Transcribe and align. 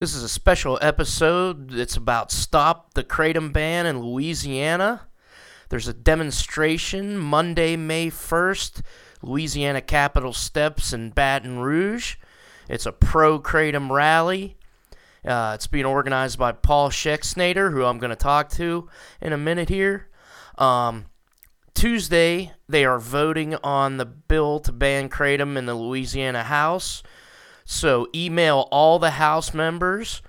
This 0.00 0.14
is 0.14 0.22
a 0.22 0.30
special 0.30 0.78
episode. 0.80 1.74
It's 1.74 1.94
about 1.94 2.32
Stop 2.32 2.94
the 2.94 3.04
Kratom 3.04 3.52
Ban 3.52 3.84
in 3.84 4.00
Louisiana. 4.00 5.08
There's 5.68 5.88
a 5.88 5.92
demonstration 5.92 7.18
Monday, 7.18 7.76
May 7.76 8.08
1st, 8.10 8.80
Louisiana 9.20 9.82
Capitol 9.82 10.32
Steps 10.32 10.94
in 10.94 11.10
Baton 11.10 11.58
Rouge. 11.58 12.16
It's 12.66 12.86
a 12.86 12.92
pro 12.92 13.38
Kratom 13.38 13.90
rally. 13.90 14.56
Uh, 15.22 15.52
it's 15.54 15.66
being 15.66 15.84
organized 15.84 16.38
by 16.38 16.52
Paul 16.52 16.88
Schexnaydre, 16.88 17.70
who 17.70 17.84
I'm 17.84 17.98
going 17.98 18.08
to 18.08 18.16
talk 18.16 18.48
to 18.52 18.88
in 19.20 19.34
a 19.34 19.36
minute 19.36 19.68
here. 19.68 20.08
Um, 20.56 21.10
Tuesday, 21.74 22.52
they 22.66 22.86
are 22.86 22.98
voting 22.98 23.54
on 23.56 23.98
the 23.98 24.06
bill 24.06 24.60
to 24.60 24.72
ban 24.72 25.10
Kratom 25.10 25.58
in 25.58 25.66
the 25.66 25.74
Louisiana 25.74 26.44
House. 26.44 27.02
So 27.72 28.08
email 28.12 28.66
all 28.72 28.98
the 28.98 29.12
House 29.12 29.54
members, 29.54 30.22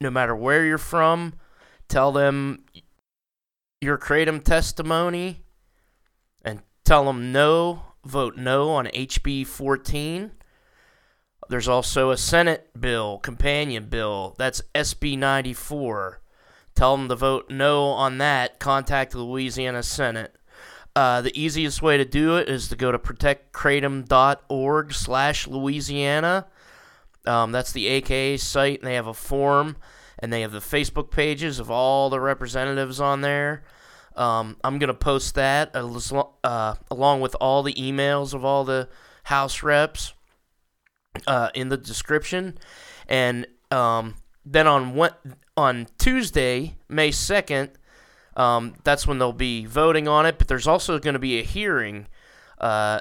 no 0.00 0.10
matter 0.10 0.34
where 0.34 0.64
you're 0.64 0.78
from, 0.78 1.34
tell 1.86 2.10
them 2.10 2.64
your 3.80 3.96
Kratom 3.96 4.42
testimony, 4.42 5.44
and 6.44 6.60
tell 6.84 7.04
them 7.04 7.30
no, 7.30 7.84
vote 8.04 8.36
no 8.36 8.70
on 8.70 8.86
HB 8.86 9.46
14. 9.46 10.32
There's 11.48 11.68
also 11.68 12.10
a 12.10 12.16
Senate 12.16 12.68
bill, 12.78 13.18
companion 13.18 13.86
bill, 13.86 14.34
that's 14.36 14.60
SB 14.74 15.16
94. 15.16 16.20
Tell 16.74 16.96
them 16.96 17.08
to 17.08 17.14
vote 17.14 17.48
no 17.48 17.84
on 17.84 18.18
that. 18.18 18.58
Contact 18.58 19.12
the 19.12 19.22
Louisiana 19.22 19.84
Senate. 19.84 20.34
Uh, 20.96 21.20
the 21.20 21.40
easiest 21.40 21.80
way 21.80 21.96
to 21.96 22.04
do 22.04 22.36
it 22.36 22.48
is 22.48 22.66
to 22.68 22.76
go 22.76 22.90
to 22.90 22.98
protectkratom.org 22.98 24.92
slash 24.92 25.46
Louisiana 25.46 26.48
um, 27.28 27.52
that's 27.52 27.72
the 27.72 27.86
AKA 27.86 28.38
site, 28.38 28.80
and 28.80 28.86
they 28.86 28.94
have 28.94 29.06
a 29.06 29.14
forum, 29.14 29.76
and 30.18 30.32
they 30.32 30.40
have 30.40 30.52
the 30.52 30.58
Facebook 30.58 31.10
pages 31.10 31.58
of 31.58 31.70
all 31.70 32.10
the 32.10 32.20
representatives 32.20 33.00
on 33.00 33.20
there. 33.20 33.62
Um, 34.16 34.56
I'm 34.64 34.78
gonna 34.78 34.94
post 34.94 35.34
that 35.36 35.70
uh, 35.74 36.74
along 36.90 37.20
with 37.20 37.36
all 37.40 37.62
the 37.62 37.74
emails 37.74 38.34
of 38.34 38.44
all 38.44 38.64
the 38.64 38.88
House 39.24 39.62
reps 39.62 40.14
uh, 41.26 41.50
in 41.54 41.68
the 41.68 41.76
description, 41.76 42.58
and 43.08 43.46
um, 43.70 44.14
then 44.44 44.66
on 44.66 45.10
on 45.56 45.86
Tuesday, 45.98 46.76
May 46.88 47.10
second, 47.10 47.70
um, 48.36 48.74
that's 48.84 49.06
when 49.06 49.18
they'll 49.18 49.32
be 49.32 49.66
voting 49.66 50.08
on 50.08 50.24
it. 50.24 50.38
But 50.38 50.48
there's 50.48 50.66
also 50.66 50.98
going 50.98 51.12
to 51.12 51.20
be 51.20 51.38
a 51.38 51.42
hearing 51.42 52.06
uh, 52.58 53.00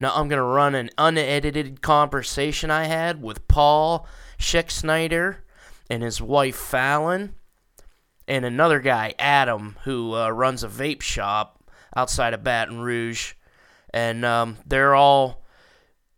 now 0.00 0.12
I'm 0.14 0.28
going 0.28 0.38
to 0.38 0.42
run 0.42 0.74
an 0.74 0.90
unedited 0.98 1.80
conversation 1.82 2.70
I 2.70 2.84
had 2.84 3.22
with 3.22 3.48
Paul 3.48 4.06
Schexnaydre 4.38 5.36
and 5.88 6.02
his 6.02 6.20
wife 6.20 6.56
Fallon 6.56 7.34
and 8.28 8.44
another 8.44 8.80
guy, 8.80 9.14
Adam, 9.18 9.76
who 9.84 10.14
uh, 10.14 10.30
runs 10.30 10.64
a 10.64 10.68
vape 10.68 11.02
shop 11.02 11.62
outside 11.94 12.34
of 12.34 12.42
Baton 12.42 12.80
Rouge. 12.80 13.34
And 13.94 14.24
um, 14.24 14.58
they're 14.66 14.94
all 14.94 15.44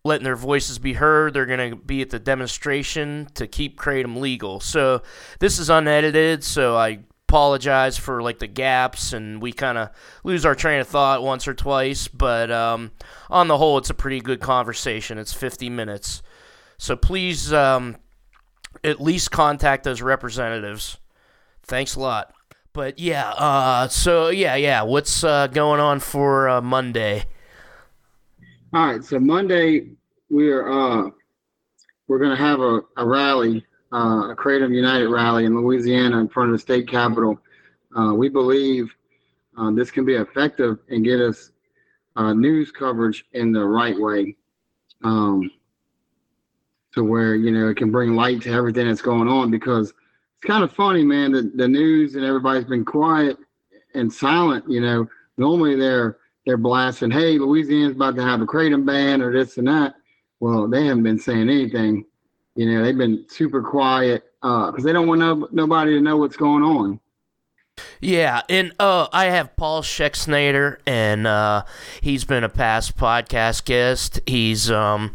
letting 0.04 0.24
their 0.24 0.36
voices 0.36 0.78
be 0.78 0.94
heard. 0.94 1.34
They're 1.34 1.46
going 1.46 1.70
to 1.70 1.76
be 1.76 2.02
at 2.02 2.10
the 2.10 2.18
demonstration 2.18 3.28
to 3.34 3.46
keep 3.46 3.78
Kratom 3.78 4.16
legal. 4.16 4.58
So 4.60 5.02
this 5.38 5.58
is 5.58 5.70
unedited, 5.70 6.42
so 6.42 6.76
I 6.76 7.00
apologize 7.28 7.98
for 7.98 8.22
like 8.22 8.38
the 8.38 8.46
gaps 8.46 9.12
and 9.12 9.42
we 9.42 9.52
kind 9.52 9.76
of 9.76 9.90
lose 10.24 10.46
our 10.46 10.54
train 10.54 10.80
of 10.80 10.88
thought 10.88 11.22
once 11.22 11.46
or 11.46 11.52
twice 11.52 12.08
but 12.08 12.50
um, 12.50 12.90
on 13.28 13.48
the 13.48 13.58
whole 13.58 13.76
it's 13.76 13.90
a 13.90 13.94
pretty 13.94 14.18
good 14.18 14.40
conversation. 14.40 15.18
It's 15.18 15.34
50 15.34 15.68
minutes. 15.68 16.22
So 16.78 16.96
please 16.96 17.52
um, 17.52 17.96
at 18.82 18.98
least 18.98 19.30
contact 19.30 19.84
those 19.84 20.00
representatives. 20.00 20.96
Thanks 21.64 21.96
a 21.96 22.00
lot. 22.00 22.32
But 22.72 22.98
yeah 22.98 23.28
uh, 23.32 23.88
so 23.88 24.30
yeah 24.30 24.54
yeah 24.54 24.80
what's 24.80 25.22
uh, 25.22 25.48
going 25.48 25.80
on 25.80 26.00
for 26.00 26.48
uh, 26.48 26.62
monday? 26.62 27.26
All 28.72 28.86
right 28.86 29.04
so 29.04 29.20
monday 29.20 29.90
we're 30.30 30.66
uh, 30.66 31.10
we're 32.06 32.20
gonna 32.20 32.36
have 32.36 32.60
a, 32.60 32.80
a 32.96 33.06
rally 33.06 33.66
uh, 33.92 34.30
a 34.30 34.36
Kratom 34.36 34.74
United 34.74 35.08
rally 35.08 35.44
in 35.44 35.56
Louisiana 35.56 36.18
in 36.18 36.28
front 36.28 36.50
of 36.50 36.54
the 36.54 36.58
state 36.58 36.88
capitol. 36.88 37.38
Uh, 37.96 38.14
we 38.14 38.28
believe 38.28 38.94
uh, 39.56 39.70
this 39.70 39.90
can 39.90 40.04
be 40.04 40.14
effective 40.14 40.78
and 40.88 41.04
get 41.04 41.20
us 41.20 41.52
uh, 42.16 42.32
news 42.32 42.70
coverage 42.70 43.24
in 43.32 43.52
the 43.52 43.64
right 43.64 43.98
way. 43.98 44.36
Um, 45.04 45.50
to 46.98 47.04
where, 47.04 47.34
you 47.34 47.50
know, 47.50 47.68
it 47.68 47.76
can 47.76 47.90
bring 47.90 48.14
light 48.14 48.42
to 48.42 48.50
everything 48.50 48.88
that's 48.88 49.02
going 49.02 49.28
on 49.28 49.50
because 49.50 49.90
it's 49.90 50.46
kind 50.46 50.64
of 50.64 50.72
funny, 50.72 51.04
man, 51.04 51.32
that 51.32 51.56
the 51.56 51.68
news 51.68 52.14
and 52.14 52.24
everybody's 52.24 52.64
been 52.64 52.84
quiet 52.84 53.36
and 53.94 54.12
silent, 54.12 54.64
you 54.68 54.80
know. 54.80 55.06
Normally 55.36 55.76
they're 55.76 56.18
they're 56.46 56.56
blasting, 56.56 57.10
hey, 57.10 57.38
Louisiana's 57.38 57.94
about 57.94 58.16
to 58.16 58.22
have 58.22 58.40
a 58.40 58.46
kratom 58.46 58.84
ban 58.84 59.22
or 59.22 59.32
this 59.32 59.58
and 59.58 59.68
that. 59.68 59.94
Well, 60.40 60.66
they 60.66 60.86
haven't 60.86 61.02
been 61.02 61.18
saying 61.18 61.48
anything 61.48 62.04
you 62.58 62.66
know, 62.66 62.82
they've 62.82 62.98
been 62.98 63.24
super 63.28 63.62
quiet 63.62 64.24
because 64.42 64.74
uh, 64.78 64.82
they 64.82 64.92
don't 64.92 65.06
want 65.06 65.20
no, 65.20 65.46
nobody 65.52 65.92
to 65.92 66.00
know 66.00 66.16
what's 66.16 66.36
going 66.36 66.64
on. 66.64 66.98
Yeah, 68.00 68.42
and 68.48 68.72
uh, 68.80 69.06
I 69.12 69.26
have 69.26 69.54
Paul 69.54 69.82
Schexnaydre, 69.82 70.78
and 70.84 71.28
uh, 71.28 71.62
he's 72.00 72.24
been 72.24 72.42
a 72.42 72.48
past 72.48 72.96
podcast 72.96 73.64
guest. 73.64 74.18
He's 74.26 74.72
um, 74.72 75.14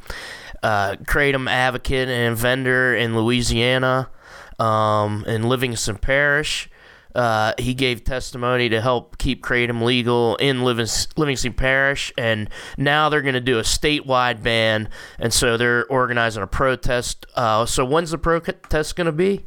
uh, 0.63 0.95
kratom 1.03 1.51
advocate 1.51 2.07
and 2.07 2.37
vendor 2.37 2.95
in 2.95 3.13
Louisiana, 3.13 4.09
um, 4.57 5.25
in 5.27 5.43
Livingston 5.43 5.97
Parish. 5.97 6.69
Uh, 7.15 7.53
he 7.59 7.73
gave 7.73 8.03
testimony 8.03 8.69
to 8.69 8.81
help 8.81 9.17
keep 9.17 9.43
kratom 9.43 9.83
legal 9.83 10.35
in 10.37 10.63
Livingston 10.63 11.53
Parish, 11.53 12.11
and 12.17 12.49
now 12.77 13.09
they're 13.09 13.21
going 13.21 13.33
to 13.35 13.41
do 13.41 13.59
a 13.59 13.63
statewide 13.63 14.41
ban, 14.41 14.89
and 15.19 15.31
so 15.33 15.57
they're 15.57 15.85
organizing 15.87 16.41
a 16.41 16.47
protest. 16.47 17.25
Uh, 17.35 17.65
so 17.65 17.85
when's 17.85 18.11
the 18.11 18.17
protest 18.17 18.95
going 18.95 19.05
to 19.05 19.11
be? 19.11 19.45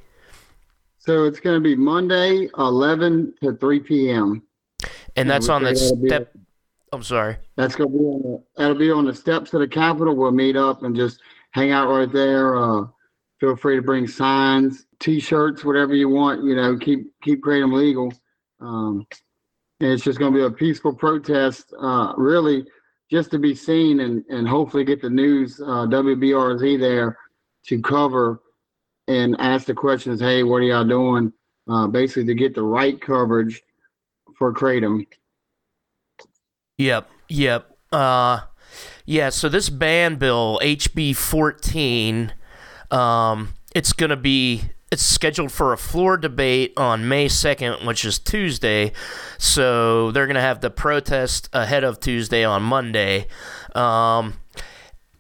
So 0.99 1.25
it's 1.25 1.41
going 1.41 1.57
to 1.57 1.61
be 1.61 1.77
Monday, 1.77 2.49
11 2.59 3.35
to 3.43 3.57
3 3.57 3.81
p.m. 3.81 4.43
And 5.15 5.31
that's 5.31 5.49
on 5.49 5.63
the 5.63 5.77
step. 5.77 6.33
I'm 6.93 7.03
sorry. 7.03 7.37
That's 7.57 7.75
going 7.75 7.91
to 7.91 7.99
be 7.99 8.05
on 8.05 8.23
the, 8.23 8.45
that'll 8.57 8.77
be 8.77 8.91
on 8.91 9.05
the 9.07 9.15
steps 9.15 9.53
of 9.55 9.61
the 9.61 9.69
Capitol. 9.69 10.15
We'll 10.15 10.31
meet 10.31 10.57
up 10.57 10.83
and 10.83 10.95
just 10.95 11.21
hang 11.51 11.73
out 11.73 11.89
right 11.89 12.11
there. 12.11 12.57
Uh, 12.57 12.87
feel 13.41 13.57
free 13.57 13.77
to 13.77 13.83
bring 13.83 14.07
signs 14.07 14.86
t-shirts, 14.99 15.65
whatever 15.65 15.95
you 15.95 16.09
want. 16.09 16.45
You 16.45 16.57
know, 16.57 16.79
keep 16.79 17.07
keep 17.23 17.43
kratom 17.43 17.73
legal. 17.73 18.13
Um, 18.61 19.07
and 19.81 19.91
it's 19.93 20.05
just 20.05 20.19
going 20.19 20.33
to 20.33 20.39
be 20.39 20.45
a 20.45 20.51
peaceful 20.51 20.95
protest, 20.95 21.75
uh, 21.79 22.15
really, 22.17 22.65
just 23.11 23.31
to 23.31 23.39
be 23.39 23.55
seen 23.55 24.01
and 24.01 24.25
and 24.29 24.49
hopefully 24.49 24.85
get 24.85 25.03
the 25.03 25.11
news 25.11 25.61
uh, 25.61 25.87
WBRZ 25.87 26.81
there 26.81 27.19
to 27.67 27.81
cover 27.83 28.41
and 29.09 29.37
ask 29.39 29.67
the 29.67 29.75
questions. 29.75 30.21
Hey, 30.21 30.43
what 30.43 30.57
are 30.57 30.63
y'all 30.63 30.85
doing? 30.85 31.33
Uh, 31.69 31.87
basically, 31.87 32.25
to 32.27 32.35
get 32.35 32.55
the 32.55 32.63
right 32.63 33.01
coverage 33.01 33.63
for 34.37 34.53
kratom. 34.53 35.07
Yep. 36.79 37.11
Yep. 37.29 37.77
Uh, 37.93 38.41
yeah. 39.05 39.31
So 39.31 39.49
this 39.49 39.69
ban 39.69 40.17
bill, 40.17 40.61
HB 40.63 41.17
fourteen, 41.17 42.33
um, 42.91 43.55
it's 43.75 43.93
going 43.93 44.11
to 44.11 44.17
be 44.17 44.71
it's 44.97 45.05
scheduled 45.05 45.53
for 45.53 45.75
a 45.75 45.77
floor 45.77 46.17
debate 46.17 46.73
on 46.79 47.07
May 47.07 47.27
2nd, 47.27 47.85
which 47.85 48.03
is 48.03 48.19
Tuesday. 48.19 48.93
So 49.37 50.11
they're 50.11 50.25
going 50.25 50.37
to 50.37 50.41
have 50.41 50.63
the 50.63 50.71
protest 50.71 51.51
ahead 51.53 51.85
of 51.85 52.01
Tuesday 52.01 52.45
on 52.45 52.63
Monday. 52.63 53.27
Um, 53.75 54.41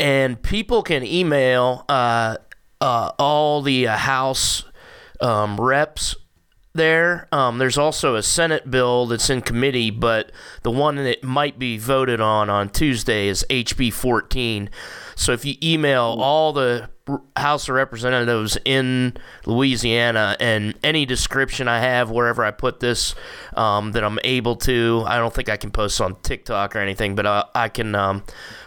and 0.00 0.42
people 0.42 0.82
can 0.82 1.04
email 1.04 1.84
uh, 1.90 2.38
uh, 2.80 3.12
all 3.18 3.60
the 3.60 3.88
uh, 3.88 3.98
House 3.98 4.64
um, 5.20 5.60
reps 5.60 6.16
there. 6.76 7.28
Um, 7.32 7.58
there's 7.58 7.78
also 7.78 8.14
a 8.14 8.22
Senate 8.22 8.70
bill 8.70 9.06
that's 9.06 9.30
in 9.30 9.42
committee, 9.42 9.90
but 9.90 10.32
the 10.62 10.70
one 10.70 10.96
that 10.96 11.22
might 11.22 11.58
be 11.58 11.78
voted 11.78 12.20
on 12.20 12.50
on 12.50 12.68
Tuesday 12.68 13.28
is 13.28 13.44
HB 13.50 13.92
14. 13.92 14.70
So 15.14 15.32
if 15.32 15.44
you 15.44 15.54
email 15.62 16.18
all 16.20 16.52
the 16.52 16.90
House 17.36 17.68
of 17.68 17.76
Representatives 17.76 18.58
in 18.64 19.16
Louisiana 19.44 20.36
and 20.40 20.74
any 20.82 21.06
description 21.06 21.68
I 21.68 21.78
have 21.78 22.10
wherever 22.10 22.44
I 22.44 22.50
put 22.50 22.80
this 22.80 23.14
um, 23.54 23.92
that 23.92 24.02
I'm 24.02 24.18
able 24.24 24.56
to, 24.56 25.04
I 25.06 25.18
don't 25.18 25.32
think 25.32 25.48
I 25.48 25.56
can 25.56 25.70
post 25.70 26.00
on 26.00 26.16
TikTok 26.16 26.74
or 26.74 26.80
anything, 26.80 27.14
but 27.14 27.24
uh, 27.24 27.44
I 27.54 27.68
can 27.68 27.94
um, 27.94 28.24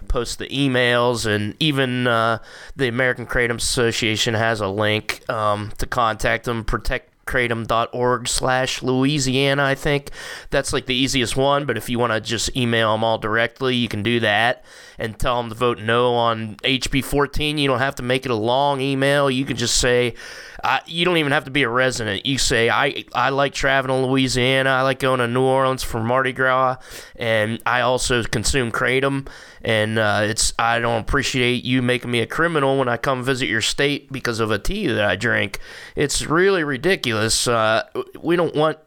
post 0.07 0.39
the 0.39 0.47
emails 0.47 1.25
and 1.25 1.55
even 1.59 2.07
uh, 2.07 2.39
the 2.77 2.87
American 2.87 3.27
Kratom 3.27 3.57
Association 3.57 4.33
has 4.33 4.61
a 4.61 4.67
link 4.69 5.29
um, 5.29 5.71
to 5.77 5.85
contact 5.85 6.45
them, 6.45 6.63
protect 6.63 7.18
kratom.org 7.29 8.27
slash 8.27 8.81
Louisiana, 8.81 9.63
I 9.63 9.75
think. 9.75 10.09
That's 10.49 10.73
like 10.73 10.87
the 10.87 10.95
easiest 10.95 11.37
one, 11.37 11.65
but 11.65 11.77
if 11.77 11.89
you 11.89 11.99
want 11.99 12.13
to 12.13 12.19
just 12.19 12.55
email 12.57 12.91
them 12.93 13.03
all 13.03 13.17
directly, 13.17 13.75
you 13.75 13.87
can 13.87 14.03
do 14.03 14.19
that 14.21 14.65
and 14.97 15.17
tell 15.17 15.41
them 15.41 15.49
to 15.49 15.55
vote 15.55 15.79
no 15.79 16.13
on 16.15 16.55
HB 16.57 17.03
14. 17.05 17.57
You 17.57 17.67
don't 17.67 17.79
have 17.79 17.95
to 17.95 18.03
make 18.03 18.25
it 18.25 18.31
a 18.31 18.35
long 18.35 18.81
email. 18.81 19.29
You 19.29 19.45
can 19.45 19.55
just 19.55 19.77
say, 19.77 20.15
I, 20.63 20.81
you 20.85 21.05
don't 21.05 21.17
even 21.17 21.31
have 21.31 21.45
to 21.45 21.51
be 21.51 21.63
a 21.63 21.69
resident. 21.69 22.25
You 22.25 22.37
say, 22.37 22.69
I, 22.69 23.05
I 23.13 23.29
like 23.29 23.53
traveling 23.53 24.01
to 24.01 24.07
Louisiana. 24.07 24.71
I 24.71 24.81
like 24.81 24.99
going 24.99 25.19
to 25.19 25.27
New 25.27 25.43
Orleans 25.43 25.83
for 25.83 26.01
Mardi 26.03 26.33
Gras, 26.33 26.77
and 27.15 27.61
I 27.65 27.81
also 27.81 28.23
consume 28.23 28.71
kratom. 28.71 29.27
And 29.63 29.99
uh, 29.99 30.21
it's 30.23 30.53
I 30.57 30.79
don't 30.79 31.01
appreciate 31.01 31.63
you 31.63 31.81
making 31.81 32.11
me 32.11 32.19
a 32.19 32.27
criminal 32.27 32.77
when 32.77 32.87
I 32.87 32.97
come 32.97 33.23
visit 33.23 33.47
your 33.47 33.61
state 33.61 34.11
because 34.11 34.39
of 34.39 34.51
a 34.51 34.59
tea 34.59 34.87
that 34.87 35.05
I 35.05 35.15
drink. 35.15 35.59
It's 35.95 36.25
really 36.25 36.63
ridiculous. 36.63 37.47
Uh, 37.47 37.83
we 38.21 38.35
don't 38.35 38.55
want 38.55 38.77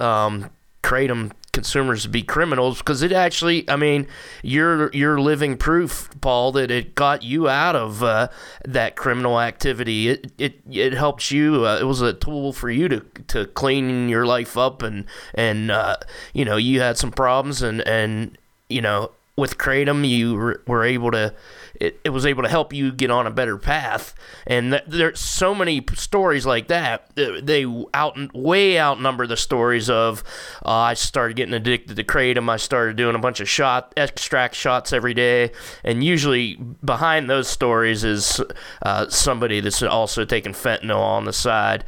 um, 0.00 0.50
kratom 0.82 1.32
consumers 1.56 2.02
to 2.02 2.08
be 2.10 2.22
criminals 2.22 2.76
because 2.78 3.00
it 3.00 3.12
actually 3.12 3.68
i 3.70 3.76
mean 3.76 4.06
you're 4.42 4.92
you're 4.92 5.18
living 5.18 5.56
proof 5.56 6.10
paul 6.20 6.52
that 6.52 6.70
it 6.70 6.94
got 6.94 7.22
you 7.22 7.48
out 7.48 7.74
of 7.74 8.02
uh, 8.02 8.28
that 8.66 8.94
criminal 8.94 9.40
activity 9.40 10.10
it 10.10 10.30
it, 10.36 10.60
it 10.70 10.92
helped 10.92 11.30
you 11.30 11.64
uh, 11.64 11.78
it 11.80 11.84
was 11.84 12.02
a 12.02 12.12
tool 12.12 12.52
for 12.52 12.68
you 12.68 12.88
to 12.88 13.00
to 13.26 13.46
clean 13.46 14.06
your 14.06 14.26
life 14.26 14.58
up 14.58 14.82
and 14.82 15.06
and 15.32 15.70
uh, 15.70 15.96
you 16.34 16.44
know 16.44 16.58
you 16.58 16.78
had 16.78 16.98
some 16.98 17.10
problems 17.10 17.62
and 17.62 17.80
and 17.88 18.36
you 18.68 18.82
know 18.82 19.10
with 19.36 19.58
kratom 19.58 20.08
you 20.08 20.60
were 20.66 20.84
able 20.84 21.10
to 21.10 21.34
it, 21.80 22.00
it 22.04 22.10
was 22.10 22.24
able 22.24 22.42
to 22.42 22.48
help 22.48 22.72
you 22.72 22.92
get 22.92 23.10
on 23.10 23.26
a 23.26 23.30
better 23.30 23.58
path. 23.58 24.14
And 24.46 24.72
th- 24.72 24.84
there's 24.86 25.20
so 25.20 25.54
many 25.54 25.84
stories 25.94 26.46
like 26.46 26.68
that. 26.68 27.10
They 27.14 27.66
out 27.94 28.34
way 28.34 28.80
outnumber 28.80 29.26
the 29.26 29.36
stories 29.36 29.90
of 29.90 30.22
uh, 30.64 30.70
I 30.70 30.94
started 30.94 31.36
getting 31.36 31.54
addicted 31.54 31.96
to 31.96 32.04
kratom. 32.04 32.48
I 32.48 32.56
started 32.56 32.96
doing 32.96 33.14
a 33.14 33.18
bunch 33.18 33.40
of 33.40 33.48
shot 33.48 33.92
extract 33.96 34.54
shots 34.54 34.92
every 34.92 35.14
day. 35.14 35.52
And 35.84 36.02
usually 36.02 36.54
behind 36.54 37.28
those 37.28 37.48
stories 37.48 38.04
is 38.04 38.40
uh, 38.82 39.08
somebody 39.08 39.60
that's 39.60 39.82
also 39.82 40.24
taking 40.24 40.52
fentanyl 40.52 41.00
on 41.00 41.24
the 41.24 41.32
side. 41.32 41.84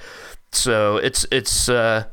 So 0.53 0.97
it's 0.97 1.27
it's 1.31 1.69
uh, 1.69 2.05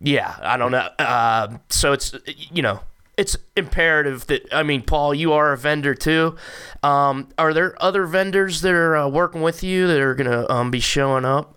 yeah 0.00 0.36
I 0.42 0.56
don't 0.56 0.72
know. 0.72 0.88
Uh, 0.98 1.58
so 1.68 1.92
it's 1.92 2.14
you 2.26 2.62
know 2.62 2.80
it's 3.16 3.36
imperative 3.56 4.26
that 4.26 4.46
I 4.52 4.62
mean, 4.62 4.82
Paul, 4.82 5.14
you 5.14 5.32
are 5.32 5.52
a 5.52 5.56
vendor 5.56 5.94
too. 5.94 6.36
Um, 6.82 7.28
are 7.38 7.52
there 7.52 7.80
other 7.82 8.06
vendors 8.06 8.60
that 8.62 8.72
are 8.72 8.96
uh, 8.96 9.08
working 9.08 9.42
with 9.42 9.62
you 9.62 9.86
that 9.86 10.00
are 10.00 10.14
gonna 10.14 10.46
um, 10.48 10.70
be 10.70 10.80
showing 10.80 11.24
up? 11.24 11.56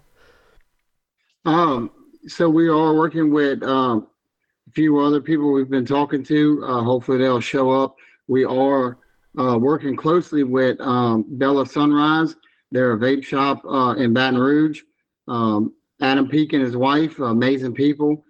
Um, 1.45 1.91
so 2.27 2.49
we 2.49 2.67
are 2.67 2.93
working 2.93 3.31
with 3.31 3.63
um, 3.63 4.07
a 4.67 4.71
few 4.71 4.99
other 4.99 5.21
people 5.21 5.51
we've 5.51 5.69
been 5.69 5.85
talking 5.85 6.23
to. 6.25 6.63
Uh, 6.65 6.81
hopefully, 6.81 7.17
they'll 7.17 7.41
show 7.41 7.71
up. 7.71 7.95
We 8.27 8.45
are 8.45 8.97
uh, 9.37 9.57
working 9.57 9.95
closely 9.95 10.43
with 10.43 10.79
um, 10.79 11.25
Bella 11.27 11.65
Sunrise. 11.65 12.35
They're 12.71 12.93
a 12.93 12.97
vape 12.97 13.23
shop 13.23 13.63
uh, 13.65 13.95
in 13.97 14.13
Baton 14.13 14.39
Rouge. 14.39 14.81
Um, 15.27 15.73
Adam 16.01 16.27
Peak 16.27 16.53
and 16.53 16.63
his 16.63 16.75
wife, 16.75 17.19
amazing 17.19 17.73
people. 17.73 18.25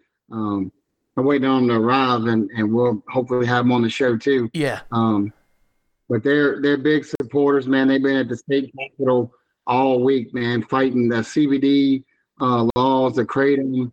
Um, 1.16 1.22
I'm 1.22 1.26
waiting 1.26 1.48
on 1.48 1.68
them 1.68 1.70
to 1.70 1.84
arrive, 1.84 2.26
and, 2.26 2.50
and 2.52 2.74
we'll 2.74 3.04
hopefully 3.08 3.46
have 3.46 3.66
them 3.66 3.72
on 3.72 3.82
the 3.82 3.90
show 3.90 4.18
too. 4.18 4.50
Yeah. 4.54 4.82
Um, 4.92 5.34
but 6.10 6.24
they're 6.24 6.62
they're 6.62 6.78
big 6.78 7.06
supporters, 7.06 7.68
man. 7.68 7.88
They've 7.88 8.02
been 8.02 8.18
at 8.18 8.30
the 8.30 8.38
state 8.38 8.72
capitol 8.78 9.34
all 9.66 10.04
week, 10.04 10.34
man, 10.34 10.64
fighting 10.64 11.08
the 11.08 11.18
CBD 11.18 12.04
uh, 12.42 12.68
laws, 12.76 13.16
the 13.16 13.26
kratom, 13.26 13.92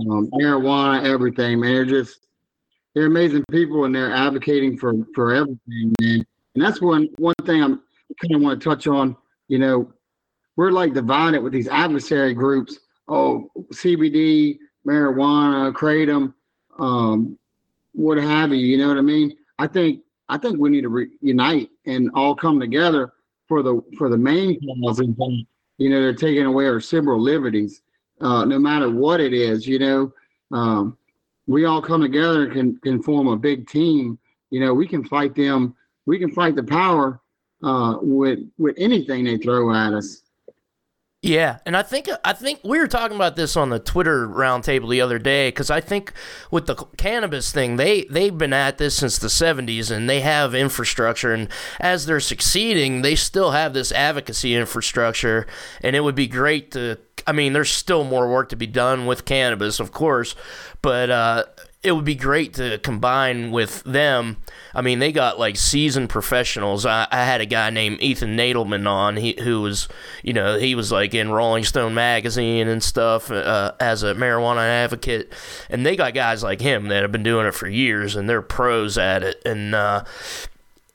um, 0.00 0.30
marijuana, 0.30 1.04
everything, 1.04 1.60
man. 1.60 1.74
They're 1.74 1.84
just 1.84 2.26
they're 2.94 3.06
amazing 3.06 3.44
people, 3.50 3.84
and 3.84 3.94
they're 3.94 4.14
advocating 4.14 4.78
for 4.78 4.94
for 5.14 5.34
everything, 5.34 5.92
man. 6.00 6.24
And 6.54 6.64
that's 6.64 6.80
one 6.80 7.08
one 7.18 7.34
thing 7.44 7.62
I'm 7.62 7.82
kind 8.20 8.34
of 8.34 8.40
want 8.40 8.60
to 8.60 8.68
touch 8.68 8.86
on. 8.86 9.16
You 9.48 9.58
know, 9.58 9.92
we're 10.56 10.70
like 10.70 10.94
divided 10.94 11.42
with 11.42 11.52
these 11.52 11.68
adversary 11.68 12.34
groups. 12.34 12.78
Oh, 13.08 13.50
CBD, 13.72 14.58
marijuana, 14.86 15.72
kratom 15.72 16.34
um, 16.78 17.38
what 17.92 18.18
have 18.18 18.50
you. 18.50 18.58
You 18.58 18.78
know 18.78 18.88
what 18.88 18.98
I 18.98 19.02
mean? 19.02 19.36
I 19.58 19.66
think 19.66 20.02
I 20.28 20.38
think 20.38 20.58
we 20.58 20.70
need 20.70 20.82
to 20.82 20.88
reunite 20.88 21.70
and 21.86 22.10
all 22.14 22.34
come 22.34 22.60
together 22.60 23.12
for 23.48 23.62
the 23.62 23.82
for 23.96 24.08
the 24.08 24.16
main 24.16 24.58
cause. 24.60 25.00
You 25.78 25.90
know, 25.90 26.00
they're 26.00 26.14
taking 26.14 26.44
away 26.44 26.66
our 26.66 26.80
civil 26.80 27.20
liberties, 27.20 27.82
uh, 28.20 28.44
no 28.44 28.58
matter 28.58 28.90
what 28.90 29.20
it 29.20 29.32
is. 29.32 29.66
You 29.66 29.78
know, 29.78 30.12
um, 30.52 30.98
we 31.46 31.64
all 31.64 31.80
come 31.80 32.02
together 32.02 32.44
and 32.44 32.52
can 32.52 32.76
can 32.78 33.02
form 33.02 33.28
a 33.28 33.36
big 33.36 33.68
team. 33.68 34.18
You 34.50 34.60
know, 34.60 34.74
we 34.74 34.86
can 34.86 35.04
fight 35.04 35.34
them. 35.34 35.74
We 36.06 36.18
can 36.18 36.32
fight 36.32 36.56
the 36.56 36.62
power 36.62 37.20
uh, 37.62 37.96
with 38.00 38.40
with 38.58 38.74
anything 38.78 39.24
they 39.24 39.38
throw 39.38 39.74
at 39.74 39.92
us. 39.92 40.22
Yeah, 41.20 41.58
and 41.66 41.76
I 41.76 41.82
think 41.82 42.08
I 42.24 42.32
think 42.32 42.60
we 42.62 42.78
were 42.78 42.86
talking 42.86 43.16
about 43.16 43.34
this 43.34 43.56
on 43.56 43.70
the 43.70 43.80
Twitter 43.80 44.28
roundtable 44.28 44.88
the 44.88 45.00
other 45.00 45.18
day 45.18 45.48
because 45.48 45.68
I 45.68 45.80
think 45.80 46.12
with 46.52 46.66
the 46.66 46.76
cannabis 46.96 47.50
thing, 47.50 47.74
they 47.74 48.04
they've 48.04 48.36
been 48.36 48.52
at 48.52 48.78
this 48.78 48.94
since 48.94 49.18
the 49.18 49.26
'70s 49.26 49.90
and 49.90 50.08
they 50.08 50.20
have 50.20 50.54
infrastructure, 50.54 51.32
and 51.32 51.48
as 51.80 52.06
they're 52.06 52.20
succeeding, 52.20 53.02
they 53.02 53.16
still 53.16 53.50
have 53.50 53.74
this 53.74 53.90
advocacy 53.90 54.54
infrastructure, 54.54 55.48
and 55.82 55.96
it 55.96 56.04
would 56.04 56.14
be 56.14 56.28
great 56.28 56.70
to. 56.72 56.98
I 57.26 57.32
mean, 57.32 57.52
there's 57.52 57.70
still 57.70 58.04
more 58.04 58.30
work 58.30 58.50
to 58.50 58.56
be 58.56 58.68
done 58.68 59.04
with 59.04 59.24
cannabis, 59.24 59.80
of 59.80 59.90
course, 59.90 60.36
but 60.82 61.10
uh, 61.10 61.44
it 61.88 61.92
would 61.92 62.04
be 62.04 62.14
great 62.14 62.54
to 62.54 62.78
combine 62.78 63.50
with 63.50 63.82
them. 63.84 64.36
I 64.74 64.82
mean, 64.82 64.98
they 64.98 65.10
got 65.10 65.38
like 65.38 65.56
seasoned 65.56 66.10
professionals. 66.10 66.86
I, 66.86 67.08
I 67.10 67.24
had 67.24 67.40
a 67.40 67.46
guy 67.46 67.70
named 67.70 68.00
Ethan 68.00 68.36
Nadelmann 68.36 68.86
on, 68.86 69.16
he, 69.16 69.34
who 69.42 69.62
was, 69.62 69.88
you 70.22 70.32
know, 70.32 70.58
he 70.58 70.74
was 70.74 70.92
like 70.92 71.14
in 71.14 71.30
Rolling 71.30 71.64
Stone 71.64 71.94
magazine 71.94 72.68
and 72.68 72.82
stuff 72.82 73.30
uh, 73.30 73.72
as 73.80 74.02
a 74.02 74.14
marijuana 74.14 74.60
advocate. 74.60 75.32
And 75.68 75.84
they 75.84 75.96
got 75.96 76.14
guys 76.14 76.42
like 76.42 76.60
him 76.60 76.88
that 76.88 77.02
have 77.02 77.12
been 77.12 77.22
doing 77.22 77.46
it 77.46 77.54
for 77.54 77.68
years 77.68 78.14
and 78.14 78.28
they're 78.28 78.42
pros 78.42 78.98
at 78.98 79.22
it. 79.22 79.42
And 79.44 79.74
uh, 79.74 80.04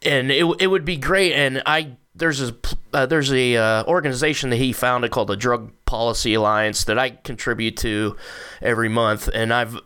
and 0.02 0.32
it 0.32 0.46
it 0.60 0.68
would 0.68 0.86
be 0.86 0.98
great. 0.98 1.34
And 1.34 1.62
I 1.66 1.98
there's 2.16 2.42
a 2.42 2.56
uh, 2.94 3.06
there's 3.06 3.32
a 3.32 3.58
uh, 3.58 3.84
organization 3.86 4.50
that 4.52 4.58
he 4.58 4.72
founded 4.72 5.12
called 5.12 5.30
the 5.30 5.36
Drug 5.36 5.72
Policy 5.86 6.34
Alliance 6.36 6.84
that 6.86 7.00
I 7.00 7.12
contribute 7.12 7.78
to 7.78 8.16
every 8.62 8.90
month, 8.90 9.30
and 9.34 9.54
I've 9.54 9.80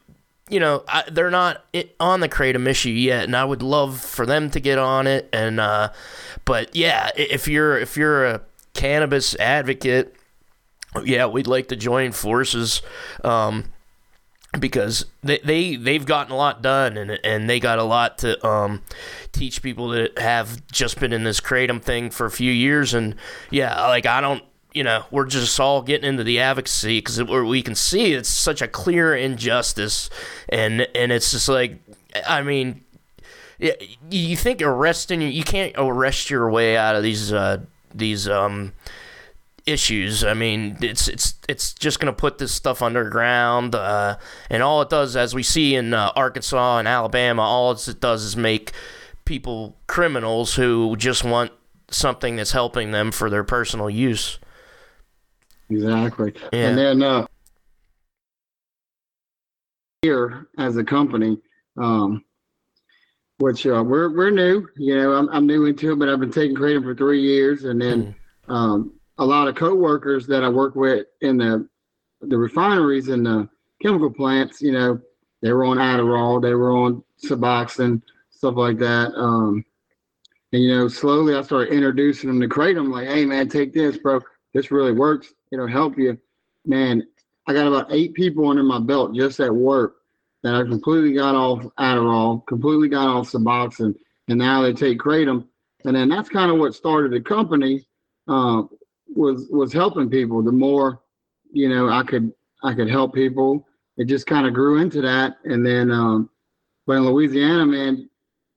you 0.49 0.59
know, 0.59 0.83
I, 0.87 1.03
they're 1.09 1.31
not 1.31 1.65
on 1.99 2.19
the 2.19 2.29
kratom 2.29 2.67
issue 2.67 2.89
yet, 2.89 3.25
and 3.25 3.35
I 3.35 3.43
would 3.43 3.61
love 3.61 3.99
for 3.99 4.25
them 4.25 4.49
to 4.51 4.59
get 4.59 4.77
on 4.77 5.07
it. 5.07 5.29
And 5.33 5.59
uh, 5.59 5.91
but 6.45 6.75
yeah, 6.75 7.11
if 7.15 7.47
you're 7.47 7.77
if 7.77 7.97
you're 7.97 8.25
a 8.25 8.41
cannabis 8.73 9.35
advocate, 9.35 10.15
yeah, 11.03 11.25
we'd 11.25 11.47
like 11.47 11.67
to 11.69 11.75
join 11.75 12.11
forces. 12.11 12.81
Um, 13.23 13.65
because 14.57 15.05
they, 15.23 15.39
they 15.43 15.75
they've 15.75 16.05
gotten 16.05 16.31
a 16.31 16.35
lot 16.35 16.61
done 16.61 16.97
and 16.97 17.19
and 17.23 17.49
they 17.49 17.59
got 17.59 17.79
a 17.79 17.83
lot 17.83 18.17
to 18.19 18.47
um, 18.47 18.81
teach 19.31 19.61
people 19.61 19.89
that 19.89 20.17
have 20.17 20.65
just 20.71 20.99
been 20.99 21.13
in 21.13 21.23
this 21.23 21.41
kratom 21.41 21.81
thing 21.81 22.09
for 22.09 22.25
a 22.25 22.31
few 22.31 22.51
years 22.51 22.93
and 22.93 23.15
yeah 23.51 23.87
like 23.87 24.05
I 24.05 24.21
don't 24.21 24.43
you 24.77 24.83
know, 24.83 25.05
we're 25.09 25.25
just 25.25 25.59
all 25.59 25.81
getting 25.81 26.07
into 26.07 26.23
the 26.23 26.39
advocacy 26.39 26.99
because 26.99 27.23
we 27.23 27.63
can 27.63 27.73
see 27.73 28.13
it's 28.13 28.29
such 28.29 28.61
a 28.61 28.67
clear 28.67 29.15
injustice, 29.15 30.11
and 30.49 30.87
and 30.93 31.11
it's 31.11 31.31
just 31.31 31.49
like, 31.49 31.79
I 32.27 32.43
mean, 32.43 32.83
you 33.57 34.37
think 34.37 34.61
arresting 34.61 35.21
you 35.23 35.43
can't 35.43 35.73
arrest 35.75 36.29
your 36.29 36.51
way 36.51 36.77
out 36.77 36.95
of 36.95 37.01
these 37.01 37.33
uh, 37.33 37.57
these 37.91 38.29
um, 38.29 38.73
issues. 39.65 40.23
I 40.23 40.35
mean, 40.35 40.77
it's 40.79 41.07
it's 41.07 41.33
it's 41.49 41.73
just 41.73 41.99
going 41.99 42.13
to 42.13 42.15
put 42.15 42.37
this 42.37 42.51
stuff 42.51 42.83
underground, 42.83 43.73
uh, 43.73 44.19
and 44.51 44.61
all 44.61 44.83
it 44.83 44.91
does, 44.91 45.15
as 45.15 45.33
we 45.33 45.41
see 45.41 45.73
in 45.73 45.95
uh, 45.95 46.11
Arkansas 46.15 46.77
and 46.77 46.87
Alabama, 46.87 47.41
all 47.41 47.71
it 47.71 47.99
does 47.99 48.23
is 48.23 48.37
make 48.37 48.73
people 49.25 49.75
criminals 49.87 50.53
who 50.53 50.95
just 50.97 51.23
want 51.23 51.51
something 51.89 52.35
that's 52.35 52.51
helping 52.51 52.91
them 52.91 53.11
for 53.11 53.27
their 53.31 53.43
personal 53.43 53.89
use. 53.89 54.37
Exactly. 55.69 56.33
Yeah. 56.53 56.69
And 56.69 56.77
then 56.77 57.03
uh, 57.03 57.27
here 60.01 60.47
as 60.57 60.77
a 60.77 60.83
company, 60.83 61.37
um, 61.77 62.23
which 63.39 63.67
uh, 63.67 63.83
we're 63.85 64.15
we're 64.15 64.31
new. 64.31 64.67
You 64.77 64.97
know, 64.97 65.13
I'm 65.13 65.29
I'm 65.29 65.45
new 65.45 65.65
into 65.65 65.91
it, 65.91 65.99
but 65.99 66.09
I've 66.09 66.19
been 66.19 66.31
taking 66.31 66.55
kratom 66.55 66.83
for 66.83 66.95
three 66.95 67.21
years, 67.21 67.65
and 67.65 67.81
then 67.81 68.15
mm. 68.47 68.53
um, 68.53 68.93
a 69.17 69.25
lot 69.25 69.47
of 69.47 69.55
coworkers 69.55 70.25
that 70.27 70.43
I 70.43 70.49
work 70.49 70.75
with 70.75 71.07
in 71.21 71.37
the 71.37 71.67
the 72.21 72.37
refineries 72.37 73.09
and 73.09 73.25
the 73.25 73.49
chemical 73.81 74.11
plants. 74.11 74.61
You 74.61 74.71
know, 74.71 75.01
they 75.41 75.51
were 75.51 75.65
on 75.65 75.77
Adderall, 75.77 76.41
they 76.41 76.53
were 76.53 76.71
on 76.71 77.03
Suboxone, 77.23 78.01
stuff 78.29 78.55
like 78.55 78.77
that. 78.79 79.13
Um, 79.15 79.65
and 80.53 80.63
you 80.63 80.75
know, 80.75 80.87
slowly 80.87 81.35
I 81.35 81.41
started 81.41 81.73
introducing 81.73 82.29
them 82.29 82.39
to 82.39 82.47
kratom. 82.47 82.91
Like, 82.91 83.07
hey 83.07 83.25
man, 83.25 83.49
take 83.49 83.73
this, 83.73 83.97
bro. 83.97 84.21
This 84.53 84.71
really 84.71 84.93
works 84.93 85.33
it'll 85.51 85.67
help 85.67 85.97
you, 85.97 86.17
man. 86.65 87.07
I 87.47 87.53
got 87.53 87.67
about 87.67 87.91
eight 87.91 88.13
people 88.13 88.49
under 88.49 88.63
my 88.63 88.79
belt 88.79 89.15
just 89.15 89.39
at 89.39 89.53
work 89.53 89.97
that 90.43 90.55
I 90.55 90.63
completely 90.63 91.13
got 91.13 91.35
off 91.35 91.63
Adderall, 91.79 92.45
completely 92.45 92.89
got 92.89 93.07
off 93.07 93.31
Suboxone, 93.31 93.79
and 93.79 93.95
and 94.27 94.39
now 94.39 94.61
they 94.61 94.73
take 94.73 94.99
Kratom. 94.99 95.47
And 95.85 95.95
then 95.95 96.09
that's 96.09 96.29
kind 96.29 96.51
of 96.51 96.57
what 96.57 96.75
started 96.75 97.11
the 97.11 97.21
company. 97.21 97.87
Uh, 98.27 98.63
was 99.15 99.47
was 99.49 99.71
helping 99.71 100.09
people. 100.09 100.43
The 100.43 100.51
more, 100.51 101.01
you 101.51 101.69
know, 101.69 101.89
I 101.89 102.03
could 102.03 102.33
I 102.63 102.73
could 102.73 102.89
help 102.89 103.13
people. 103.13 103.65
It 103.97 104.05
just 104.05 104.27
kind 104.27 104.45
of 104.45 104.53
grew 104.53 104.79
into 104.79 105.01
that. 105.01 105.37
And 105.45 105.65
then, 105.65 105.89
um, 105.91 106.29
but 106.85 106.97
in 106.97 107.05
Louisiana, 107.05 107.65
man, 107.65 108.09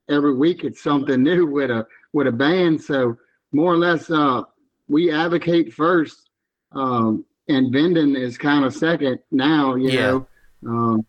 every 0.09 0.35
week 0.35 0.63
it's 0.63 0.83
something 0.83 1.23
new 1.23 1.45
with 1.45 1.71
a 1.71 1.87
with 2.13 2.27
a 2.27 2.31
band. 2.31 2.81
So 2.81 3.17
more 3.53 3.73
or 3.73 3.77
less, 3.77 4.09
uh, 4.09 4.43
we 4.87 5.11
advocate 5.11 5.73
first, 5.73 6.29
um, 6.73 7.25
and 7.47 7.71
vending 7.71 8.15
is 8.15 8.37
kind 8.37 8.65
of 8.65 8.73
second 8.73 9.19
now. 9.31 9.75
You 9.75 9.89
yeah. 9.89 10.01
know, 10.01 10.27
um, 10.67 11.05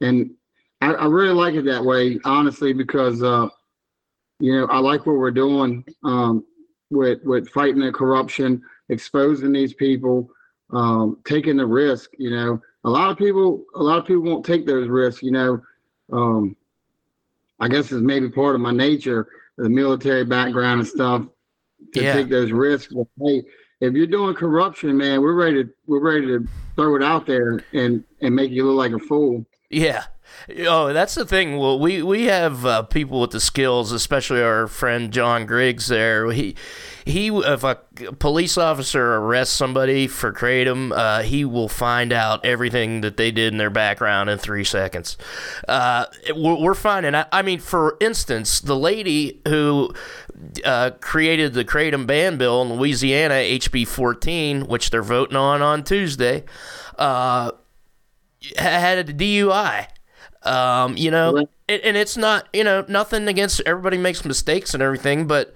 and 0.00 0.30
I, 0.80 0.92
I, 0.92 1.06
really 1.06 1.34
like 1.34 1.54
it 1.54 1.64
that 1.66 1.84
way, 1.84 2.18
honestly, 2.24 2.72
because 2.72 3.22
uh, 3.22 3.48
you 4.40 4.52
know 4.52 4.66
I 4.66 4.78
like 4.78 5.06
what 5.06 5.16
we're 5.16 5.30
doing 5.30 5.84
um, 6.04 6.44
with 6.90 7.20
with 7.24 7.48
fighting 7.50 7.80
the 7.80 7.92
corruption, 7.92 8.62
exposing 8.88 9.52
these 9.52 9.74
people, 9.74 10.30
um, 10.72 11.18
taking 11.24 11.56
the 11.56 11.66
risk. 11.66 12.10
You 12.18 12.30
know, 12.30 12.62
a 12.84 12.90
lot 12.90 13.10
of 13.10 13.18
people, 13.18 13.64
a 13.74 13.82
lot 13.82 13.98
of 13.98 14.06
people 14.06 14.22
won't 14.22 14.44
take 14.44 14.66
those 14.66 14.88
risks. 14.88 15.22
You 15.22 15.32
know, 15.32 15.62
um, 16.12 16.56
I 17.60 17.68
guess 17.68 17.92
it's 17.92 18.02
maybe 18.02 18.28
part 18.28 18.54
of 18.54 18.60
my 18.60 18.72
nature, 18.72 19.28
the 19.56 19.68
military 19.68 20.24
background 20.24 20.80
and 20.80 20.88
stuff, 20.88 21.22
to 21.94 22.02
yeah. 22.02 22.12
take 22.12 22.28
those 22.28 22.52
risks. 22.52 22.92
But 22.92 23.06
hey, 23.24 23.44
if 23.80 23.94
you're 23.94 24.06
doing 24.06 24.34
corruption, 24.34 24.96
man, 24.96 25.20
we're 25.20 25.34
ready 25.34 25.64
to 25.64 25.70
we're 25.86 26.00
ready 26.00 26.26
to 26.26 26.46
throw 26.74 26.96
it 26.96 27.02
out 27.02 27.26
there 27.26 27.62
and 27.72 28.04
and 28.20 28.34
make 28.34 28.50
you 28.50 28.66
look 28.66 28.76
like 28.76 28.92
a 28.92 29.04
fool. 29.04 29.44
Yeah. 29.70 30.04
Oh, 30.60 30.92
that's 30.92 31.14
the 31.14 31.24
thing. 31.24 31.56
Well, 31.58 31.78
we 31.78 32.02
we 32.02 32.24
have 32.24 32.64
uh, 32.64 32.82
people 32.82 33.20
with 33.20 33.32
the 33.32 33.40
skills, 33.40 33.90
especially 33.90 34.42
our 34.42 34.68
friend 34.68 35.12
John 35.12 35.44
Griggs. 35.44 35.88
There, 35.88 36.30
he 36.30 36.54
he 37.04 37.28
if 37.28 37.64
a 37.64 37.76
police 38.18 38.56
officer 38.56 39.14
arrests 39.14 39.54
somebody 39.54 40.06
for 40.06 40.32
kratom, 40.32 40.92
uh, 40.92 41.22
he 41.22 41.44
will 41.44 41.68
find 41.68 42.12
out 42.12 42.44
everything 42.44 43.00
that 43.00 43.16
they 43.16 43.30
did 43.30 43.52
in 43.54 43.58
their 43.58 43.70
background 43.70 44.30
in 44.30 44.38
three 44.38 44.64
seconds. 44.64 45.16
Uh, 45.66 46.06
we're, 46.34 46.74
finding. 46.74 47.14
I, 47.14 47.26
I 47.32 47.42
mean, 47.42 47.58
for 47.58 47.96
instance, 48.00 48.60
the 48.60 48.76
lady 48.76 49.40
who 49.48 49.92
uh, 50.64 50.90
created 51.00 51.54
the 51.54 51.64
kratom 51.64 52.06
ban 52.06 52.38
bill 52.38 52.62
in 52.62 52.74
Louisiana, 52.74 53.34
HB 53.34 53.86
14, 53.86 54.66
which 54.66 54.90
they're 54.90 55.02
voting 55.02 55.36
on 55.36 55.62
on 55.62 55.82
Tuesday, 55.82 56.44
uh, 56.98 57.52
had 58.56 58.98
a 58.98 59.12
DUI. 59.12 59.88
Um, 60.46 60.96
you 60.96 61.10
know, 61.10 61.48
and 61.68 61.96
it's 61.96 62.16
not, 62.16 62.48
you 62.52 62.62
know, 62.62 62.84
nothing 62.88 63.26
against 63.26 63.60
everybody 63.66 63.98
makes 63.98 64.24
mistakes 64.24 64.74
and 64.74 64.82
everything, 64.82 65.26
but 65.26 65.54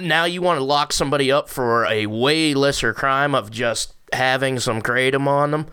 now 0.00 0.24
you 0.24 0.42
want 0.42 0.58
to 0.58 0.64
lock 0.64 0.92
somebody 0.92 1.30
up 1.30 1.48
for 1.48 1.86
a 1.86 2.06
way 2.06 2.54
lesser 2.54 2.92
crime 2.92 3.34
of 3.34 3.50
just 3.50 3.94
having 4.12 4.58
some 4.58 4.82
kratom 4.82 5.26
on 5.26 5.52
them. 5.52 5.66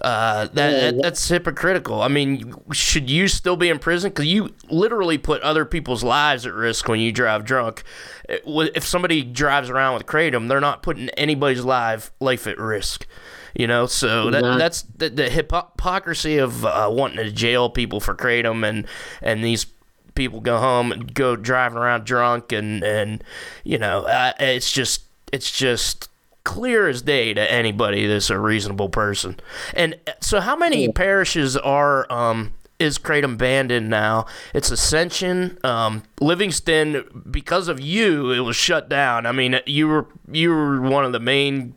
Uh, 0.00 0.46
that, 0.46 0.54
that, 0.54 1.02
that's 1.02 1.28
hypocritical. 1.28 2.02
I 2.02 2.08
mean, 2.08 2.54
should 2.72 3.08
you 3.08 3.28
still 3.28 3.56
be 3.56 3.68
in 3.68 3.78
prison? 3.78 4.10
Because 4.10 4.26
you 4.26 4.52
literally 4.68 5.16
put 5.16 5.40
other 5.42 5.64
people's 5.64 6.02
lives 6.02 6.44
at 6.44 6.54
risk 6.54 6.88
when 6.88 6.98
you 6.98 7.12
drive 7.12 7.44
drunk. 7.44 7.84
If 8.28 8.84
somebody 8.84 9.22
drives 9.22 9.70
around 9.70 9.94
with 9.94 10.06
kratom, 10.06 10.48
they're 10.48 10.60
not 10.60 10.82
putting 10.82 11.08
anybody's 11.10 11.64
life 11.64 12.10
life 12.18 12.48
at 12.48 12.58
risk. 12.58 13.06
You 13.54 13.66
know, 13.66 13.86
so 13.86 14.30
that, 14.30 14.42
that's 14.58 14.82
the, 14.82 15.10
the 15.10 15.28
hypocrisy 15.28 16.38
of 16.38 16.64
uh, 16.64 16.88
wanting 16.90 17.18
to 17.18 17.30
jail 17.30 17.68
people 17.68 18.00
for 18.00 18.14
kratom 18.14 18.66
and 18.66 18.86
and 19.20 19.44
these 19.44 19.66
people 20.14 20.40
go 20.40 20.58
home 20.58 20.92
and 20.92 21.12
go 21.14 21.36
driving 21.36 21.78
around 21.78 22.04
drunk 22.04 22.52
and 22.52 22.82
and 22.82 23.24
you 23.64 23.78
know 23.78 24.04
uh, 24.06 24.32
it's 24.38 24.70
just 24.72 25.02
it's 25.32 25.50
just 25.50 26.08
clear 26.44 26.88
as 26.88 27.02
day 27.02 27.34
to 27.34 27.52
anybody 27.52 28.06
that's 28.06 28.30
a 28.30 28.38
reasonable 28.38 28.88
person. 28.88 29.38
And 29.74 29.98
uh, 30.06 30.12
so, 30.20 30.40
how 30.40 30.56
many 30.56 30.86
yeah. 30.86 30.92
parishes 30.94 31.56
are 31.56 32.10
um, 32.12 32.52
is 32.78 32.98
Kratom 32.98 33.38
banned 33.38 33.70
in 33.70 33.88
now? 33.88 34.26
It's 34.54 34.70
Ascension, 34.70 35.58
um, 35.64 36.02
Livingston. 36.20 37.24
Because 37.30 37.68
of 37.68 37.80
you, 37.80 38.32
it 38.32 38.40
was 38.40 38.56
shut 38.56 38.88
down. 38.88 39.26
I 39.26 39.32
mean, 39.32 39.60
you 39.66 39.88
were 39.88 40.06
you 40.30 40.50
were 40.50 40.80
one 40.80 41.04
of 41.04 41.12
the 41.12 41.20
main 41.20 41.76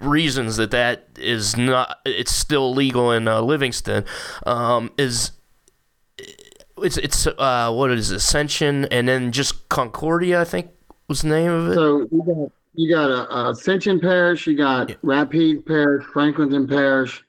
reasons 0.00 0.56
that 0.56 0.70
that 0.70 1.08
is 1.18 1.56
not 1.56 1.98
it's 2.04 2.32
still 2.32 2.72
legal 2.74 3.12
in 3.12 3.28
uh, 3.28 3.40
Livingston 3.40 4.04
um, 4.46 4.90
is 4.98 5.32
it's 6.78 6.96
it's 6.96 7.26
uh, 7.26 7.72
what 7.72 7.90
is 7.90 8.10
it, 8.10 8.16
Ascension 8.16 8.86
and 8.86 9.08
then 9.08 9.32
just 9.32 9.68
Concordia 9.68 10.40
I 10.40 10.44
think 10.44 10.70
was 11.08 11.22
the 11.22 11.28
name 11.28 11.50
of 11.50 11.68
it. 11.70 11.74
So 11.74 12.06
you 12.10 12.22
got 12.24 12.52
you 12.74 12.94
got 12.94 13.10
a, 13.10 13.34
a 13.34 13.50
Ascension 13.50 13.98
Parish, 13.98 14.46
you 14.46 14.56
got 14.56 14.90
yeah. 14.90 14.96
Rapides 15.02 15.66
Parish, 15.66 16.04
Franklinton 16.04 16.68
Parish, 16.68 17.24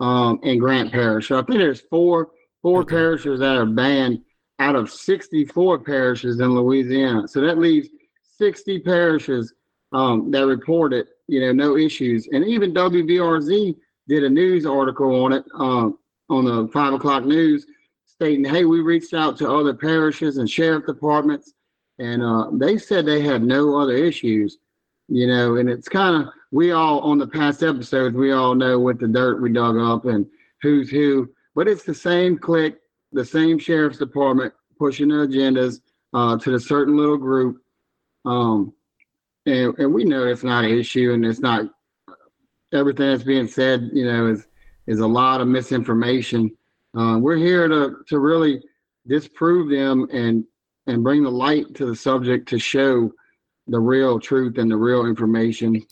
um, 0.00 0.40
and 0.42 0.60
Grant 0.60 0.92
Parish. 0.92 1.28
So 1.28 1.38
I 1.38 1.42
think 1.42 1.58
there's 1.58 1.82
four 1.82 2.30
four 2.62 2.80
okay. 2.80 2.94
parishes 2.96 3.40
that 3.40 3.56
are 3.56 3.66
banned 3.66 4.22
out 4.58 4.74
of 4.74 4.90
64 4.90 5.80
parishes 5.80 6.40
in 6.40 6.54
Louisiana. 6.54 7.28
So 7.28 7.40
that 7.42 7.58
leaves 7.58 7.88
60 8.38 8.80
parishes 8.80 9.52
um, 9.92 10.30
that 10.30 10.46
reported 10.46 11.06
you 11.28 11.40
know, 11.40 11.52
no 11.52 11.76
issues. 11.76 12.28
And 12.32 12.44
even 12.44 12.74
WBRZ 12.74 13.76
did 14.08 14.24
a 14.24 14.30
news 14.30 14.66
article 14.66 15.24
on 15.24 15.32
it 15.32 15.44
um, 15.58 15.98
on 16.28 16.44
the 16.44 16.68
five 16.72 16.92
o'clock 16.92 17.24
news 17.24 17.66
stating, 18.04 18.44
hey, 18.44 18.64
we 18.64 18.80
reached 18.80 19.14
out 19.14 19.36
to 19.38 19.50
other 19.50 19.74
parishes 19.74 20.38
and 20.38 20.48
sheriff 20.48 20.86
departments, 20.86 21.52
and 21.98 22.22
uh, 22.22 22.48
they 22.52 22.78
said 22.78 23.04
they 23.04 23.20
had 23.20 23.42
no 23.42 23.78
other 23.78 23.94
issues, 23.94 24.58
you 25.08 25.26
know, 25.26 25.56
and 25.56 25.68
it's 25.68 25.88
kind 25.88 26.22
of, 26.22 26.32
we 26.50 26.72
all 26.72 27.00
on 27.00 27.18
the 27.18 27.26
past 27.26 27.62
episodes, 27.62 28.16
we 28.16 28.32
all 28.32 28.54
know 28.54 28.78
what 28.78 28.98
the 28.98 29.08
dirt 29.08 29.42
we 29.42 29.52
dug 29.52 29.76
up 29.76 30.06
and 30.06 30.26
who's 30.62 30.88
who, 30.88 31.28
but 31.54 31.68
it's 31.68 31.82
the 31.82 31.94
same 31.94 32.38
clique, 32.38 32.76
the 33.12 33.24
same 33.24 33.58
sheriff's 33.58 33.98
department 33.98 34.52
pushing 34.78 35.08
their 35.08 35.26
agendas 35.26 35.80
uh, 36.14 36.38
to 36.38 36.54
a 36.54 36.60
certain 36.60 36.96
little 36.96 37.18
group. 37.18 37.60
Um, 38.24 38.72
and, 39.46 39.78
and 39.78 39.92
we 39.92 40.04
know 40.04 40.26
it's 40.26 40.44
not 40.44 40.64
an 40.64 40.78
issue 40.78 41.12
and 41.12 41.24
it's 41.24 41.40
not 41.40 41.66
everything 42.72 43.08
that's 43.08 43.22
being 43.22 43.46
said 43.46 43.88
you 43.92 44.04
know 44.04 44.26
is 44.26 44.46
is 44.86 45.00
a 45.00 45.06
lot 45.06 45.40
of 45.40 45.48
misinformation. 45.48 46.50
Uh, 46.96 47.18
we're 47.20 47.36
here 47.36 47.68
to 47.68 47.96
to 48.08 48.18
really 48.18 48.62
disprove 49.06 49.70
them 49.70 50.08
and 50.12 50.44
and 50.86 51.02
bring 51.02 51.22
the 51.22 51.30
light 51.30 51.74
to 51.74 51.86
the 51.86 51.96
subject 51.96 52.48
to 52.48 52.58
show 52.58 53.10
the 53.66 53.78
real 53.78 54.20
truth 54.20 54.58
and 54.58 54.70
the 54.70 54.76
real 54.76 55.06
information. 55.06 55.84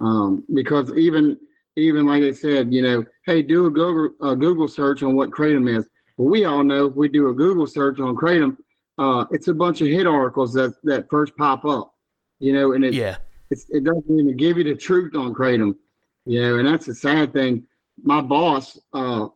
Um, 0.00 0.44
because 0.54 0.92
even 0.96 1.38
even 1.76 2.06
like 2.06 2.22
I 2.22 2.32
said, 2.32 2.72
you 2.72 2.82
know, 2.82 3.04
hey, 3.26 3.42
do 3.42 3.66
a 3.66 3.70
Google 3.70 4.14
a 4.26 4.36
Google 4.36 4.68
search 4.68 5.02
on 5.02 5.14
what 5.14 5.30
kratom 5.30 5.76
is. 5.76 5.88
Well, 6.16 6.28
we 6.28 6.44
all 6.44 6.64
know 6.64 6.86
if 6.86 6.94
we 6.94 7.08
do 7.08 7.28
a 7.28 7.34
Google 7.34 7.66
search 7.66 7.98
on 7.98 8.16
kratom, 8.16 8.56
uh, 8.98 9.24
it's 9.30 9.48
a 9.48 9.54
bunch 9.54 9.80
of 9.80 9.88
hit 9.88 10.06
articles 10.06 10.52
that 10.54 10.74
that 10.84 11.10
first 11.10 11.36
pop 11.36 11.64
up 11.64 11.92
you 12.40 12.52
know, 12.52 12.72
and 12.72 12.84
it 12.84 12.94
yeah. 12.94 13.18
it 13.50 13.84
doesn't 13.84 14.04
even 14.10 14.36
give 14.36 14.58
you 14.58 14.64
the 14.64 14.74
truth 14.74 15.14
on 15.14 15.34
kratom, 15.34 15.76
you 16.24 16.40
know, 16.42 16.58
and 16.58 16.66
that's 16.66 16.86
the 16.86 16.94
sad 16.94 17.32
thing. 17.32 17.64
My 18.02 18.20
boss, 18.20 18.78
uh, 18.92 19.28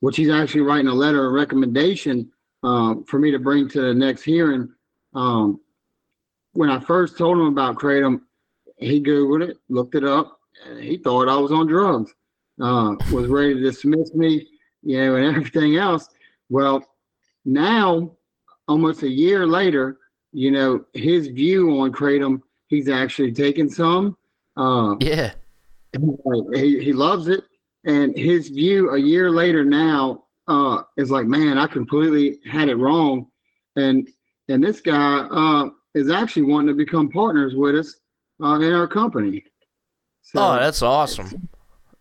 which 0.00 0.16
he's 0.16 0.30
actually 0.30 0.62
writing 0.62 0.88
a 0.88 0.94
letter 0.94 1.26
of 1.26 1.32
recommendation 1.32 2.30
uh, 2.62 2.94
for 3.06 3.18
me 3.18 3.30
to 3.32 3.38
bring 3.38 3.68
to 3.70 3.80
the 3.80 3.94
next 3.94 4.22
hearing. 4.22 4.68
Um, 5.14 5.60
when 6.52 6.70
I 6.70 6.80
first 6.80 7.18
told 7.18 7.38
him 7.38 7.46
about 7.46 7.76
kratom, 7.76 8.20
he 8.76 9.02
googled 9.02 9.48
it, 9.48 9.58
looked 9.68 9.94
it 9.94 10.04
up, 10.04 10.38
and 10.64 10.82
he 10.82 10.96
thought 10.96 11.28
I 11.28 11.36
was 11.36 11.52
on 11.52 11.66
drugs. 11.66 12.14
Uh, 12.60 12.94
was 13.12 13.28
ready 13.28 13.54
to 13.54 13.60
dismiss 13.60 14.14
me, 14.14 14.46
you 14.82 14.98
know, 14.98 15.16
and 15.16 15.36
everything 15.36 15.76
else. 15.76 16.08
Well, 16.48 16.82
now, 17.44 18.12
almost 18.66 19.02
a 19.02 19.08
year 19.08 19.46
later, 19.46 19.98
you 20.36 20.50
know, 20.50 20.84
his 20.92 21.28
view 21.28 21.80
on 21.80 21.90
kratom, 21.90 22.42
he's 22.66 22.90
actually 22.90 23.32
taken 23.32 23.70
some. 23.70 24.18
Uh, 24.54 24.94
yeah. 25.00 25.32
He, 26.52 26.78
he 26.78 26.92
loves 26.92 27.28
it. 27.28 27.44
And 27.86 28.14
his 28.14 28.48
view 28.48 28.90
a 28.90 28.98
year 28.98 29.30
later 29.30 29.64
now 29.64 30.24
uh, 30.46 30.82
is 30.98 31.10
like, 31.10 31.26
man, 31.26 31.56
I 31.56 31.66
completely 31.66 32.38
had 32.44 32.68
it 32.68 32.76
wrong. 32.76 33.28
And 33.76 34.08
and 34.48 34.62
this 34.62 34.82
guy 34.82 35.26
uh, 35.30 35.70
is 35.94 36.10
actually 36.10 36.42
wanting 36.42 36.68
to 36.68 36.74
become 36.74 37.08
partners 37.08 37.54
with 37.54 37.74
us 37.74 37.96
uh, 38.42 38.60
in 38.60 38.74
our 38.74 38.86
company. 38.86 39.42
So, 40.20 40.40
oh, 40.40 40.56
that's 40.56 40.82
awesome. 40.82 41.48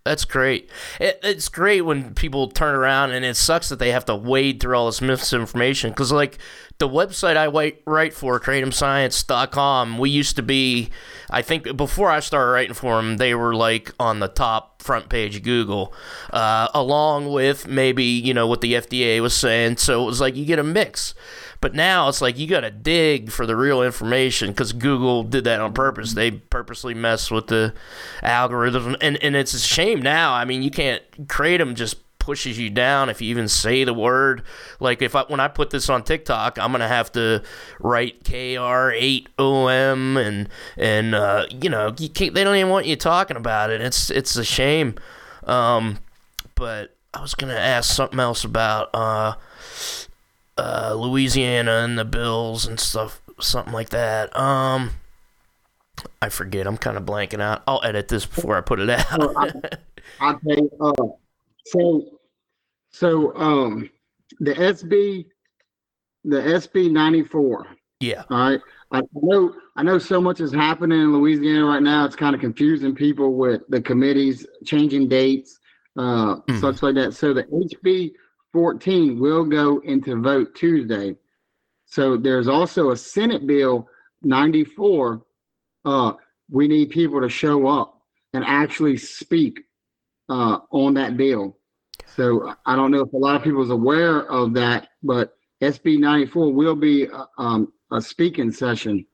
That's 0.04 0.26
great. 0.26 0.70
It, 1.00 1.20
it's 1.24 1.50
great 1.50 1.82
when 1.82 2.14
people 2.14 2.48
turn 2.50 2.76
around, 2.76 3.12
and 3.12 3.26
it 3.26 3.36
sucks 3.36 3.70
that 3.70 3.80
they 3.80 3.92
have 3.92 4.06
to 4.06 4.16
wade 4.16 4.60
through 4.60 4.76
all 4.76 4.86
this 4.86 5.02
misinformation. 5.02 5.90
Because, 5.90 6.12
like, 6.12 6.38
the 6.78 6.90
website 6.90 7.38
I 7.38 7.48
write, 7.48 7.82
write 7.86 8.14
for, 8.14 8.40
kratomscience.com, 8.40 9.98
we 9.98 10.10
used 10.10 10.36
to 10.36 10.44
be, 10.44 10.90
I 11.30 11.42
think, 11.42 11.78
before 11.78 12.10
I 12.10 12.20
started 12.20 12.52
writing 12.52 12.74
for 12.74 12.98
them, 12.98 13.18
they 13.18 13.34
were, 13.34 13.56
like, 13.56 13.94
on 14.00 14.20
the 14.20 14.28
top 14.28 14.82
front 14.82 15.10
page 15.10 15.36
of 15.36 15.44
Google, 15.44 15.94
uh, 16.32 16.68
along 16.74 17.32
with 17.32 17.68
maybe, 17.68 18.04
you 18.04 18.34
know, 18.34 18.46
what 18.46 18.62
the 18.62 18.74
FDA 18.74 19.22
was 19.22 19.34
saying. 19.34 19.78
So 19.78 20.04
it 20.04 20.06
was 20.06 20.22
like 20.22 20.36
you 20.36 20.46
get 20.46 20.60
a 20.60 20.64
mix. 20.64 21.16
But 21.62 21.74
now 21.74 22.10
it's 22.10 22.22
like 22.22 22.38
you 22.38 22.46
got 22.46 22.62
to 22.62 22.70
dig 22.70 23.32
for 23.32 23.48
the 23.48 23.56
real 23.56 23.82
information 23.82 24.52
because 24.52 24.72
Google 24.72 25.24
did 25.24 25.46
that 25.46 25.62
on 25.62 25.74
purpose. 25.74 26.14
They 26.14 26.30
purposely 26.30 26.94
mess 26.94 27.32
with 27.32 27.48
the 27.48 27.74
algorithm, 28.22 28.96
and 29.02 29.18
and 29.24 29.36
it's 29.36 29.56
a 29.56 29.60
shame 29.60 30.00
now. 30.02 30.34
I 30.34 30.46
mean, 30.46 30.62
you 30.62 30.70
can't 30.70 31.02
Kratom 31.28 31.74
just 31.74 31.98
pushes 32.26 32.58
you 32.58 32.72
down 32.72 33.08
if 33.08 33.22
you 33.22 33.30
even 33.30 33.48
say 33.48 33.84
the 33.84 33.94
word. 33.94 34.42
Like 34.80 35.04
if 35.04 35.16
I 35.16 35.24
when 35.26 35.40
I 35.40 35.48
put 35.48 35.70
this 35.70 35.90
on 35.90 36.04
TikTok, 36.04 36.58
I'm 36.58 36.72
gonna 36.72 36.88
have 36.88 37.12
to 37.12 37.44
write 37.80 38.24
KR8OM 38.24 40.26
and 40.26 40.50
and 40.76 41.14
uh, 41.14 41.46
you 41.62 41.70
know 41.70 41.94
you 42.00 42.10
they 42.10 42.44
don't 42.44 42.56
even 42.56 42.72
want 42.72 42.88
you 42.88 42.96
talking 42.96 43.38
about 43.38 43.70
it. 43.70 43.80
It's 43.80 44.10
it's 44.10 44.36
a 44.36 44.44
shame. 44.44 44.96
Um, 45.44 46.00
but 46.56 46.96
I 47.14 47.22
was 47.22 47.36
gonna 47.36 47.54
ask 47.54 47.94
something 47.94 48.20
else 48.20 48.44
about. 48.44 48.90
Uh, 48.94 49.36
uh, 50.58 50.96
Louisiana 50.98 51.84
and 51.84 52.00
the 52.00 52.06
Bills 52.06 52.66
and 52.66 52.80
stuff, 52.80 53.22
something 53.42 53.74
like 53.74 53.90
that. 53.90 54.34
Um, 54.40 54.92
I 56.22 56.30
forget. 56.30 56.66
I'm 56.66 56.78
kind 56.78 56.96
of 56.96 57.04
blanking 57.04 57.42
out. 57.42 57.62
I'll 57.68 57.82
edit 57.84 58.08
this 58.08 58.26
before 58.26 58.56
I 58.56 58.62
put 58.62 58.80
it 58.80 58.90
out. 58.90 59.38
I, 60.20 60.36
you, 60.44 60.70
uh, 60.80 60.94
so, 61.66 62.15
so, 62.96 63.36
um, 63.36 63.90
the 64.40 64.54
SB, 64.54 65.26
the 66.24 66.38
SB 66.38 66.92
ninety-four, 66.92 67.68
yeah. 68.00 68.24
all 68.30 68.38
right? 68.38 68.62
I 68.92 69.02
know, 69.14 69.54
I 69.76 69.84
know 69.84 69.98
so 69.98 70.22
much 70.22 70.40
is 70.40 70.54
happening 70.54 71.02
in 71.02 71.14
Louisiana 71.14 71.66
right 71.66 71.82
now. 71.84 72.06
It's 72.06 72.16
kind 72.16 72.34
of 72.36 72.40
confusing 72.42 72.96
people 72.96 73.34
with 73.34 73.62
the 73.70 73.82
committees 73.82 74.46
changing 74.64 75.10
dates, 75.10 75.60
uh, 75.98 76.38
Mhm. 76.38 76.62
such 76.62 76.82
like 76.84 76.96
that. 76.96 77.14
So 77.14 77.34
the 77.34 77.44
HB 77.52 78.14
fourteen 78.54 79.20
will 79.20 79.44
go 79.44 79.80
into 79.80 80.22
vote 80.22 80.56
Tuesday. 80.56 81.18
So 81.86 82.16
there's 82.18 82.48
also 82.48 82.92
a 82.92 82.98
Senate 82.98 83.46
Bill 83.46 83.88
ninety-four. 84.24 85.26
Uh, 85.84 86.14
we 86.50 86.68
need 86.68 86.90
people 86.92 87.20
to 87.22 87.30
show 87.30 87.68
up 87.68 88.02
and 88.34 88.44
actually 88.46 88.98
speak 88.98 89.62
uh, 90.30 90.60
on 90.72 90.94
that 90.96 91.18
bill. 91.18 91.58
So 92.16 92.56
I 92.66 92.76
don't 92.76 92.92
know 92.92 93.02
if 93.02 93.12
a 93.12 93.18
lot 93.18 93.36
of 93.36 93.44
people 93.44 93.62
is 93.62 93.72
aware 93.72 94.30
of 94.32 94.54
that, 94.54 94.90
but 95.04 95.38
SB 95.62 96.00
94 96.00 96.54
will 96.54 96.76
be 96.76 97.10
uh, 97.10 97.26
um, 97.38 97.74
a 97.92 98.02
speaking 98.02 98.52
session. 98.52 99.06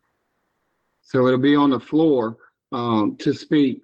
So 1.02 1.26
it'll 1.28 1.40
be 1.40 1.56
on 1.56 1.72
the 1.72 1.80
floor 1.80 2.38
um, 2.72 3.18
to 3.18 3.34
speak. 3.34 3.82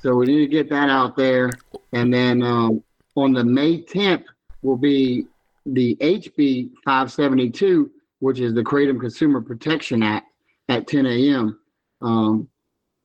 So 0.00 0.14
we 0.14 0.26
need 0.26 0.38
to 0.40 0.46
get 0.46 0.68
that 0.70 0.90
out 0.90 1.16
there. 1.16 1.50
And 1.92 2.12
then 2.12 2.42
um, 2.42 2.82
on 3.16 3.32
the 3.32 3.42
May 3.42 3.82
10th 3.82 4.24
will 4.62 4.76
be 4.76 5.26
the 5.64 5.96
HB 5.96 6.70
572, 6.84 7.90
which 8.20 8.38
is 8.38 8.54
the 8.54 8.62
Kratom 8.62 9.00
Consumer 9.00 9.40
Protection 9.40 10.02
Act 10.02 10.26
at 10.68 10.86
10 10.86 11.06
a.m. 11.06 11.58
Um, 12.02 12.48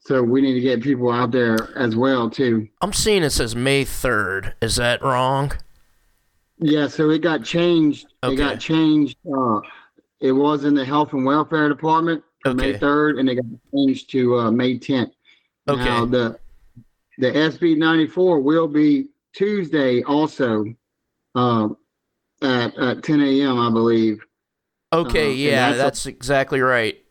so 0.06 0.22
we 0.22 0.42
need 0.42 0.54
to 0.54 0.60
get 0.60 0.82
people 0.82 1.12
out 1.12 1.32
there 1.32 1.58
as 1.78 1.96
well 1.96 2.30
too. 2.30 2.68
I'm 2.82 2.94
seeing 2.94 3.24
it 3.24 3.30
says 3.32 3.56
May 3.56 3.86
3rd. 3.86 4.54
Is 4.62 4.76
that 4.76 5.02
wrong? 5.02 5.54
Yeah, 6.60 6.88
so 6.88 7.10
it 7.10 7.20
got 7.20 7.44
changed. 7.44 8.08
It 8.24 8.36
got 8.36 8.60
changed. 8.60 9.18
Uh, 9.26 9.60
it 10.22 10.32
was 10.32 10.64
in 10.66 10.76
the 10.76 10.86
Health 10.86 11.14
and 11.14 11.26
Welfare 11.26 11.68
Department 11.68 12.24
for 12.42 12.54
May 12.54 12.78
third, 12.78 13.18
and 13.18 13.28
it 13.30 13.36
got 13.36 13.46
changed 13.74 14.10
to 14.12 14.38
uh, 14.40 14.52
May 14.52 14.78
tenth. 14.78 15.12
Okay. 15.68 15.84
Now 15.84 16.06
the 16.06 16.40
the 17.18 17.32
SB 17.32 17.78
ninety 17.78 18.08
four 18.08 18.40
will 18.40 18.68
be 18.68 19.08
Tuesday 19.34 20.04
also, 20.04 20.64
um, 21.36 21.76
at 22.42 22.78
at 22.78 23.04
ten 23.04 23.20
a.m. 23.20 23.60
I 23.60 23.70
believe. 23.70 24.24
Okay, 24.94 25.30
Uh, 25.32 25.34
yeah, 25.34 25.70
that's 25.70 25.76
a- 25.80 25.84
that's 25.84 26.06
exactly 26.06 26.62
right. 26.62 27.03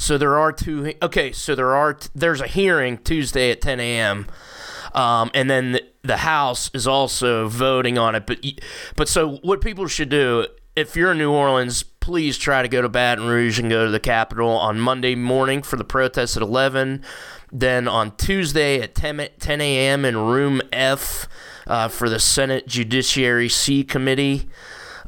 So 0.00 0.16
there 0.16 0.38
are 0.38 0.50
two. 0.50 0.94
Okay, 1.02 1.30
so 1.30 1.54
there 1.54 1.74
are. 1.76 1.98
There's 2.14 2.40
a 2.40 2.46
hearing 2.46 2.96
Tuesday 2.96 3.50
at 3.50 3.60
10 3.60 3.80
a.m. 3.80 4.26
Um, 4.94 5.30
and 5.34 5.50
then 5.50 5.72
the, 5.72 5.84
the 6.00 6.16
House 6.16 6.70
is 6.72 6.86
also 6.86 7.48
voting 7.48 7.98
on 7.98 8.14
it. 8.14 8.26
But 8.26 8.42
but 8.96 9.08
so 9.10 9.36
what 9.42 9.60
people 9.60 9.86
should 9.88 10.08
do 10.08 10.46
if 10.74 10.96
you're 10.96 11.12
in 11.12 11.18
New 11.18 11.30
Orleans, 11.30 11.82
please 11.82 12.38
try 12.38 12.62
to 12.62 12.68
go 12.68 12.80
to 12.80 12.88
Baton 12.88 13.26
Rouge 13.26 13.58
and 13.58 13.68
go 13.68 13.84
to 13.84 13.90
the 13.90 14.00
Capitol 14.00 14.48
on 14.48 14.80
Monday 14.80 15.14
morning 15.14 15.60
for 15.60 15.76
the 15.76 15.84
protest 15.84 16.34
at 16.34 16.42
11. 16.42 17.04
Then 17.52 17.86
on 17.86 18.16
Tuesday 18.16 18.80
at 18.80 18.94
10, 18.94 19.28
10 19.38 19.60
a.m. 19.60 20.06
in 20.06 20.16
Room 20.16 20.62
F 20.72 21.28
uh, 21.66 21.88
for 21.88 22.08
the 22.08 22.18
Senate 22.18 22.66
Judiciary 22.66 23.50
C 23.50 23.84
Committee. 23.84 24.48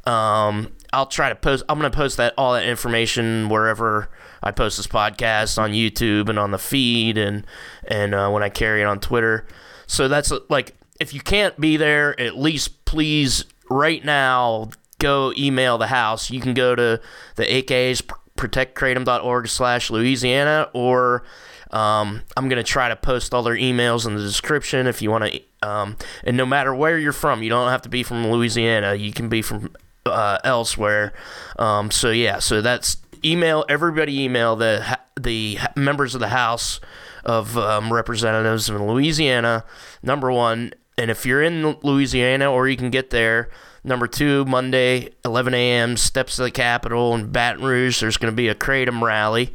Um, 0.04 0.68
I'll 0.92 1.06
try 1.06 1.28
to 1.30 1.34
post. 1.34 1.64
I'm 1.68 1.78
going 1.78 1.90
to 1.90 1.96
post 1.96 2.18
that 2.18 2.34
all 2.36 2.52
that 2.52 2.64
information 2.64 3.48
wherever 3.48 4.10
I 4.42 4.50
post 4.50 4.76
this 4.76 4.86
podcast 4.86 5.58
on 5.58 5.72
YouTube 5.72 6.28
and 6.28 6.38
on 6.38 6.50
the 6.50 6.58
feed 6.58 7.16
and 7.16 7.46
and 7.84 8.14
uh, 8.14 8.30
when 8.30 8.42
I 8.42 8.48
carry 8.48 8.82
it 8.82 8.84
on 8.84 9.00
Twitter. 9.00 9.46
So 9.86 10.08
that's 10.08 10.32
like 10.50 10.76
if 11.00 11.14
you 11.14 11.20
can't 11.20 11.58
be 11.58 11.76
there, 11.76 12.18
at 12.20 12.36
least 12.36 12.84
please 12.84 13.44
right 13.70 14.04
now 14.04 14.70
go 14.98 15.32
email 15.36 15.78
the 15.78 15.86
house. 15.86 16.30
You 16.30 16.40
can 16.40 16.54
go 16.54 16.74
to 16.74 17.00
the 17.36 17.54
AKA's 17.54 18.02
protectkratom.org 18.36 19.48
slash 19.48 19.90
Louisiana 19.90 20.68
or 20.72 21.24
um, 21.70 22.22
I'm 22.36 22.48
gonna 22.50 22.62
try 22.62 22.88
to 22.88 22.96
post 22.96 23.32
all 23.32 23.42
their 23.42 23.56
emails 23.56 24.06
in 24.06 24.14
the 24.14 24.20
description 24.22 24.86
if 24.86 25.00
you 25.00 25.10
want 25.10 25.32
to. 25.32 25.40
Um, 25.66 25.96
and 26.24 26.36
no 26.36 26.44
matter 26.44 26.74
where 26.74 26.98
you're 26.98 27.12
from, 27.12 27.42
you 27.42 27.48
don't 27.48 27.70
have 27.70 27.82
to 27.82 27.88
be 27.88 28.02
from 28.02 28.30
Louisiana. 28.30 28.94
You 28.94 29.12
can 29.12 29.28
be 29.28 29.42
from 29.42 29.74
uh, 30.06 30.38
elsewhere. 30.44 31.12
Um, 31.58 31.90
so 31.90 32.10
yeah, 32.10 32.38
so 32.38 32.60
that's 32.60 32.96
email 33.24 33.64
everybody. 33.68 34.22
Email 34.22 34.56
the 34.56 34.98
the 35.20 35.58
members 35.76 36.14
of 36.14 36.20
the 36.20 36.28
House 36.28 36.80
of 37.24 37.56
um, 37.56 37.92
Representatives 37.92 38.68
in 38.68 38.86
Louisiana. 38.86 39.64
Number 40.02 40.32
one, 40.32 40.72
and 40.98 41.10
if 41.10 41.24
you're 41.26 41.42
in 41.42 41.76
Louisiana 41.82 42.50
or 42.50 42.68
you 42.68 42.76
can 42.76 42.90
get 42.90 43.10
there. 43.10 43.50
Number 43.84 44.06
two, 44.06 44.44
Monday, 44.44 45.10
11 45.24 45.54
a.m., 45.54 45.96
steps 45.96 46.36
to 46.36 46.42
the 46.42 46.52
Capitol 46.52 47.16
in 47.16 47.32
Baton 47.32 47.64
Rouge. 47.64 48.00
There's 48.00 48.16
going 48.16 48.30
to 48.30 48.36
be 48.36 48.46
a 48.46 48.54
Kratom 48.54 49.02
rally. 49.02 49.52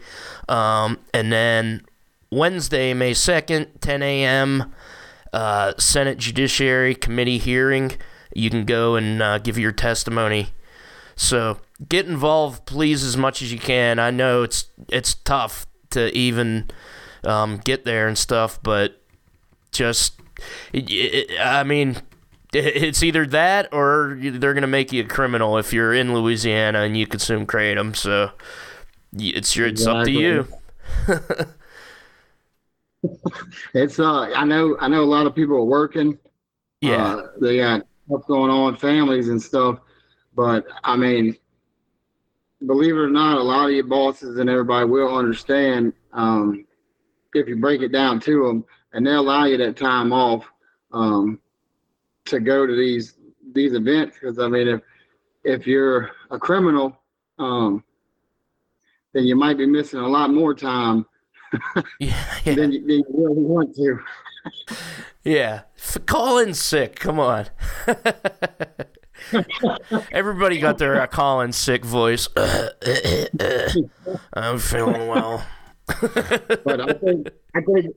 Um, 0.49 0.99
and 1.13 1.31
then 1.31 1.85
Wednesday, 2.29 2.93
May 2.93 3.13
2nd, 3.13 3.79
10 3.79 4.03
a.m., 4.03 4.73
uh, 5.31 5.73
Senate 5.77 6.17
Judiciary 6.17 6.93
Committee 6.93 7.37
hearing. 7.37 7.93
You 8.35 8.49
can 8.49 8.65
go 8.65 8.95
and 8.95 9.21
uh, 9.21 9.37
give 9.39 9.57
your 9.57 9.71
testimony. 9.71 10.49
So 11.15 11.59
get 11.89 12.05
involved, 12.05 12.65
please, 12.65 13.03
as 13.03 13.17
much 13.17 13.41
as 13.41 13.51
you 13.51 13.59
can. 13.59 13.99
I 13.99 14.11
know 14.11 14.43
it's 14.43 14.65
it's 14.89 15.15
tough 15.15 15.65
to 15.91 16.15
even 16.15 16.69
um, 17.23 17.57
get 17.57 17.85
there 17.85 18.07
and 18.07 18.17
stuff, 18.17 18.61
but 18.61 19.01
just, 19.71 20.19
it, 20.73 20.89
it, 20.91 21.39
I 21.39 21.63
mean, 21.63 21.97
it- 22.53 22.83
it's 22.83 23.03
either 23.03 23.25
that 23.27 23.69
or 23.73 24.17
they're 24.21 24.53
gonna 24.53 24.67
make 24.67 24.91
you 24.93 25.03
a 25.03 25.07
criminal 25.07 25.57
if 25.57 25.73
you're 25.73 25.93
in 25.93 26.13
Louisiana 26.13 26.81
and 26.81 26.95
you 26.95 27.07
consume 27.07 27.45
kratom. 27.47 27.95
So 27.95 28.31
it's 29.17 29.55
your 29.55 29.67
it's 29.67 29.87
up 29.87 30.05
to 30.05 30.11
you. 30.11 30.47
It's 33.73 33.99
uh, 33.99 34.31
I 34.35 34.43
know 34.45 34.77
I 34.79 34.87
know 34.87 35.03
a 35.03 35.05
lot 35.05 35.27
of 35.27 35.35
people 35.35 35.55
are 35.57 35.63
working. 35.63 36.17
Yeah. 36.81 37.15
Uh, 37.15 37.27
they 37.41 37.57
got 37.57 37.86
stuff 38.07 38.25
going 38.27 38.51
on, 38.51 38.77
families 38.77 39.29
and 39.29 39.41
stuff. 39.41 39.79
But 40.35 40.65
I 40.83 40.95
mean, 40.95 41.35
believe 42.65 42.95
it 42.95 42.99
or 42.99 43.09
not, 43.09 43.37
a 43.37 43.43
lot 43.43 43.67
of 43.67 43.75
your 43.75 43.85
bosses 43.85 44.37
and 44.37 44.49
everybody 44.49 44.85
will 44.85 45.15
understand 45.15 45.93
um, 46.13 46.65
if 47.33 47.47
you 47.47 47.57
break 47.57 47.81
it 47.81 47.91
down 47.91 48.19
to 48.21 48.47
them, 48.47 48.65
and 48.93 49.05
they'll 49.05 49.19
allow 49.19 49.45
you 49.45 49.57
that 49.57 49.77
time 49.77 50.11
off 50.11 50.45
um, 50.91 51.39
to 52.25 52.39
go 52.39 52.65
to 52.65 52.75
these 52.75 53.15
these 53.53 53.73
events. 53.73 54.17
Because 54.19 54.39
I 54.39 54.47
mean, 54.47 54.67
if 54.67 54.81
if 55.43 55.67
you're 55.67 56.11
a 56.31 56.39
criminal, 56.39 56.97
um, 57.39 57.83
then 59.13 59.25
you 59.25 59.35
might 59.35 59.57
be 59.57 59.65
missing 59.65 59.99
a 59.99 60.07
lot 60.07 60.33
more 60.33 60.53
time 60.53 61.05
yeah, 61.99 62.23
yeah. 62.43 62.55
than, 62.55 62.71
you, 62.71 62.81
than 62.81 62.97
you 62.97 63.05
really 63.13 63.41
want 63.41 63.75
to. 63.75 63.99
Yeah. 65.23 65.61
F- 65.77 66.05
call 66.05 66.37
in 66.39 66.53
sick. 66.53 66.95
Come 66.99 67.19
on. 67.19 67.47
Everybody 70.11 70.59
got 70.59 70.77
their 70.77 71.01
uh, 71.01 71.07
call 71.07 71.41
in 71.41 71.51
sick 71.51 71.83
voice. 71.83 72.29
I'm 74.33 74.59
feeling 74.59 75.07
well. 75.07 75.45
but 76.01 76.81
I 76.81 76.93
think 76.93 77.29
I 77.55 77.61
think 77.61 77.95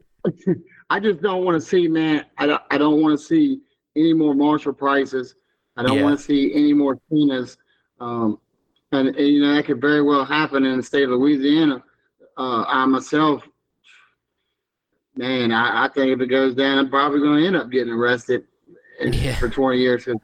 I 0.90 1.00
just 1.00 1.20
don't 1.22 1.44
want 1.44 1.60
to 1.60 1.66
see, 1.66 1.88
man. 1.88 2.24
I 2.38 2.46
don't, 2.46 2.62
I 2.70 2.78
don't 2.78 3.02
want 3.02 3.18
to 3.18 3.24
see 3.24 3.60
any 3.96 4.12
more 4.12 4.34
Marshall 4.34 4.72
prices. 4.72 5.34
I 5.76 5.82
don't 5.82 5.98
Yeah. 5.98 6.04
want 6.04 6.18
to 6.18 6.24
see 6.24 6.52
any 6.54 6.72
more 6.72 6.98
Tinas. 7.12 7.56
Um, 8.00 8.38
and, 8.92 9.08
and, 9.08 9.18
you 9.28 9.40
know 9.42 9.54
that 9.54 9.66
could 9.66 9.80
very 9.80 10.02
well 10.02 10.24
happen 10.24 10.64
in 10.64 10.76
the 10.78 10.82
state 10.82 11.04
of 11.04 11.10
Louisiana. 11.10 11.82
Uh, 12.36 12.64
I 12.66 12.84
myself, 12.86 13.42
man, 15.16 15.52
I, 15.52 15.84
I 15.84 15.88
think 15.88 16.12
if 16.12 16.20
it 16.20 16.26
goes 16.26 16.54
down, 16.54 16.78
I'm 16.78 16.90
probably 16.90 17.20
going 17.20 17.40
to 17.40 17.46
end 17.46 17.56
up 17.56 17.70
getting 17.70 17.92
arrested 17.92 18.44
Yeah. 19.02 19.34
for 19.36 19.48
20 19.48 19.78
years. 19.78 20.04
'cause 20.04 20.16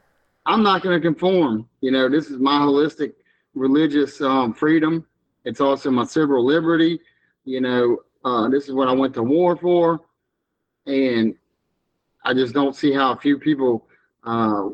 I'm 0.46 0.62
not 0.62 0.83
going 0.83 1.01
to 1.01 1.05
conform. 1.05 1.68
You 1.81 1.90
know, 1.90 2.09
this 2.09 2.31
is 2.31 2.38
my 2.38 2.59
holistic 2.61 3.14
religious 3.55 4.20
um, 4.20 4.53
freedom. 4.55 5.05
It's 5.44 5.61
also 5.61 5.90
my 5.90 6.05
civil 6.05 6.44
liberty. 6.44 7.01
You 7.44 7.61
know, 7.61 7.99
uh, 8.25 8.49
this 8.49 8.68
is 8.68 8.75
what 8.75 8.88
I 8.88 8.92
went 8.92 9.14
to 9.14 9.22
war 9.22 9.57
for, 9.57 10.01
and 10.87 11.35
I 12.25 12.35
just 12.35 12.55
don't 12.55 12.75
see 12.75 12.92
how 12.92 13.12
a 13.12 13.16
few 13.16 13.38
people, 13.38 13.87
uh, 14.25 14.68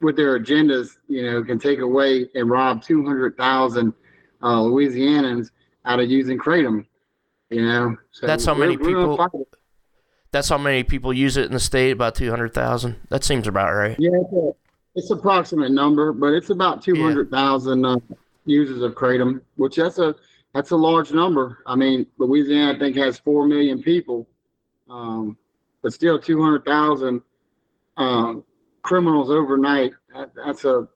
with 0.00 0.16
their 0.16 0.38
agendas, 0.40 0.96
you 1.08 1.22
know, 1.30 1.42
can 1.44 1.58
take 1.58 1.80
away 1.80 2.28
and 2.34 2.48
rob 2.48 2.82
200,000 2.82 3.92
uh, 4.42 4.46
Louisianans 4.60 5.50
out 5.84 6.00
of 6.00 6.10
using 6.10 6.38
kratom. 6.38 6.86
You 7.50 7.66
know, 7.66 7.96
so 8.12 8.26
That's 8.26 8.44
how 8.44 8.54
many 8.54 8.76
we're- 8.76 8.94
we're 8.94 9.00
gonna 9.06 9.28
people- 9.28 9.48
That's 10.30 10.48
how 10.48 10.58
many 10.58 10.84
people 10.84 11.12
use 11.12 11.36
it 11.36 11.46
in 11.46 11.52
the 11.52 11.58
state. 11.60 11.90
About 11.90 12.14
two 12.14 12.30
hundred 12.30 12.54
thousand. 12.54 12.94
That 13.08 13.24
seems 13.24 13.48
about 13.48 13.72
right. 13.74 13.96
Yeah, 13.98 14.10
it's, 14.14 14.32
a, 14.32 14.52
it's 14.94 15.10
an 15.10 15.18
approximate 15.18 15.72
number, 15.72 16.12
but 16.12 16.32
it's 16.32 16.50
about 16.50 16.80
two 16.82 16.94
hundred 17.02 17.28
thousand 17.32 17.84
uh, 17.84 17.98
users 18.46 18.82
of 18.82 18.94
kratom, 18.94 19.40
which 19.56 19.74
that's 19.76 19.98
a 19.98 20.14
that's 20.54 20.70
a 20.70 20.76
large 20.76 21.10
number. 21.12 21.58
I 21.66 21.74
mean, 21.74 22.06
Louisiana 22.18 22.74
I 22.74 22.78
think 22.78 22.94
has 22.96 23.18
four 23.18 23.44
million 23.48 23.82
people, 23.82 24.28
um, 24.88 25.36
but 25.82 25.92
still 25.92 26.16
two 26.20 26.40
hundred 26.40 26.64
thousand 26.64 27.20
um, 27.96 28.44
criminals 28.82 29.30
overnight. 29.30 29.90
That, 30.14 30.30
that's 30.36 30.64
a 30.64 30.86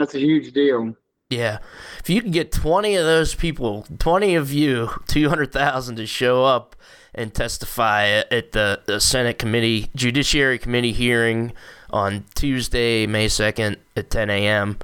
that's 0.00 0.16
a 0.16 0.18
huge 0.20 0.52
deal. 0.52 0.96
Yeah. 1.34 1.58
If 1.98 2.10
you 2.10 2.22
can 2.22 2.30
get 2.30 2.52
20 2.52 2.94
of 2.96 3.04
those 3.04 3.34
people, 3.34 3.86
20 3.98 4.34
of 4.34 4.52
you, 4.52 4.90
200,000 5.08 5.96
to 5.96 6.06
show 6.06 6.44
up 6.44 6.76
and 7.14 7.34
testify 7.34 8.06
at 8.06 8.52
the, 8.52 8.80
the 8.86 9.00
Senate 9.00 9.38
committee, 9.38 9.90
Judiciary 9.94 10.58
Committee 10.58 10.92
hearing 10.92 11.52
on 11.90 12.24
Tuesday, 12.34 13.06
May 13.06 13.26
2nd 13.26 13.76
at 13.96 14.10
10 14.10 14.30
a.m. 14.30 14.78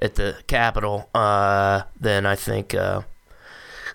at 0.00 0.14
the 0.14 0.36
Capitol, 0.46 1.08
uh, 1.14 1.82
then 1.98 2.26
I 2.26 2.34
think 2.34 2.74
uh, 2.74 3.02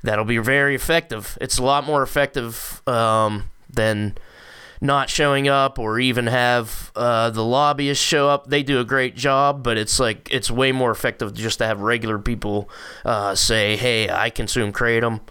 that'll 0.04 0.26
be 0.26 0.38
very 0.38 0.76
effective. 0.76 1.38
It's 1.42 1.58
a 1.58 1.64
lot 1.64 1.86
more 1.86 2.02
effective 2.02 2.82
um, 2.88 3.52
than 3.70 4.16
not 4.82 5.10
showing 5.10 5.48
up 5.48 5.78
or 5.78 6.00
even 6.00 6.28
have 6.28 6.92
uh, 6.96 7.30
the 7.30 7.44
lobbyists 7.44 8.04
show 8.04 8.30
up. 8.30 8.48
They 8.48 8.64
do 8.64 8.80
a 8.80 8.86
great 8.86 9.16
job, 9.16 9.64
but 9.64 9.78
it's 9.78 10.00
like 10.00 10.30
it's 10.32 10.50
way 10.50 10.72
more 10.72 10.92
effective 10.92 11.34
just 11.34 11.60
to 11.60 11.66
have 11.66 11.82
regular 11.82 12.18
people 12.20 12.70
uh, 13.04 13.36
say, 13.36 13.76
"Hey, 13.76 14.10
I 14.10 14.30
consume 14.30 14.72
kratom, 14.72 15.22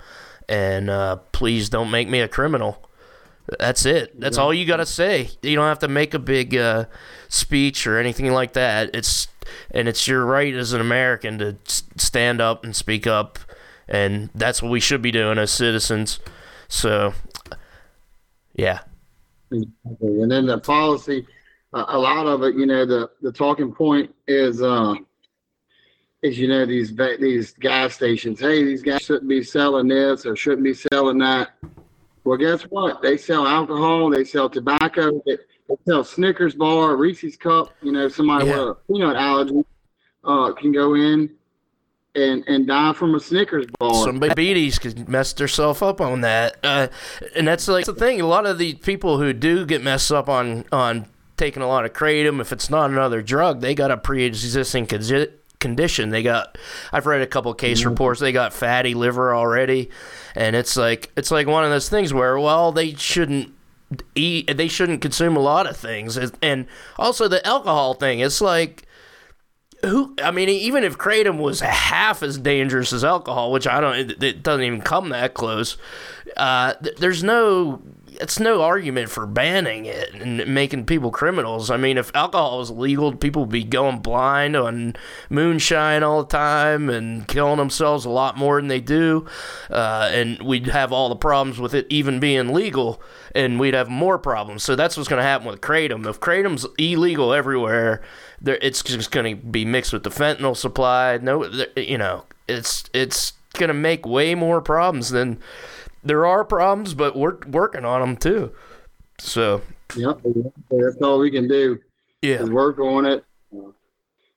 and 0.49 0.91
uh, 0.91 1.17
please 1.33 1.69
don't 1.69 1.91
make 1.91 2.09
me 2.09 2.21
a 2.21 2.29
criminal." 2.29 2.85
That's 3.59 3.87
it. 3.87 4.21
That's 4.21 4.37
all 4.37 4.53
you 4.53 4.67
gotta 4.67 4.85
say. 4.85 5.31
You 5.41 5.57
don't 5.57 5.69
have 5.69 5.79
to 5.79 5.89
make 5.89 6.13
a 6.13 6.19
big 6.19 6.55
uh, 6.55 6.85
speech 7.29 7.87
or 7.87 7.99
anything 7.99 8.31
like 8.31 8.53
that. 8.53 8.91
It's 8.95 9.29
and 9.71 9.89
it's 9.89 10.07
your 10.07 10.27
right 10.27 10.55
as 10.55 10.75
an 10.75 10.83
American 10.83 11.39
to 11.39 11.57
stand 11.97 12.43
up 12.43 12.65
and 12.65 12.77
speak 12.77 13.07
up, 13.07 13.39
and 13.89 14.29
that's 14.35 14.63
what 14.63 14.71
we 14.71 14.81
should 14.81 15.01
be 15.01 15.11
doing 15.11 15.39
as 15.39 15.51
citizens. 15.51 16.21
So, 16.69 17.15
yeah. 18.55 18.81
And 19.51 20.31
then 20.31 20.47
the 20.47 20.59
policy, 20.59 21.27
uh, 21.73 21.85
a 21.89 21.99
lot 21.99 22.27
of 22.27 22.43
it, 22.43 22.55
you 22.55 22.67
know, 22.67 22.85
the, 22.85 23.11
the 23.23 23.33
talking 23.33 23.73
point 23.73 24.15
is, 24.27 24.63
uh, 24.63 24.95
is, 26.23 26.39
you 26.39 26.49
know, 26.49 26.67
these, 26.67 26.95
these 27.21 27.53
gas 27.53 27.95
stations, 27.95 28.41
hey, 28.41 28.65
these 28.65 28.83
guys 28.83 29.03
shouldn't 29.03 29.29
be 29.29 29.43
selling 29.43 29.89
this 29.89 30.27
or 30.27 30.35
shouldn't 30.37 30.65
be 30.65 30.75
selling 30.75 31.19
that. 31.19 31.51
Well, 32.25 32.37
guess 32.37 32.63
what? 32.63 33.01
They 33.01 33.17
sell 33.17 33.47
alcohol, 33.47 34.11
they 34.11 34.25
sell 34.25 34.51
tobacco, 34.51 35.23
they, 35.25 35.37
they 35.69 35.77
sell 35.87 36.05
Snickers 36.05 36.55
bar, 36.55 36.97
Reese's 36.97 37.37
cup, 37.37 37.73
you 37.83 37.93
know, 37.93 38.09
somebody 38.09 38.47
Yeah. 38.47 38.59
with 38.59 38.69
a 38.69 38.75
peanut 38.91 39.17
allergy, 39.17 39.65
uh, 40.25 40.53
can 40.53 40.73
go 40.73 40.95
in 40.95 41.31
and, 42.19 42.45
and 42.47 42.67
die 42.67 42.93
from 42.93 43.15
a 43.15 43.21
Snickers 43.21 43.67
bar. 43.79 43.95
some 43.95 44.19
diabetes 44.19 44.79
could 44.79 45.09
mess 45.09 45.33
themselves 45.33 45.83
up 45.83 46.01
on 46.01 46.21
that, 46.23 46.57
uh, 46.63 46.89
and 47.37 47.47
that's 47.47 47.69
like 47.69 47.87
the 47.87 47.95
thing. 47.95 48.21
A 48.21 48.27
lot 48.27 48.47
of 48.47 48.59
the 48.59 48.75
people 48.75 49.19
who 49.19 49.33
do 49.33 49.65
get 49.65 49.83
messed 49.83 50.13
up 50.13 50.29
on 50.29 50.65
on 50.73 51.07
taking 51.37 51.63
a 51.63 51.69
lot 51.69 51.85
of 51.85 51.93
kratom, 51.93 52.41
if 52.41 52.53
it's 52.53 52.69
not 52.69 52.91
another 52.91 53.23
drug, 53.23 53.61
they 53.61 53.75
got 53.75 53.91
a 53.91 53.97
pre-existing 53.97 54.87
consi- 54.87 55.31
condition. 55.61 56.11
They 56.11 56.23
got. 56.23 56.59
I've 56.93 57.07
read 57.07 57.23
a 57.23 57.27
couple 57.27 57.55
case 57.55 57.85
reports. 57.85 58.21
They 58.21 58.33
got 58.33 58.53
fatty 58.53 58.95
liver 58.95 59.35
already, 59.35 59.91
and 60.35 60.55
it's 60.55 60.77
like 60.77 61.11
it's 61.17 61.31
like 61.31 61.47
one 61.47 61.65
of 61.65 61.71
those 61.71 61.89
things 61.89 62.13
where 62.13 62.39
well 62.39 62.73
they 62.73 62.95
shouldn't 62.95 63.55
eat 64.15 64.55
they 64.57 64.69
shouldn't 64.69 65.01
consume 65.01 65.35
a 65.35 65.41
lot 65.41 65.67
of 65.67 65.75
things 65.75 66.19
and 66.43 66.67
also 66.99 67.27
the 67.27 67.47
alcohol 67.47 67.95
thing 67.95 68.21
it's 68.21 68.43
like 68.43 68.87
who 69.85 70.15
I 70.23 70.31
mean, 70.31 70.49
even 70.49 70.85
if 70.85 70.99
kratom 70.99 71.39
was 71.39 71.61
half 71.61 72.23
as 72.23 72.39
dangerous 72.39 72.93
as 72.93 73.05
alcohol, 73.05 73.53
which 73.53 73.67
I 73.67 73.81
don't, 73.81 73.97
it, 73.97 74.23
it 74.23 74.43
doesn't 74.43 74.65
even 74.65 74.81
come 74.81 75.11
that 75.11 75.35
close. 75.35 75.77
Uh, 76.37 76.75
th- 76.75 76.97
there's 76.97 77.23
no, 77.23 77.81
it's 78.21 78.41
no 78.41 78.63
argument 78.63 79.11
for 79.11 79.27
banning 79.27 79.87
it 79.87 80.15
and 80.15 80.47
making 80.47 80.87
people 80.87 81.11
criminals. 81.11 81.71
I 81.71 81.77
mean, 81.77 81.99
if 81.99 82.15
alcohol 82.15 82.59
was 82.59 82.71
legal, 82.71 83.15
people 83.15 83.43
would 83.43 83.53
be 83.53 83.65
going 83.65 83.99
blind 83.99 84.57
on 84.57 84.97
moonshine 85.31 86.03
all 86.03 86.23
the 86.23 86.29
time 86.29 86.91
and 86.91 87.27
killing 87.29 87.59
themselves 87.59 88.05
a 88.05 88.11
lot 88.11 88.37
more 88.37 88.61
than 88.61 88.69
they 88.69 88.81
do, 88.81 89.27
uh, 89.71 90.11
and 90.13 90.43
we'd 90.43 90.67
have 90.67 90.93
all 90.93 91.09
the 91.09 91.17
problems 91.17 91.59
with 91.59 91.75
it 91.75 91.87
even 91.89 92.21
being 92.21 92.53
legal, 92.53 93.01
and 93.35 93.61
we'd 93.61 93.75
have 93.75 93.89
more 93.89 94.19
problems. 94.19 94.63
So 94.63 94.75
that's 94.75 94.97
what's 94.97 95.09
going 95.09 95.21
to 95.21 95.29
happen 95.29 95.47
with 95.47 95.61
kratom. 95.61 96.07
If 96.07 96.21
kratom's 96.21 96.67
illegal 96.79 97.33
everywhere 97.33 98.03
there 98.41 98.59
it's 98.63 98.83
just 98.83 99.11
going 99.11 99.37
to 99.37 99.43
be 99.43 99.65
mixed 99.65 99.93
with 99.93 100.03
the 100.03 100.11
fentanyl 100.11 100.57
supply. 100.57 101.19
No, 101.19 101.45
you 101.77 101.99
know, 101.99 102.25
it's 102.47 102.85
it's 102.93 103.33
going 103.55 103.69
to 103.69 103.75
make 103.75 104.07
way 104.07 104.35
more 104.35 104.61
problems 104.61 105.11
than 105.11 105.41
there 106.03 106.27
are 106.27 106.45
problems, 106.45 106.95
but 106.95 107.17
we're 107.17 107.39
working 107.49 107.85
on 107.85 108.01
them 108.01 108.17
too. 108.17 108.53
So 109.19 109.63
Yep, 109.97 110.21
that's 110.71 110.97
all 111.03 111.19
we 111.19 111.31
can 111.31 111.49
do. 111.49 111.79
yeah, 112.23 112.43
is 112.43 112.51
work 112.51 112.79
on 112.79 113.07
it 113.07 113.25
uh, 113.57 113.71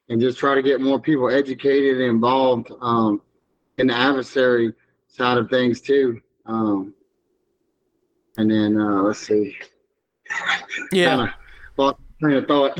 and 0.10 0.20
just 0.22 0.38
try 0.40 0.56
to 0.56 0.62
get 0.62 0.80
more 0.82 1.00
people 1.00 1.30
educated 1.30 1.96
and 2.02 2.10
involved 2.10 2.72
um, 2.82 3.22
in 3.78 3.88
the 3.88 3.94
adversary 3.96 4.74
side 5.08 5.38
of 5.38 5.50
things 5.50 5.82
too. 5.82 6.22
Um, 6.46 6.94
and 8.38 8.50
then 8.50 8.80
uh, 8.80 9.02
let's 9.04 9.20
see. 9.20 9.58
yeah, 10.92 11.10
Kinda 11.18 11.36
lost 11.78 11.98
train 12.22 12.38
of 12.38 12.48
thought. 12.48 12.80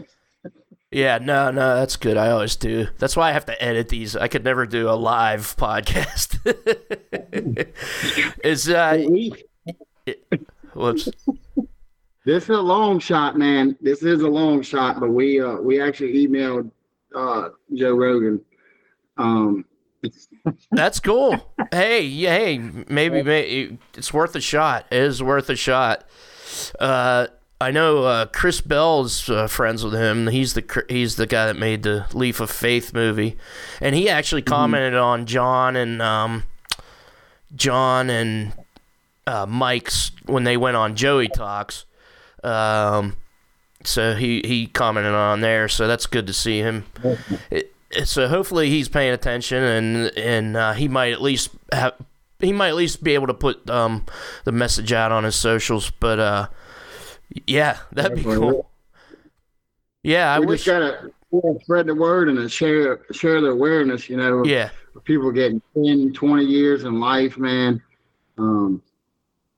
Yeah. 0.92 1.18
No, 1.20 1.52
no, 1.52 1.76
that's 1.76 1.96
good. 1.96 2.18
I 2.18 2.32
always 2.32 2.56
do. 2.56 2.88
That's 3.00 3.16
why 3.16 3.30
I 3.30 3.32
have 3.34 3.46
to 3.46 3.64
edit 3.64 3.90
these. 3.90 4.16
I 4.16 4.28
could 4.28 4.44
never 4.44 4.66
do 4.66 4.90
a 4.90 4.94
live 4.96 5.42
podcast. 5.58 6.38
Is 8.44 8.70
uh, 8.70 9.04
whoops. 10.74 11.10
This 12.24 12.44
is 12.44 12.50
a 12.50 12.62
long 12.62 13.00
shot, 13.00 13.38
man. 13.38 13.76
This 13.82 14.04
is 14.04 14.22
a 14.22 14.28
long 14.30 14.62
shot, 14.62 15.00
but 15.00 15.10
we 15.10 15.42
uh, 15.42 15.56
we 15.56 15.82
actually 15.82 16.28
emailed 16.28 16.70
uh, 17.16 17.50
Joe 17.74 17.96
Rogan. 17.96 18.42
Um, 19.18 19.66
That's 20.72 21.00
cool. 21.00 21.54
hey, 21.72 22.04
yeah, 22.04 22.38
hey, 22.38 22.58
maybe, 22.58 23.22
maybe 23.24 23.78
it's 23.96 24.14
worth 24.14 24.36
a 24.36 24.42
shot. 24.42 24.88
It 24.92 25.02
is 25.02 25.22
worth 25.22 25.50
a 25.50 25.56
shot. 25.56 26.06
Uh, 26.80 27.28
I 27.62 27.70
know 27.70 28.06
uh, 28.06 28.26
Chris 28.26 28.60
Bell's 28.60 29.30
uh, 29.30 29.46
friends 29.46 29.84
with 29.84 29.94
him. 29.94 30.26
He's 30.28 30.56
the 30.56 30.84
he's 30.90 31.16
the 31.16 31.28
guy 31.28 31.46
that 31.46 31.56
made 31.56 31.84
the 31.84 32.08
Leaf 32.12 32.40
of 32.40 32.50
Faith 32.50 32.92
movie, 32.92 33.38
and 33.80 33.94
he 33.96 34.10
actually 34.10 34.42
commented 34.42 34.96
on 34.96 35.28
John 35.28 35.76
and 35.76 36.02
um, 36.02 36.44
John 37.56 38.10
and 38.10 38.54
uh, 39.28 39.46
Mike's 39.46 40.12
when 40.26 40.44
they 40.44 40.58
went 40.58 40.76
on 40.76 40.96
Joey 40.96 41.28
Talks. 41.28 41.86
Um, 42.44 43.18
so 43.84 44.16
he 44.16 44.42
he 44.44 44.66
commented 44.66 45.14
on 45.14 45.42
there. 45.42 45.70
So 45.70 45.88
that's 45.88 46.08
good 46.08 46.26
to 46.28 46.34
see 46.34 46.60
him. 46.60 46.86
It, 47.52 47.76
so 48.06 48.28
hopefully 48.28 48.72
he's 48.72 48.90
paying 48.90 49.14
attention 49.14 49.62
and 49.62 50.18
and 50.18 50.58
uh, 50.58 50.74
he 50.74 50.88
might 50.88 51.14
at 51.14 51.22
least 51.22 51.50
have 51.72 51.94
he 52.40 52.54
might 52.54 52.70
at 52.70 52.76
least 52.76 53.04
be 53.04 53.14
able 53.14 53.28
to 53.28 53.36
put 53.36 53.70
um, 53.70 54.04
the 54.46 54.52
message 54.52 54.92
out 54.92 55.12
on 55.12 55.26
his 55.26 55.36
socials. 55.36 55.92
But 55.92 56.20
uh, 56.20 56.48
yeah, 57.48 57.78
that'd 57.92 58.18
be 58.18 58.24
cool. 58.24 58.70
Yeah, 60.04 60.34
I 60.34 60.40
we 60.40 60.46
wish. 60.48 60.64
just 60.64 60.68
gotta 60.68 61.12
spread 61.62 61.86
the 61.88 61.96
word 61.96 62.28
and 62.30 62.52
share 62.52 63.02
share 63.12 63.40
the 63.42 63.50
awareness. 63.50 64.10
You 64.10 64.18
know, 64.18 64.44
Yeah, 64.46 64.70
people 65.04 65.32
getting 65.32 65.62
10, 65.76 66.14
20 66.14 66.44
years 66.46 66.84
in 66.84 67.00
life, 67.00 67.38
man, 67.38 67.82
um, 68.38 68.82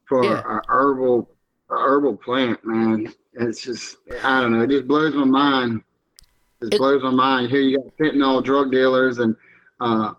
for 0.06 0.24
Yeah. 0.24 0.42
a 0.46 0.62
herbal 0.72 1.30
herbal 1.70 2.18
plant, 2.18 2.64
man. 2.66 3.12
It's 3.34 3.62
just 3.62 3.98
I 4.24 4.42
don't 4.42 4.52
know. 4.52 4.62
It 4.64 4.70
just 4.70 4.88
blows 4.88 5.16
my 5.16 5.24
mind. 5.26 5.82
It, 6.62 6.74
It- 6.74 6.78
blows 6.78 7.02
my 7.02 7.10
mind. 7.12 7.50
Here 7.50 7.62
you 7.62 7.78
got 7.78 7.98
fentanyl 7.98 8.44
drug 8.44 8.72
dealers 8.72 9.20
and 9.20 9.36
uh, 9.80 10.14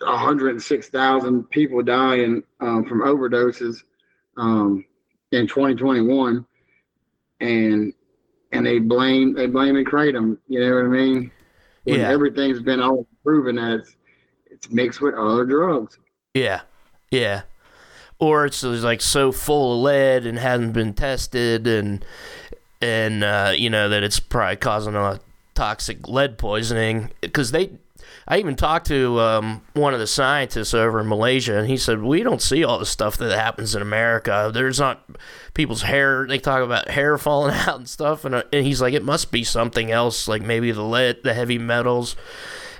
106,000 0.00 1.44
people 1.50 1.82
dying 1.82 2.42
um, 2.60 2.84
from 2.84 3.00
overdoses 3.02 3.82
um, 4.36 4.84
in 5.32 5.46
2021, 5.46 6.44
and 7.42 7.92
and 8.52 8.64
they 8.64 8.78
blame 8.78 9.34
they 9.34 9.46
blame 9.46 9.76
and 9.76 9.86
kratom. 9.86 10.38
You 10.48 10.60
know 10.60 10.76
what 10.76 10.84
I 10.84 10.88
mean? 10.88 11.30
When 11.84 12.00
Yeah. 12.00 12.10
Everything's 12.10 12.60
been 12.60 12.80
all 12.80 13.06
proven 13.24 13.56
that 13.56 13.80
it's 13.80 13.96
it's 14.62 14.70
mixed 14.70 15.00
with 15.00 15.14
other 15.14 15.44
drugs. 15.44 15.98
Yeah, 16.34 16.62
yeah. 17.10 17.42
Or 18.18 18.46
it's 18.46 18.60
just, 18.60 18.84
like 18.84 19.00
so 19.00 19.32
full 19.32 19.76
of 19.76 19.82
lead 19.82 20.26
and 20.26 20.38
hasn't 20.38 20.72
been 20.74 20.94
tested, 20.94 21.66
and 21.66 22.04
and 22.80 23.24
uh, 23.24 23.52
you 23.56 23.68
know 23.68 23.88
that 23.88 24.02
it's 24.02 24.20
probably 24.20 24.56
causing 24.56 24.94
a 24.94 25.20
toxic 25.54 26.06
lead 26.06 26.38
poisoning. 26.38 27.10
Because 27.20 27.50
they, 27.50 27.72
I 28.26 28.38
even 28.38 28.54
talked 28.54 28.86
to 28.86 29.18
um, 29.20 29.62
one 29.74 29.94
of 29.94 30.00
the 30.00 30.06
scientists 30.06 30.74
over 30.74 31.00
in 31.00 31.08
Malaysia, 31.08 31.58
and 31.58 31.68
he 31.68 31.76
said 31.76 32.02
we 32.02 32.22
don't 32.22 32.42
see 32.42 32.62
all 32.62 32.78
the 32.78 32.86
stuff 32.86 33.16
that 33.16 33.36
happens 33.36 33.74
in 33.74 33.82
America. 33.82 34.50
There's 34.52 34.78
not 34.78 35.04
people's 35.54 35.82
hair. 35.82 36.26
They 36.26 36.38
talk 36.38 36.62
about 36.62 36.88
hair 36.88 37.18
falling 37.18 37.54
out 37.66 37.78
and 37.78 37.88
stuff, 37.88 38.24
and, 38.24 38.34
uh, 38.34 38.44
and 38.52 38.64
he's 38.64 38.80
like, 38.80 38.94
it 38.94 39.04
must 39.04 39.32
be 39.32 39.44
something 39.44 39.90
else, 39.90 40.28
like 40.28 40.42
maybe 40.42 40.70
the 40.72 40.82
lead, 40.82 41.22
the 41.22 41.34
heavy 41.34 41.58
metals 41.58 42.16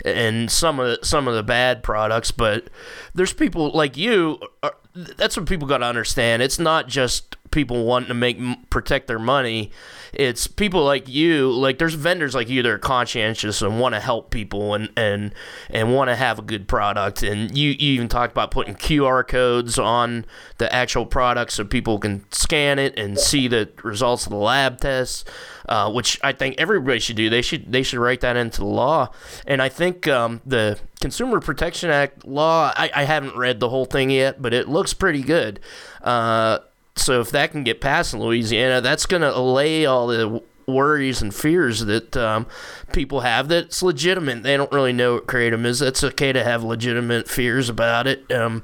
and 0.05 0.51
some 0.51 0.81
of 0.81 1.01
the, 1.01 1.07
some 1.07 1.29
of 1.29 1.35
the 1.35 1.43
bad 1.43 1.83
products, 1.83 2.31
but 2.31 2.69
there's 3.15 3.33
people 3.33 3.71
like 3.71 3.97
you. 3.97 4.41
Are, 4.63 4.75
that's 4.95 5.37
what 5.37 5.47
people 5.47 5.67
got 5.67 5.79
to 5.79 5.87
understand. 5.87 6.43
It's 6.43 6.59
not 6.59 6.89
just 6.89 7.37
people 7.53 7.85
wanting 7.85 8.09
to 8.09 8.15
make 8.15 8.39
protect 8.71 9.07
their 9.07 9.19
money. 9.19 9.71
It's 10.13 10.47
people 10.47 10.85
like 10.85 11.09
you. 11.09 11.51
Like 11.51 11.79
there's 11.79 11.95
vendors 11.95 12.35
like 12.35 12.49
you 12.49 12.63
that 12.63 12.69
are 12.69 12.79
conscientious 12.79 13.63
and 13.63 13.79
want 13.79 13.95
to 13.95 14.01
help 14.01 14.31
people 14.31 14.75
and 14.75 14.91
and 14.97 15.35
and 15.71 15.95
want 15.95 16.09
to 16.09 16.17
have 16.17 16.39
a 16.39 16.43
good 16.43 16.67
product. 16.67 17.23
And 17.23 17.57
you, 17.57 17.71
you 17.71 17.93
even 17.95 18.09
talked 18.09 18.33
about 18.33 18.51
putting 18.51 18.75
QR 18.75 19.27
codes 19.27 19.79
on 19.79 20.25
the 20.59 20.73
actual 20.75 21.07
product 21.07 21.53
so 21.53 21.65
people 21.65 21.99
can 21.99 22.25
scan 22.33 22.79
it 22.79 22.99
and 22.99 23.19
see 23.19 23.49
the 23.49 23.71
results 23.83 24.27
of 24.27 24.31
the 24.31 24.37
lab 24.37 24.81
tests. 24.81 25.25
Uh, 25.69 25.91
which 25.91 26.19
I 26.25 26.33
think 26.33 26.57
everybody 26.59 26.99
should 26.99 27.15
do. 27.15 27.31
They 27.31 27.41
should 27.41 27.71
they 27.71 27.85
should 27.85 28.01
write 28.01 28.21
that 28.23 28.37
into 28.37 28.61
the 28.61 28.67
law. 28.67 29.13
And 29.47 29.63
I 29.63 29.69
think 29.69 30.09
um, 30.09 30.41
the 30.45 30.79
Consumer 31.01 31.41
Protection 31.41 31.91
Act 31.91 32.27
law. 32.27 32.73
I, 32.77 32.91
I 32.95 33.05
haven't 33.05 33.37
read 33.37 33.61
the 33.61 33.69
whole 33.69 33.85
thing 33.85 34.11
yet, 34.11 34.43
but 34.43 34.55
it 34.55 34.69
looks 34.69 34.95
pretty 34.95 35.23
good. 35.23 35.61
Uh, 36.01 36.59
so 36.97 37.21
if 37.21 37.31
that 37.31 37.53
can 37.53 37.65
get 37.65 37.81
passed 37.81 38.15
in 38.15 38.21
Louisiana, 38.21 38.81
that's 38.81 39.07
going 39.07 39.23
to 39.23 39.37
allay 39.37 39.87
all 39.87 40.07
the 40.07 40.43
worries 40.67 41.23
and 41.23 41.35
fears 41.35 41.81
that 41.87 42.17
um, 42.17 42.47
people 42.93 43.21
have 43.21 43.49
that's 43.49 43.83
legitimate. 43.83 44.43
They 44.43 44.57
don't 44.57 44.73
really 44.73 44.93
know 44.93 45.15
what 45.15 45.27
kratom 45.27 45.65
is. 45.65 45.79
That's 45.81 46.05
okay 46.05 46.33
to 46.33 46.45
have 46.45 46.63
legitimate 46.63 47.29
fears 47.29 47.69
about 47.69 48.07
it. 48.07 48.31
Um, 48.31 48.63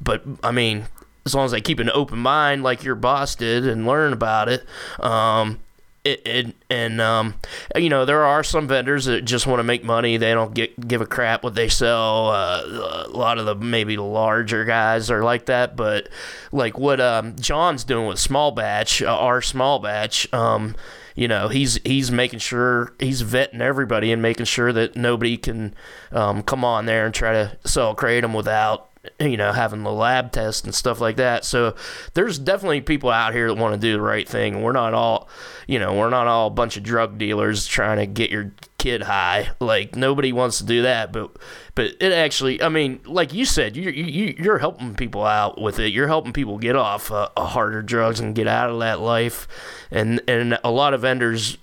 but 0.00 0.22
I 0.42 0.50
mean, 0.50 0.86
as 1.26 1.34
long 1.34 1.44
as 1.44 1.50
they 1.52 1.60
keep 1.60 1.78
an 1.78 1.90
open 1.92 2.18
mind, 2.18 2.62
like 2.62 2.84
your 2.84 2.94
boss 2.94 3.34
did, 3.34 3.66
and 3.66 3.86
learn 3.86 4.12
about 4.12 4.48
it. 4.48 4.64
Um, 4.98 5.60
it, 6.04 6.54
and 6.70 7.00
um, 7.00 7.34
you 7.76 7.88
know 7.88 8.04
there 8.04 8.24
are 8.24 8.42
some 8.42 8.66
vendors 8.66 9.04
that 9.04 9.22
just 9.22 9.46
want 9.46 9.60
to 9.60 9.64
make 9.64 9.84
money. 9.84 10.16
They 10.16 10.32
don't 10.32 10.54
get 10.54 10.88
give 10.88 11.00
a 11.00 11.06
crap 11.06 11.42
what 11.42 11.54
they 11.54 11.68
sell. 11.68 12.28
Uh, 12.30 13.04
a 13.06 13.10
lot 13.10 13.38
of 13.38 13.46
the 13.46 13.54
maybe 13.54 13.96
larger 13.96 14.64
guys 14.64 15.10
are 15.10 15.22
like 15.22 15.46
that, 15.46 15.76
but 15.76 16.08
like 16.52 16.78
what 16.78 17.00
um, 17.00 17.36
John's 17.36 17.84
doing 17.84 18.06
with 18.06 18.18
small 18.18 18.50
batch, 18.50 19.02
uh, 19.02 19.14
our 19.14 19.42
small 19.42 19.78
batch. 19.78 20.32
Um, 20.32 20.74
you 21.14 21.28
know 21.28 21.48
he's 21.48 21.78
he's 21.84 22.10
making 22.10 22.38
sure 22.38 22.94
he's 22.98 23.22
vetting 23.22 23.60
everybody 23.60 24.12
and 24.12 24.22
making 24.22 24.46
sure 24.46 24.72
that 24.72 24.96
nobody 24.96 25.36
can 25.36 25.74
um, 26.12 26.42
come 26.42 26.64
on 26.64 26.86
there 26.86 27.04
and 27.04 27.14
try 27.14 27.32
to 27.32 27.58
sell 27.64 27.94
kratom 27.94 28.34
without 28.34 28.89
you 29.18 29.36
know 29.36 29.52
having 29.52 29.82
the 29.82 29.92
lab 29.92 30.30
test 30.30 30.64
and 30.64 30.74
stuff 30.74 31.00
like 31.00 31.16
that. 31.16 31.44
So 31.44 31.74
there's 32.14 32.38
definitely 32.38 32.82
people 32.82 33.10
out 33.10 33.32
here 33.32 33.48
that 33.48 33.54
want 33.56 33.74
to 33.74 33.80
do 33.80 33.92
the 33.92 34.00
right 34.00 34.28
thing. 34.28 34.62
We're 34.62 34.72
not 34.72 34.92
all 34.92 35.28
you 35.66 35.78
know 35.78 35.94
we're 35.94 36.10
not 36.10 36.26
all 36.26 36.48
a 36.48 36.50
bunch 36.50 36.76
of 36.76 36.82
drug 36.82 37.16
dealers 37.16 37.66
trying 37.66 37.98
to 37.98 38.06
get 38.06 38.30
your 38.30 38.52
kid 38.78 39.02
high. 39.02 39.50
Like 39.58 39.96
nobody 39.96 40.32
wants 40.32 40.58
to 40.58 40.64
do 40.64 40.82
that 40.82 41.12
but 41.12 41.36
but 41.74 41.92
it 42.00 42.12
actually 42.12 42.62
i 42.62 42.68
mean 42.68 43.00
like 43.04 43.32
you 43.32 43.44
said 43.44 43.76
you 43.76 43.90
you 43.90 44.34
you're 44.38 44.58
helping 44.58 44.94
people 44.94 45.24
out 45.24 45.60
with 45.60 45.78
it. 45.78 45.92
You're 45.92 46.08
helping 46.08 46.32
people 46.32 46.58
get 46.58 46.76
off 46.76 47.10
uh, 47.10 47.28
harder 47.36 47.82
drugs 47.82 48.20
and 48.20 48.34
get 48.34 48.46
out 48.46 48.70
of 48.70 48.80
that 48.80 49.00
life. 49.00 49.48
And 49.90 50.20
and 50.28 50.58
a 50.62 50.70
lot 50.70 50.92
of 50.92 51.00
vendors 51.00 51.56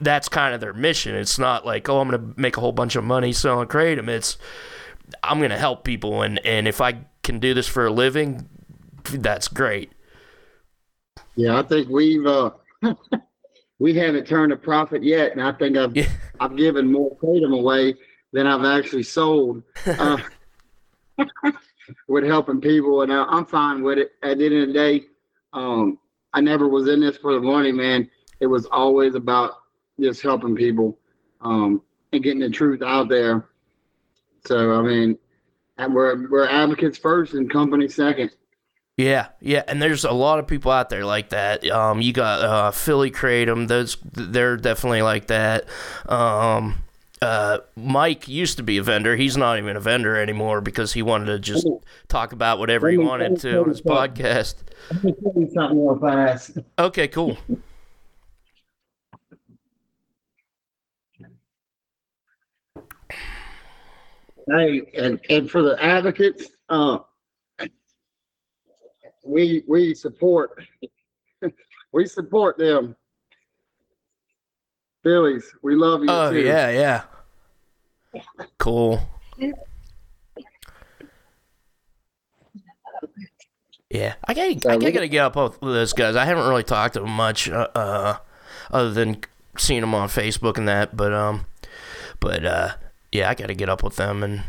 that's 0.00 0.28
kind 0.28 0.54
of 0.54 0.60
their 0.60 0.74
mission. 0.74 1.14
It's 1.14 1.38
not 1.38 1.64
like 1.64 1.88
oh 1.88 2.00
i'm 2.00 2.10
gonna 2.10 2.34
make 2.36 2.56
a 2.56 2.60
whole 2.60 2.72
bunch 2.72 2.96
of 2.96 3.04
money 3.04 3.32
selling 3.32 3.68
kratom. 3.68 4.08
It's 4.08 4.36
I'm 5.22 5.38
going 5.38 5.50
to 5.50 5.58
help 5.58 5.84
people, 5.84 6.22
and, 6.22 6.44
and 6.44 6.66
if 6.66 6.80
I 6.80 7.04
can 7.22 7.38
do 7.38 7.54
this 7.54 7.68
for 7.68 7.86
a 7.86 7.92
living, 7.92 8.48
that's 9.12 9.48
great. 9.48 9.92
Yeah, 11.36 11.58
I 11.58 11.62
think 11.62 11.88
we've 11.88 12.26
uh, 12.26 12.50
we 13.78 13.94
haven't 13.94 14.26
turned 14.26 14.52
a 14.52 14.56
profit 14.56 15.02
yet, 15.02 15.32
and 15.32 15.42
I 15.42 15.52
think 15.52 15.76
I've 15.76 15.96
Yeah. 15.96 16.08
I've 16.38 16.56
given 16.56 16.90
more 16.90 17.16
kratom 17.16 17.58
away 17.58 17.94
than 18.32 18.46
I've 18.46 18.64
actually 18.64 19.02
sold. 19.02 19.62
Uh, 19.86 20.18
with 22.08 22.24
helping 22.24 22.60
people, 22.60 23.02
and 23.02 23.12
I, 23.12 23.24
I'm 23.24 23.46
fine 23.46 23.82
with 23.82 23.98
it. 23.98 24.12
At 24.22 24.38
the 24.38 24.46
end 24.46 24.54
of 24.54 24.66
the 24.68 24.72
day, 24.72 25.02
um, 25.52 25.98
I 26.32 26.40
never 26.40 26.68
was 26.68 26.88
in 26.88 27.00
this 27.00 27.16
for 27.16 27.34
the 27.34 27.40
money, 27.40 27.72
man. 27.72 28.08
It 28.40 28.46
was 28.46 28.66
always 28.66 29.14
about 29.14 29.52
just 29.98 30.22
helping 30.22 30.54
people 30.54 30.98
um, 31.40 31.82
and 32.12 32.22
getting 32.22 32.40
the 32.40 32.50
truth 32.50 32.82
out 32.82 33.08
there. 33.08 33.46
So 34.46 34.78
I 34.78 34.82
mean, 34.82 35.18
we're 35.78 36.28
we're 36.28 36.48
advocates 36.48 36.98
first 36.98 37.34
and 37.34 37.50
company 37.50 37.88
second. 37.88 38.30
Yeah, 38.96 39.28
yeah, 39.40 39.62
and 39.66 39.80
there's 39.80 40.04
a 40.04 40.12
lot 40.12 40.38
of 40.38 40.46
people 40.46 40.70
out 40.70 40.90
there 40.90 41.06
like 41.06 41.30
that. 41.30 41.66
Um, 41.70 42.02
you 42.02 42.12
got 42.12 42.42
uh, 42.42 42.70
Philly 42.70 43.10
Kratom; 43.10 43.66
those 43.66 43.96
they're 44.12 44.58
definitely 44.58 45.00
like 45.02 45.28
that. 45.28 45.66
Um, 46.06 46.84
uh, 47.22 47.58
Mike 47.76 48.28
used 48.28 48.58
to 48.58 48.62
be 48.62 48.78
a 48.78 48.82
vendor. 48.82 49.16
He's 49.16 49.36
not 49.36 49.58
even 49.58 49.76
a 49.76 49.80
vendor 49.80 50.16
anymore 50.16 50.60
because 50.60 50.92
he 50.92 51.02
wanted 51.02 51.26
to 51.26 51.38
just 51.38 51.66
talk 52.08 52.32
about 52.32 52.58
whatever 52.58 52.90
he 52.90 52.98
wanted 52.98 53.38
to 53.40 53.60
on 53.60 53.68
his 53.68 53.80
podcast. 53.80 54.56
Let 54.90 55.04
me 55.04 55.12
tell 55.12 55.32
you 55.34 55.50
something 55.54 55.82
real 55.82 55.98
fast. 55.98 56.58
Okay, 56.78 57.08
cool. 57.08 57.38
Hey, 64.50 64.82
and, 64.96 65.20
and 65.28 65.50
for 65.50 65.62
the 65.62 65.82
advocates, 65.82 66.48
uh, 66.68 66.98
we, 69.24 69.62
we 69.68 69.94
support, 69.94 70.60
we 71.92 72.06
support 72.06 72.58
them. 72.58 72.96
Phillies, 75.02 75.44
we 75.62 75.74
love 75.76 76.02
you 76.02 76.10
Oh 76.10 76.30
too. 76.30 76.40
yeah, 76.40 76.70
yeah. 78.12 78.20
Cool. 78.58 79.00
Yeah, 83.88 84.14
I 84.24 84.34
gotta, 84.34 84.70
I 84.70 84.76
gotta 84.76 85.08
get 85.08 85.24
up 85.24 85.36
with 85.36 85.60
those 85.60 85.92
guys. 85.92 86.16
I 86.16 86.24
haven't 86.24 86.48
really 86.48 86.62
talked 86.62 86.94
to 86.94 87.00
them 87.00 87.10
much, 87.10 87.48
uh, 87.48 87.68
uh, 87.74 88.16
other 88.70 88.90
than 88.90 89.22
seeing 89.56 89.80
them 89.80 89.94
on 89.94 90.08
Facebook 90.08 90.58
and 90.58 90.68
that. 90.68 90.96
But 90.96 91.12
um, 91.12 91.46
but 92.20 92.44
uh, 92.44 92.74
yeah, 93.12 93.28
I 93.30 93.34
gotta 93.34 93.54
get 93.54 93.68
up 93.68 93.82
with 93.82 93.96
them 93.96 94.22
and 94.22 94.42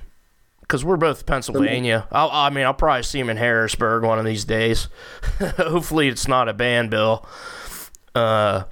because 0.62 0.86
we're 0.86 0.96
both 0.98 1.26
Pennsylvania. 1.26 2.08
I'll, 2.14 2.30
I 2.32 2.50
mean, 2.50 2.64
I'll 2.64 2.74
probably 2.74 3.04
see 3.04 3.20
him 3.20 3.30
in 3.30 3.36
Harrisburg 3.36 4.04
one 4.04 4.20
of 4.20 4.24
these 4.26 4.46
days. 4.46 4.88
Hopefully, 5.58 6.08
it's 6.08 6.30
not 6.30 6.48
a 6.48 6.54
ban 6.54 6.88
bill. 6.88 7.26
Uh, 8.16 8.64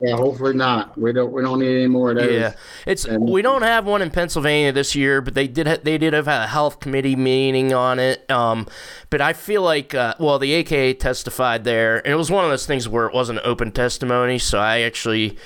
Yeah, 0.00 0.16
hopefully 0.16 0.54
not. 0.54 0.98
We 0.98 1.12
don't, 1.12 1.30
we 1.32 1.40
don't 1.42 1.60
need 1.60 1.76
any 1.76 1.86
more 1.86 2.10
of 2.10 2.16
those. 2.16 2.30
Yeah, 2.32 2.54
it's 2.84 3.04
And- 3.04 3.28
we 3.28 3.42
don't 3.42 3.62
have 3.62 3.86
one 3.86 4.02
in 4.02 4.10
Pennsylvania 4.10 4.72
this 4.72 4.96
year, 4.96 5.20
but 5.20 5.34
they 5.34 5.46
did 5.46 5.68
ha- 5.68 5.78
they 5.82 5.98
did 5.98 6.14
have 6.14 6.26
a 6.26 6.48
health 6.48 6.80
committee 6.80 7.14
meeting 7.16 7.72
on 7.72 8.00
it. 8.00 8.28
Um, 8.28 8.66
but 9.08 9.20
I 9.20 9.34
feel 9.34 9.62
like 9.62 9.94
uh, 9.94 10.14
well, 10.18 10.40
the 10.40 10.52
AKA 10.52 10.94
testified 10.94 11.62
there, 11.62 11.98
and 11.98 12.12
it 12.12 12.16
was 12.16 12.30
one 12.30 12.44
of 12.44 12.50
those 12.50 12.66
things 12.66 12.88
where 12.88 13.06
it 13.06 13.14
wasn't 13.14 13.38
open 13.44 13.70
testimony, 13.70 14.38
so 14.40 14.58
I 14.58 14.80
actually 14.80 15.38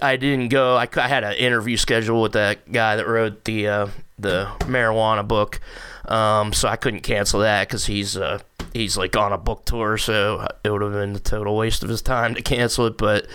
I 0.00 0.16
didn't 0.16 0.48
go. 0.48 0.76
I, 0.76 0.88
I 0.96 1.08
had 1.08 1.24
an 1.24 1.34
interview 1.34 1.76
scheduled 1.76 2.22
with 2.22 2.32
that 2.32 2.70
guy 2.70 2.96
that 2.96 3.06
wrote 3.06 3.44
the 3.44 3.68
uh, 3.68 3.86
the 4.18 4.48
marijuana 4.60 5.26
book, 5.26 5.60
um, 6.06 6.52
so 6.52 6.68
I 6.68 6.76
couldn't 6.76 7.00
cancel 7.00 7.40
that 7.40 7.68
because 7.68 7.86
he's 7.86 8.16
uh, 8.16 8.40
he's 8.72 8.96
like 8.96 9.16
on 9.16 9.32
a 9.32 9.38
book 9.38 9.64
tour, 9.64 9.98
so 9.98 10.46
it 10.62 10.70
would 10.70 10.82
have 10.82 10.92
been 10.92 11.16
a 11.16 11.20
total 11.20 11.56
waste 11.56 11.82
of 11.82 11.88
his 11.88 12.02
time 12.02 12.34
to 12.34 12.42
cancel 12.42 12.86
it. 12.86 12.96
But 12.96 13.26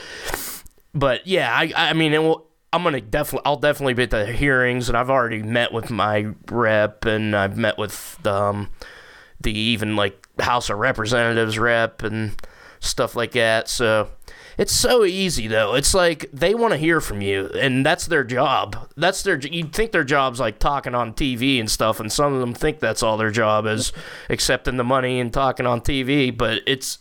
but 0.93 1.27
yeah, 1.27 1.51
I 1.53 1.73
I 1.75 1.93
mean, 1.93 2.13
will, 2.13 2.47
I'm 2.71 2.83
gonna 2.83 3.01
definitely 3.01 3.45
I'll 3.45 3.57
definitely 3.57 3.95
be 3.95 4.03
at 4.03 4.11
the 4.11 4.25
hearings, 4.25 4.87
and 4.87 4.97
I've 4.97 5.09
already 5.09 5.43
met 5.43 5.73
with 5.73 5.89
my 5.89 6.27
rep, 6.49 7.05
and 7.05 7.35
I've 7.35 7.57
met 7.57 7.77
with 7.77 8.25
um 8.25 8.69
the 9.41 9.57
even 9.57 9.95
like 9.95 10.27
House 10.39 10.69
of 10.69 10.77
Representatives 10.77 11.59
rep, 11.59 12.03
and 12.03 12.39
stuff 12.79 13.15
like 13.15 13.31
that. 13.33 13.67
So 13.67 14.09
it's 14.57 14.73
so 14.73 15.03
easy 15.05 15.47
though. 15.47 15.75
It's 15.75 15.93
like 15.93 16.29
they 16.31 16.53
want 16.53 16.71
to 16.73 16.77
hear 16.77 17.01
from 17.01 17.21
you, 17.21 17.47
and 17.59 17.85
that's 17.85 18.05
their 18.07 18.23
job. 18.23 18.89
That's 18.97 19.23
their. 19.23 19.39
You'd 19.39 19.73
think 19.73 19.91
their 19.91 20.03
job's 20.03 20.39
like 20.39 20.59
talking 20.59 20.95
on 20.95 21.13
TV 21.13 21.59
and 21.59 21.69
stuff, 21.69 21.99
and 21.99 22.11
some 22.11 22.33
of 22.33 22.39
them 22.39 22.53
think 22.53 22.79
that's 22.79 23.03
all 23.03 23.17
their 23.17 23.31
job 23.31 23.65
is, 23.65 23.91
accepting 24.29 24.77
the 24.77 24.83
money 24.83 25.19
and 25.19 25.31
talking 25.31 25.65
on 25.65 25.81
TV. 25.81 26.35
But 26.35 26.61
it's 26.67 26.99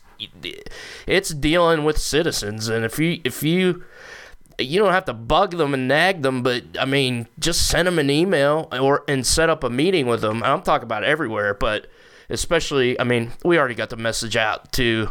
it's 1.06 1.30
dealing 1.30 1.84
with 1.84 1.98
citizens, 1.98 2.68
and 2.68 2.84
if 2.84 2.98
you 2.98 3.20
if 3.24 3.42
you 3.42 3.84
you 4.58 4.78
don't 4.78 4.92
have 4.92 5.06
to 5.06 5.14
bug 5.14 5.56
them 5.56 5.74
and 5.74 5.88
nag 5.88 6.22
them, 6.22 6.42
but 6.42 6.64
I 6.78 6.84
mean, 6.84 7.26
just 7.38 7.68
send 7.68 7.86
them 7.86 7.98
an 7.98 8.10
email 8.10 8.68
or 8.72 9.04
and 9.08 9.26
set 9.26 9.50
up 9.50 9.64
a 9.64 9.70
meeting 9.70 10.06
with 10.06 10.20
them. 10.20 10.42
I'm 10.42 10.62
talking 10.62 10.84
about 10.84 11.04
everywhere, 11.04 11.54
but 11.54 11.86
especially, 12.28 12.98
I 13.00 13.04
mean, 13.04 13.32
we 13.44 13.58
already 13.58 13.74
got 13.74 13.90
the 13.90 13.96
message 13.96 14.36
out 14.36 14.72
to 14.72 15.10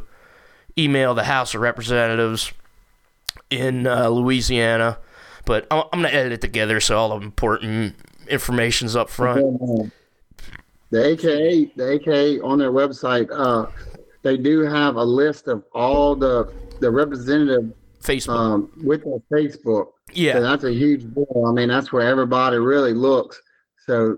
email 0.80 1.14
the 1.14 1.24
House 1.26 1.54
of 1.54 1.62
Representatives 1.62 2.52
in 3.50 3.88
uh, 3.88 4.08
Louisiana, 4.10 4.98
but 5.46 5.68
I'm, 5.72 5.84
I'm 5.92 6.02
going 6.02 6.12
to 6.12 6.18
edit 6.18 6.34
it 6.34 6.42
together 6.42 6.80
so 6.80 6.98
all 6.98 7.20
the 7.20 7.26
important 7.26 7.96
information's 8.28 8.96
up 8.96 9.10
front. 9.10 9.92
The 10.92 11.06
AKA, 11.06 11.72
the 11.76 11.92
AKA 11.94 12.40
on 12.40 12.58
their 12.58 12.72
website, 12.72 13.30
uh, 13.32 13.70
they 14.24 14.38
do 14.38 14.62
have 14.62 14.96
a 14.96 15.04
list 15.04 15.48
of 15.48 15.64
all 15.74 16.16
the 16.16 16.52
the 16.80 16.90
representative 16.90 17.74
Facebook. 18.02 18.30
um, 18.30 18.72
with 18.84 19.04
their 19.04 19.20
Facebook. 19.32 19.88
yeah. 20.14 20.34
So 20.34 20.42
that's 20.42 20.64
a 20.64 20.72
huge 20.72 21.04
deal. 21.14 21.46
I 21.48 21.52
mean, 21.52 21.68
that's 21.68 21.92
where 21.92 22.08
everybody 22.08 22.58
really 22.58 22.94
looks. 22.94 23.40
So 23.86 24.18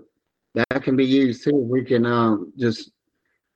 that 0.54 0.82
can 0.82 0.96
be 0.96 1.04
used 1.04 1.44
too. 1.44 1.54
We 1.54 1.84
can 1.84 2.06
um, 2.06 2.52
just 2.58 2.90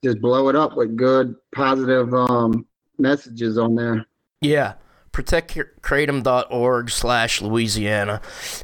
just 0.04 0.20
blow 0.20 0.48
it 0.48 0.56
up 0.56 0.76
with 0.76 0.96
good, 0.96 1.34
positive 1.54 2.12
um, 2.12 2.66
messages 2.98 3.58
on 3.58 3.74
there. 3.74 4.06
Yeah. 4.40 4.74
protectkratom.org 5.12 6.90
slash 6.90 7.40
Louisiana. 7.40 8.20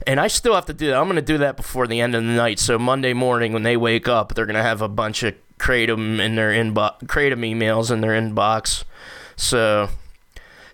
And 0.07 0.21
I 0.21 0.29
still 0.29 0.55
have 0.55 0.67
to 0.67 0.75
do 0.75 0.89
that. 0.89 0.97
I'm 0.97 1.05
going 1.05 1.17
to 1.17 1.23
do 1.23 1.39
that 1.39 1.57
before 1.57 1.87
the 1.87 2.01
end 2.01 2.15
of 2.15 2.23
the 2.23 2.29
night. 2.29 2.59
So 2.59 2.79
Monday 2.79 3.15
morning 3.15 3.53
when 3.53 3.63
they 3.63 3.77
wake 3.77 4.07
up, 4.07 4.35
they're 4.35 4.47
going 4.47 4.57
to 4.57 4.63
have 4.63 4.83
a 4.83 4.89
bunch 4.89 5.23
of 5.23 5.35
Kratom 5.59 6.21
in 6.21 6.35
their 6.35 6.51
inbox, 6.51 7.05
Kratom 7.05 7.41
emails 7.41 7.91
in 7.91 8.01
their 8.01 8.11
inbox. 8.11 8.85
So 9.37 9.89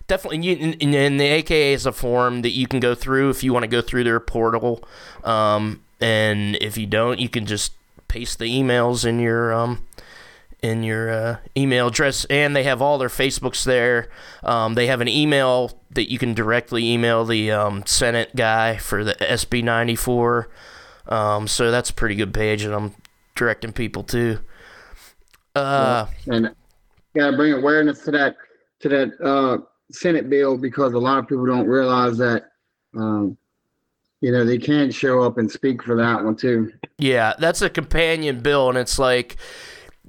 definitely, 0.07 0.61
and, 0.61 0.81
and 0.81 1.19
the 1.19 1.25
AKA 1.25 1.73
is 1.73 1.85
a 1.85 1.91
form 1.91 2.41
that 2.41 2.51
you 2.51 2.67
can 2.67 2.79
go 2.79 2.93
through 2.95 3.29
if 3.29 3.43
you 3.43 3.53
want 3.53 3.63
to 3.63 3.67
go 3.69 3.81
through 3.81 4.03
their 4.03 4.19
portal. 4.19 4.83
Um, 5.23 5.83
and 6.01 6.55
if 6.57 6.77
you 6.77 6.87
don't, 6.87 7.19
you 7.19 7.29
can 7.29 7.45
just 7.45 7.73
paste 8.07 8.39
the 8.39 8.45
emails 8.45 9.05
in 9.05 9.19
your 9.19 9.53
um, 9.53 9.85
in 10.61 10.83
your 10.83 11.09
uh, 11.09 11.37
email 11.55 11.87
address, 11.87 12.25
and 12.25 12.55
they 12.55 12.63
have 12.63 12.81
all 12.81 12.97
their 12.97 13.09
Facebooks 13.09 13.63
there. 13.63 14.09
Um, 14.43 14.73
they 14.73 14.87
have 14.87 15.01
an 15.01 15.07
email 15.07 15.81
that 15.91 16.11
you 16.11 16.19
can 16.19 16.33
directly 16.33 16.91
email 16.91 17.25
the 17.25 17.51
um, 17.51 17.85
Senate 17.85 18.35
guy 18.35 18.77
for 18.77 19.03
the 19.03 19.13
SB 19.15 19.63
94. 19.63 20.49
Um, 21.07 21.47
so 21.47 21.71
that's 21.71 21.89
a 21.89 21.93
pretty 21.93 22.15
good 22.15 22.33
page, 22.33 22.63
and 22.63 22.73
I'm 22.73 22.95
directing 23.35 23.71
people 23.71 24.03
to. 24.03 24.39
Uh, 25.55 26.05
And 26.27 26.53
got 27.15 27.31
to 27.31 27.37
bring 27.37 27.53
awareness 27.53 28.01
to 28.03 28.11
that 28.11 28.35
to 28.81 28.89
that 28.89 29.21
uh, 29.21 29.57
Senate 29.91 30.29
bill 30.29 30.57
because 30.57 30.93
a 30.93 30.99
lot 30.99 31.17
of 31.17 31.27
people 31.27 31.45
don't 31.45 31.67
realize 31.67 32.17
that 32.17 32.51
um, 32.95 33.37
you 34.21 34.31
know 34.31 34.45
they 34.45 34.57
can't 34.57 34.93
show 34.93 35.21
up 35.23 35.37
and 35.37 35.49
speak 35.49 35.83
for 35.83 35.95
that 35.95 36.23
one 36.23 36.35
too. 36.35 36.71
Yeah, 36.97 37.33
that's 37.39 37.61
a 37.61 37.69
companion 37.69 38.41
bill, 38.41 38.69
and 38.69 38.77
it's 38.77 38.99
like 38.99 39.37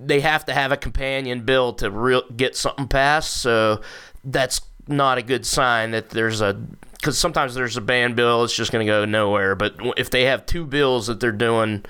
they 0.02 0.20
have 0.20 0.44
to 0.46 0.54
have 0.54 0.72
a 0.72 0.76
companion 0.76 1.42
bill 1.44 1.74
to 1.74 1.90
real 1.90 2.22
get 2.34 2.56
something 2.56 2.88
passed. 2.88 3.36
So 3.36 3.82
that's 4.24 4.60
not 4.88 5.18
a 5.18 5.22
good 5.22 5.46
sign 5.46 5.90
that 5.92 6.10
there's 6.10 6.40
a 6.40 6.60
because 6.92 7.16
sometimes 7.16 7.54
there's 7.54 7.76
a 7.76 7.80
ban 7.80 8.14
bill, 8.14 8.44
it's 8.44 8.54
just 8.54 8.72
going 8.72 8.86
to 8.86 8.90
go 8.90 9.04
nowhere. 9.06 9.54
But 9.54 9.74
if 9.96 10.10
they 10.10 10.24
have 10.24 10.44
two 10.44 10.66
bills 10.66 11.06
that 11.06 11.18
they're 11.18 11.32
doing 11.32 11.84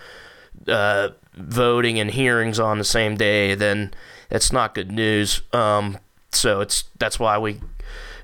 uh, 0.68 1.10
voting 1.34 1.98
and 1.98 2.10
hearings 2.10 2.60
on 2.60 2.78
the 2.78 2.84
same 2.84 3.16
day, 3.16 3.56
then 3.56 3.92
it's 4.30 4.52
not 4.52 4.74
good 4.74 4.92
news. 4.92 5.42
Um, 5.52 5.98
so 6.32 6.60
it's 6.60 6.84
that's 6.98 7.18
why 7.18 7.38
we 7.38 7.60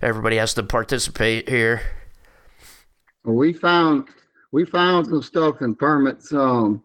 everybody 0.01 0.37
has 0.37 0.55
to 0.55 0.63
participate 0.63 1.49
here. 1.49 1.83
We 3.25 3.53
found 3.53 4.09
we 4.53 4.65
found 4.65 5.07
some 5.07 5.23
stuff 5.23 5.63
in 5.63 5.75
Firment's. 5.75 6.33
Um, 6.33 6.83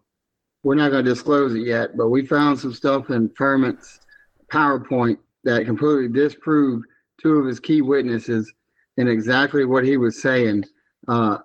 we're 0.63 0.75
not 0.75 0.91
going 0.91 1.03
to 1.03 1.09
disclose 1.09 1.55
it 1.55 1.65
yet, 1.65 1.97
but 1.97 2.09
we 2.09 2.25
found 2.25 2.59
some 2.59 2.73
stuff 2.73 3.09
in 3.09 3.29
Firment's 3.29 3.99
PowerPoint 4.51 5.17
that 5.43 5.65
completely 5.65 6.07
disproved 6.07 6.85
two 7.19 7.35
of 7.35 7.45
his 7.45 7.59
key 7.59 7.81
witnesses 7.81 8.51
and 8.97 9.09
exactly 9.09 9.65
what 9.65 9.83
he 9.83 9.97
was 9.97 10.21
saying 10.21 10.63
uh, 11.07 11.37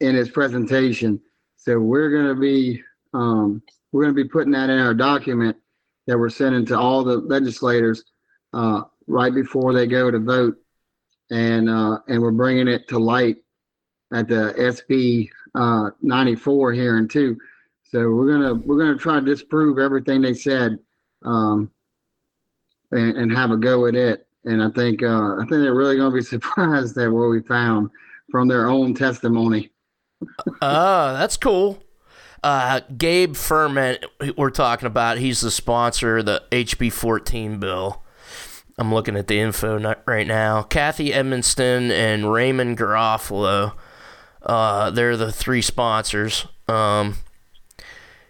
in 0.00 0.14
his 0.14 0.30
presentation. 0.30 1.20
So 1.56 1.78
we're 1.78 2.10
going 2.10 2.34
to 2.34 2.40
be 2.40 2.82
um, 3.14 3.62
we're 3.92 4.04
going 4.04 4.16
to 4.16 4.22
be 4.22 4.28
putting 4.28 4.52
that 4.52 4.70
in 4.70 4.78
our 4.78 4.94
document 4.94 5.56
that 6.06 6.18
we're 6.18 6.30
sending 6.30 6.64
to 6.66 6.78
all 6.78 7.04
the 7.04 7.18
legislators 7.18 8.04
uh, 8.54 8.82
right 9.06 9.34
before 9.34 9.72
they 9.72 9.86
go 9.86 10.10
to 10.10 10.18
vote, 10.18 10.56
and 11.30 11.68
uh, 11.68 11.98
and 12.08 12.20
we're 12.22 12.30
bringing 12.30 12.68
it 12.68 12.88
to 12.88 12.98
light 12.98 13.36
at 14.12 14.28
the 14.28 14.54
SB 14.58 15.28
uh, 15.54 15.90
94 16.00 16.72
hearing 16.72 17.08
too. 17.08 17.36
So 17.92 18.10
we're 18.10 18.26
gonna 18.26 18.54
we're 18.54 18.78
gonna 18.78 18.96
try 18.96 19.20
to 19.20 19.24
disprove 19.24 19.78
everything 19.78 20.22
they 20.22 20.32
said, 20.32 20.78
um, 21.26 21.70
and, 22.90 23.18
and 23.18 23.36
have 23.36 23.50
a 23.50 23.56
go 23.58 23.86
at 23.86 23.94
it. 23.94 24.26
And 24.46 24.62
I 24.62 24.70
think 24.70 25.02
uh, 25.02 25.36
I 25.36 25.40
think 25.40 25.50
they're 25.50 25.74
really 25.74 25.98
gonna 25.98 26.14
be 26.14 26.22
surprised 26.22 26.96
at 26.96 27.12
what 27.12 27.28
we 27.28 27.42
found 27.42 27.90
from 28.30 28.48
their 28.48 28.66
own 28.68 28.94
testimony. 28.94 29.70
Oh, 30.62 31.12
that's 31.12 31.36
cool. 31.36 31.82
Uh, 32.42 32.80
Gabe 32.96 33.36
Firment, 33.36 34.04
we're 34.38 34.50
talking 34.50 34.86
about. 34.86 35.18
He's 35.18 35.42
the 35.42 35.50
sponsor 35.50 36.18
of 36.18 36.26
the 36.26 36.42
HB 36.50 36.92
14 36.92 37.60
bill. 37.60 38.02
I'm 38.78 38.92
looking 38.92 39.16
at 39.16 39.28
the 39.28 39.38
info 39.38 39.94
right 40.06 40.26
now. 40.26 40.62
Kathy 40.62 41.10
Edmonston 41.10 41.90
and 41.90 42.32
Raymond 42.32 42.78
Garofalo. 42.78 43.74
Uh, 44.40 44.90
they're 44.90 45.16
the 45.16 45.30
three 45.30 45.62
sponsors. 45.62 46.46
Um, 46.66 47.16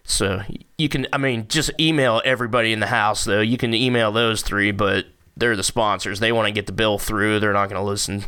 so 0.03 0.41
you 0.77 0.89
can, 0.89 1.07
I 1.13 1.17
mean, 1.17 1.47
just 1.47 1.71
email 1.79 2.21
everybody 2.25 2.73
in 2.73 2.79
the 2.79 2.87
house, 2.87 3.23
though. 3.23 3.41
You 3.41 3.57
can 3.57 3.73
email 3.73 4.11
those 4.11 4.41
three, 4.41 4.71
but 4.71 5.05
they're 5.37 5.55
the 5.55 5.63
sponsors. 5.63 6.19
They 6.19 6.31
want 6.31 6.47
to 6.47 6.53
get 6.53 6.65
the 6.65 6.73
bill 6.73 6.97
through. 6.97 7.39
They're 7.39 7.53
not 7.53 7.69
going 7.69 7.81
to 7.81 7.87
listen. 7.87 8.25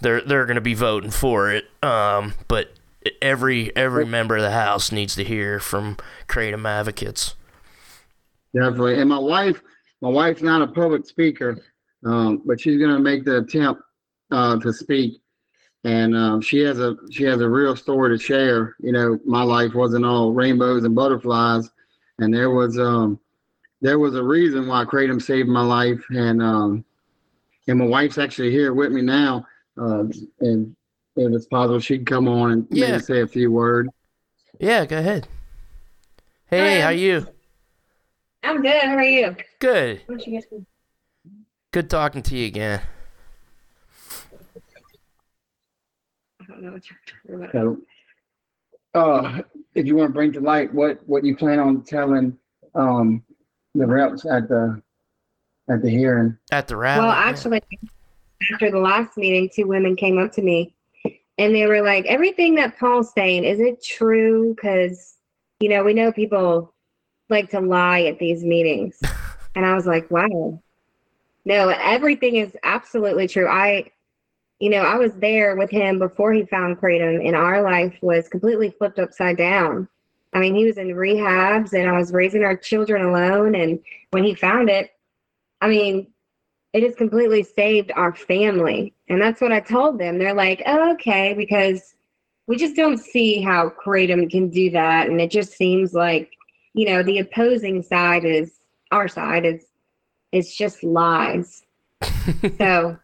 They're 0.00 0.20
they're 0.20 0.46
going 0.46 0.54
to 0.54 0.60
be 0.60 0.74
voting 0.74 1.10
for 1.10 1.50
it. 1.52 1.64
Um, 1.82 2.34
but 2.46 2.72
every 3.20 3.74
every 3.76 4.06
member 4.06 4.36
of 4.36 4.42
the 4.42 4.52
house 4.52 4.92
needs 4.92 5.14
to 5.16 5.24
hear 5.24 5.60
from 5.60 5.96
Kratom 6.28 6.66
advocates. 6.68 7.34
Definitely. 8.54 9.00
And 9.00 9.10
my 9.10 9.18
wife, 9.18 9.60
my 10.00 10.08
wife's 10.08 10.42
not 10.42 10.62
a 10.62 10.68
public 10.68 11.06
speaker, 11.06 11.58
um, 12.04 12.42
but 12.44 12.60
she's 12.60 12.80
gonna 12.80 13.00
make 13.00 13.24
the 13.24 13.38
attempt 13.38 13.82
uh, 14.30 14.58
to 14.60 14.72
speak. 14.72 15.20
And 15.84 16.16
um, 16.16 16.40
she 16.40 16.58
has 16.60 16.80
a 16.80 16.96
she 17.10 17.24
has 17.24 17.40
a 17.40 17.48
real 17.48 17.76
story 17.76 18.16
to 18.16 18.22
share. 18.22 18.74
You 18.80 18.92
know, 18.92 19.18
my 19.24 19.42
life 19.42 19.74
wasn't 19.74 20.04
all 20.04 20.32
rainbows 20.32 20.84
and 20.84 20.94
butterflies, 20.94 21.70
and 22.18 22.34
there 22.34 22.50
was 22.50 22.78
um 22.78 23.18
there 23.80 23.98
was 23.98 24.16
a 24.16 24.22
reason 24.22 24.66
why 24.66 24.84
Kratom 24.84 25.22
saved 25.22 25.48
my 25.48 25.62
life. 25.62 26.02
And 26.10 26.42
um 26.42 26.84
and 27.68 27.78
my 27.78 27.86
wife's 27.86 28.18
actually 28.18 28.50
here 28.50 28.74
with 28.74 28.90
me 28.92 29.02
now. 29.02 29.46
Uh, 29.80 30.04
and 30.40 30.74
if 31.16 31.32
it's 31.32 31.46
possible, 31.46 31.78
she'd 31.78 32.06
come 32.06 32.26
on 32.26 32.50
and 32.50 32.66
Yeah. 32.70 32.90
maybe 32.92 33.02
say 33.02 33.20
a 33.20 33.26
few 33.26 33.52
words. 33.52 33.88
Yeah, 34.58 34.84
go 34.86 34.98
ahead. 34.98 35.28
Hey, 36.46 36.80
Hi. 36.80 36.84
how 36.86 36.90
you? 36.90 37.26
I'm 38.42 38.62
good. 38.62 38.82
How 38.82 38.96
are 38.96 39.02
you? 39.02 39.36
Good. 39.60 40.00
What 40.06 40.26
you 40.26 40.32
guys 40.32 40.46
doing? 40.50 40.66
Good 41.70 41.90
talking 41.90 42.22
to 42.22 42.36
you 42.36 42.46
again. 42.46 42.80
Don't 46.58 46.66
know 46.66 46.72
what 46.72 46.90
you're 46.90 46.98
talking 47.06 47.34
about. 47.34 47.52
So, 47.52 47.78
uh, 48.94 49.42
if 49.74 49.86
you 49.86 49.96
want 49.96 50.10
to 50.10 50.14
bring 50.14 50.32
to 50.32 50.40
light 50.40 50.72
what, 50.72 50.98
what 51.06 51.24
you 51.24 51.36
plan 51.36 51.58
on 51.58 51.82
telling, 51.82 52.36
um, 52.74 53.22
the 53.74 53.86
reps 53.86 54.26
at 54.26 54.48
the, 54.48 54.82
at 55.70 55.82
the 55.82 55.90
hearing. 55.90 56.36
At 56.50 56.68
the 56.68 56.76
rally. 56.76 57.00
Well, 57.00 57.14
yeah. 57.14 57.28
actually, 57.28 57.62
after 58.52 58.70
the 58.70 58.78
last 58.78 59.16
meeting, 59.16 59.50
two 59.54 59.66
women 59.66 59.94
came 59.94 60.18
up 60.18 60.32
to 60.32 60.42
me 60.42 60.74
and 61.38 61.54
they 61.54 61.66
were 61.66 61.82
like, 61.82 62.04
everything 62.06 62.54
that 62.56 62.78
Paul's 62.78 63.12
saying, 63.12 63.44
is 63.44 63.60
it 63.60 63.82
true? 63.82 64.54
Because, 64.54 65.16
you 65.60 65.68
know, 65.68 65.84
we 65.84 65.94
know 65.94 66.12
people 66.12 66.74
like 67.28 67.50
to 67.50 67.60
lie 67.60 68.02
at 68.02 68.18
these 68.18 68.42
meetings. 68.42 68.98
and 69.54 69.64
I 69.64 69.74
was 69.74 69.86
like, 69.86 70.10
wow. 70.10 70.60
No, 71.44 71.68
everything 71.68 72.36
is 72.36 72.56
absolutely 72.64 73.28
true. 73.28 73.48
I, 73.48 73.90
you 74.60 74.70
know, 74.70 74.82
I 74.82 74.96
was 74.96 75.12
there 75.14 75.56
with 75.56 75.70
him 75.70 75.98
before 75.98 76.32
he 76.32 76.44
found 76.44 76.78
Kratom, 76.78 77.24
and 77.26 77.36
our 77.36 77.62
life 77.62 77.96
was 78.02 78.28
completely 78.28 78.70
flipped 78.70 78.98
upside 78.98 79.36
down. 79.36 79.88
I 80.32 80.40
mean, 80.40 80.54
he 80.54 80.64
was 80.64 80.78
in 80.78 80.88
rehabs, 80.88 81.72
and 81.72 81.88
I 81.88 81.96
was 81.96 82.12
raising 82.12 82.44
our 82.44 82.56
children 82.56 83.04
alone. 83.04 83.54
And 83.54 83.78
when 84.10 84.24
he 84.24 84.34
found 84.34 84.68
it, 84.68 84.90
I 85.60 85.68
mean, 85.68 86.08
it 86.72 86.82
has 86.82 86.94
completely 86.96 87.42
saved 87.42 87.92
our 87.94 88.14
family. 88.14 88.94
And 89.08 89.22
that's 89.22 89.40
what 89.40 89.52
I 89.52 89.60
told 89.60 89.98
them. 89.98 90.18
They're 90.18 90.34
like, 90.34 90.62
oh, 90.66 90.92
okay, 90.92 91.34
because 91.34 91.94
we 92.46 92.56
just 92.56 92.76
don't 92.76 92.98
see 92.98 93.40
how 93.40 93.70
Kratom 93.70 94.30
can 94.30 94.50
do 94.50 94.70
that. 94.70 95.08
And 95.08 95.20
it 95.20 95.30
just 95.30 95.52
seems 95.52 95.94
like, 95.94 96.32
you 96.74 96.86
know, 96.86 97.02
the 97.02 97.18
opposing 97.20 97.82
side 97.82 98.24
is 98.24 98.58
our 98.90 99.08
side 99.08 99.46
is 99.46 99.66
it's 100.32 100.54
just 100.54 100.82
lies. 100.82 101.62
so 102.58 102.98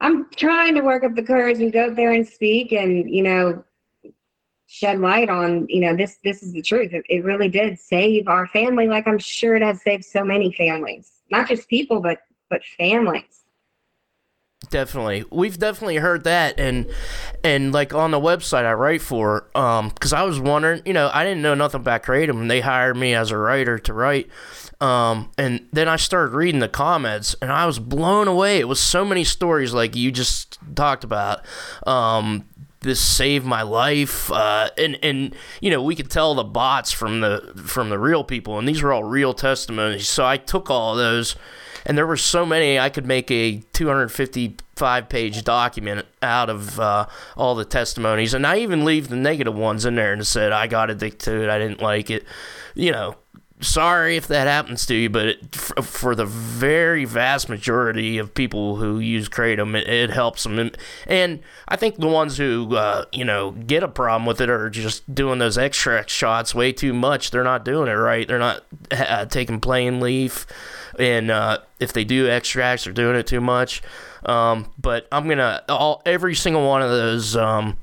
I'm 0.00 0.30
trying 0.30 0.74
to 0.76 0.80
work 0.80 1.04
up 1.04 1.14
the 1.14 1.22
courage 1.22 1.58
and 1.58 1.72
go 1.72 1.88
up 1.88 1.96
there 1.96 2.12
and 2.12 2.26
speak 2.26 2.72
and, 2.72 3.12
you 3.12 3.22
know, 3.22 3.62
shed 4.66 5.00
light 5.00 5.28
on, 5.28 5.66
you 5.68 5.80
know, 5.80 5.96
this 5.96 6.18
this 6.24 6.42
is 6.42 6.52
the 6.52 6.62
truth. 6.62 6.92
It, 6.92 7.04
it 7.08 7.24
really 7.24 7.48
did 7.48 7.78
save 7.78 8.28
our 8.28 8.46
family 8.46 8.86
like 8.86 9.06
I'm 9.06 9.18
sure 9.18 9.56
it 9.56 9.62
has 9.62 9.82
saved 9.82 10.04
so 10.04 10.24
many 10.24 10.52
families. 10.52 11.10
Not 11.30 11.48
just 11.48 11.68
people 11.68 12.00
but 12.00 12.18
but 12.48 12.62
families. 12.78 13.44
Definitely. 14.68 15.24
We've 15.30 15.58
definitely 15.58 15.96
heard 15.96 16.22
that 16.24 16.60
and 16.60 16.88
and 17.42 17.72
like 17.72 17.92
on 17.92 18.12
the 18.12 18.20
website 18.20 18.64
I 18.64 18.74
write 18.74 19.02
for 19.02 19.50
um 19.56 19.90
cuz 19.90 20.12
I 20.12 20.22
was 20.22 20.38
wondering, 20.38 20.82
you 20.86 20.92
know, 20.92 21.10
I 21.12 21.24
didn't 21.24 21.42
know 21.42 21.54
nothing 21.54 21.80
about 21.80 22.04
Kratom 22.04 22.40
and 22.40 22.50
they 22.50 22.60
hired 22.60 22.96
me 22.96 23.12
as 23.12 23.32
a 23.32 23.38
writer 23.38 23.78
to 23.80 23.92
write 23.92 24.28
um, 24.80 25.30
and 25.36 25.66
then 25.72 25.88
I 25.88 25.96
started 25.96 26.34
reading 26.34 26.60
the 26.60 26.68
comments, 26.68 27.36
and 27.42 27.52
I 27.52 27.66
was 27.66 27.78
blown 27.78 28.28
away. 28.28 28.58
It 28.58 28.68
was 28.68 28.80
so 28.80 29.04
many 29.04 29.24
stories 29.24 29.74
like 29.74 29.94
you 29.94 30.10
just 30.10 30.58
talked 30.74 31.04
about. 31.04 31.42
Um, 31.86 32.46
this 32.80 33.00
saved 33.00 33.44
my 33.44 33.60
life, 33.60 34.32
uh, 34.32 34.70
and 34.78 34.98
and 35.02 35.34
you 35.60 35.70
know 35.70 35.82
we 35.82 35.94
could 35.94 36.10
tell 36.10 36.34
the 36.34 36.44
bots 36.44 36.92
from 36.92 37.20
the 37.20 37.52
from 37.66 37.90
the 37.90 37.98
real 37.98 38.24
people, 38.24 38.58
and 38.58 38.66
these 38.66 38.82
were 38.82 38.90
all 38.92 39.04
real 39.04 39.34
testimonies. 39.34 40.08
So 40.08 40.24
I 40.24 40.38
took 40.38 40.70
all 40.70 40.96
those, 40.96 41.36
and 41.84 41.98
there 41.98 42.06
were 42.06 42.16
so 42.16 42.46
many 42.46 42.78
I 42.78 42.88
could 42.88 43.04
make 43.04 43.30
a 43.30 43.58
255 43.74 45.08
page 45.10 45.44
document 45.44 46.06
out 46.22 46.48
of 46.48 46.80
uh, 46.80 47.04
all 47.36 47.54
the 47.54 47.66
testimonies, 47.66 48.32
and 48.32 48.46
I 48.46 48.60
even 48.60 48.86
leave 48.86 49.08
the 49.08 49.16
negative 49.16 49.54
ones 49.54 49.84
in 49.84 49.96
there 49.96 50.14
and 50.14 50.26
said 50.26 50.52
I 50.52 50.66
got 50.66 50.88
addicted 50.88 51.50
I 51.50 51.58
didn't 51.58 51.82
like 51.82 52.08
it, 52.08 52.24
you 52.74 52.92
know 52.92 53.16
sorry 53.60 54.16
if 54.16 54.26
that 54.28 54.46
happens 54.46 54.86
to 54.86 54.94
you, 54.94 55.10
but 55.10 55.26
it, 55.26 55.54
for, 55.54 55.82
for, 55.82 56.14
the 56.14 56.24
very 56.24 57.04
vast 57.04 57.48
majority 57.48 58.18
of 58.18 58.34
people 58.34 58.76
who 58.76 58.98
use 58.98 59.28
kratom, 59.28 59.76
it, 59.76 59.88
it 59.88 60.10
helps 60.10 60.42
them. 60.42 60.58
And, 60.58 60.76
and, 61.06 61.40
I 61.68 61.76
think 61.76 61.96
the 61.96 62.08
ones 62.08 62.36
who 62.36 62.74
uh, 62.74 63.04
you 63.12 63.24
know 63.24 63.52
get 63.52 63.82
a 63.82 63.88
problem 63.88 64.26
with 64.26 64.40
it 64.40 64.50
are 64.50 64.68
just 64.70 65.14
doing 65.14 65.38
those 65.38 65.56
extract 65.56 66.10
shots 66.10 66.54
way 66.54 66.72
too 66.72 66.92
much. 66.92 67.30
They're 67.30 67.44
not 67.44 67.64
doing 67.64 67.88
it 67.88 67.94
right. 67.94 68.26
They're 68.26 68.38
not 68.38 68.64
uh, 68.90 69.26
taking 69.26 69.60
plain 69.60 70.00
leaf, 70.00 70.46
and 70.98 71.30
uh, 71.30 71.58
if 71.78 71.92
they 71.92 72.04
do 72.04 72.28
extracts, 72.28 72.84
they're 72.84 72.92
doing 72.92 73.16
it 73.16 73.26
too 73.26 73.40
much. 73.40 73.82
Um, 74.24 74.72
but 74.78 75.06
I'm 75.12 75.28
gonna 75.28 75.62
all 75.68 76.02
every 76.04 76.34
single 76.34 76.66
one 76.66 76.82
of 76.82 76.90
those. 76.90 77.36
Um, 77.36 77.76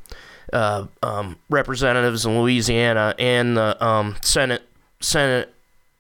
uh, 0.54 0.88
um, 1.04 1.38
representatives 1.50 2.26
in 2.26 2.40
Louisiana 2.40 3.14
and 3.20 3.58
the 3.58 3.86
um, 3.86 4.16
Senate 4.22 4.64
Senate 5.02 5.54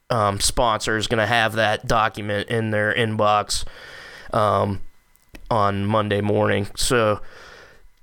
um, 0.10 0.40
sponsor 0.40 0.98
is 0.98 1.08
going 1.08 1.20
to 1.20 1.26
have 1.26 1.54
that 1.54 1.88
document 1.88 2.50
in 2.50 2.72
their 2.72 2.94
inbox 2.94 3.66
um, 4.34 4.82
on 5.50 5.86
Monday 5.86 6.22
morning. 6.22 6.68
So 6.76 7.22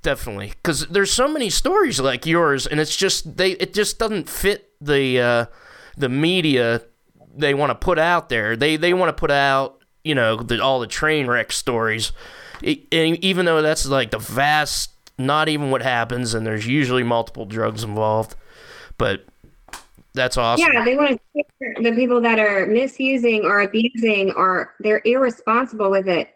definitely, 0.03 0.49
because 0.63 0.87
there's 0.89 1.13
so 1.13 1.29
many 1.29 1.51
stories 1.51 2.01
like 2.01 2.27
yours, 2.27 2.67
and 2.67 2.81
it's 2.81 2.97
just 2.97 3.37
they 3.37 3.53
it 3.53 3.75
just 3.75 3.99
doesn't 3.99 4.29
fit 4.29 4.71
the 4.81 5.21
uh, 5.21 5.47
the 5.97 6.09
media 6.09 6.83
they 7.37 7.55
want 7.55 7.71
to 7.71 7.75
put 7.75 7.99
out 7.99 8.29
there. 8.29 8.57
They 8.57 8.77
they 8.77 8.95
want 8.95 9.09
to 9.09 9.19
put 9.19 9.31
out 9.31 9.83
you 10.03 10.15
know 10.15 10.37
the, 10.37 10.63
all 10.63 10.81
the 10.81 10.87
train 10.87 11.27
wreck 11.27 11.53
stories, 11.53 12.13
it, 12.63 12.87
even 12.93 13.47
though 13.47 13.63
that's 13.63 13.87
like 13.87 14.11
the 14.11 14.19
vast, 14.19 14.91
not 15.19 15.49
even 15.49 15.71
what 15.71 15.83
happens, 15.83 16.35
and 16.35 16.47
there's 16.47 16.67
usually 16.67 17.03
multiple 17.03 17.47
drugs 17.47 17.83
involved, 17.83 18.37
but 18.99 19.25
that's 20.15 20.37
awesome. 20.37 20.73
Yeah, 20.73 20.85
they 20.85 20.97
want 20.97 21.21
to 21.37 21.45
the 21.83 21.93
people 21.93 22.21
that 22.21 22.39
are 22.39 22.67
misusing 22.67 23.45
or 23.45 23.63
abusing 23.63 24.33
or 24.33 24.75
they're 24.81 25.03
irresponsible 25.05 25.91
with 25.91 26.09
it. 26.09 26.31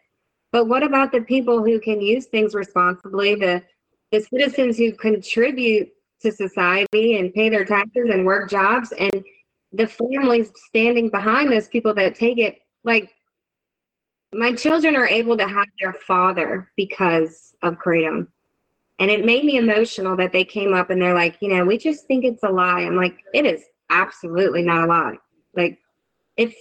But 0.50 0.66
what 0.66 0.82
about 0.82 1.12
the 1.12 1.20
people 1.20 1.62
who 1.62 1.78
can 1.78 2.00
use 2.00 2.26
things 2.26 2.54
responsibly, 2.54 3.34
the 3.34 3.62
the 4.10 4.20
citizens 4.20 4.78
who 4.78 4.92
contribute 4.92 5.90
to 6.22 6.32
society 6.32 7.18
and 7.18 7.32
pay 7.32 7.48
their 7.48 7.64
taxes 7.64 8.08
and 8.10 8.26
work 8.26 8.50
jobs 8.50 8.92
and 8.92 9.24
the 9.72 9.86
families 9.86 10.50
standing 10.68 11.10
behind 11.10 11.52
those 11.52 11.68
people 11.68 11.94
that 11.94 12.14
take 12.14 12.38
it 12.38 12.58
like 12.84 13.12
my 14.32 14.52
children 14.52 14.96
are 14.96 15.06
able 15.06 15.36
to 15.36 15.46
have 15.46 15.66
their 15.80 15.92
father 15.92 16.70
because 16.76 17.54
of 17.62 17.76
kratom 17.76 18.26
and 18.98 19.10
it 19.10 19.24
made 19.24 19.44
me 19.44 19.56
emotional 19.56 20.16
that 20.16 20.32
they 20.32 20.44
came 20.44 20.74
up 20.74 20.90
and 20.90 21.00
they're 21.00 21.14
like, 21.14 21.36
you 21.40 21.48
know, 21.48 21.64
we 21.64 21.78
just 21.78 22.06
think 22.06 22.24
it's 22.24 22.42
a 22.42 22.48
lie. 22.48 22.80
I'm 22.80 22.96
like, 22.96 23.18
it 23.32 23.46
is 23.46 23.62
absolutely 23.90 24.62
not 24.62 24.84
a 24.84 24.86
lie. 24.86 25.16
Like, 25.54 25.78
it's 26.36 26.56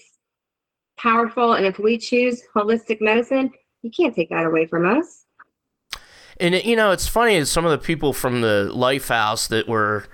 powerful. 0.98 1.54
And 1.54 1.66
if 1.66 1.80
we 1.80 1.98
choose 1.98 2.44
holistic 2.56 3.02
medicine, 3.02 3.52
you 3.82 3.92
can't 3.92 4.16
take 4.16 4.30
that 4.30 4.46
away 4.46 4.66
from 4.66 4.86
us. 4.86 5.26
And, 6.40 6.54
you 6.64 6.76
know, 6.76 6.92
it's 6.92 7.08
funny, 7.08 7.44
some 7.46 7.66
of 7.66 7.72
the 7.72 7.84
people 7.84 8.14
from 8.14 8.42
the 8.42 8.72
Lifehouse 8.74 9.48
that 9.50 9.68
were 9.68 10.06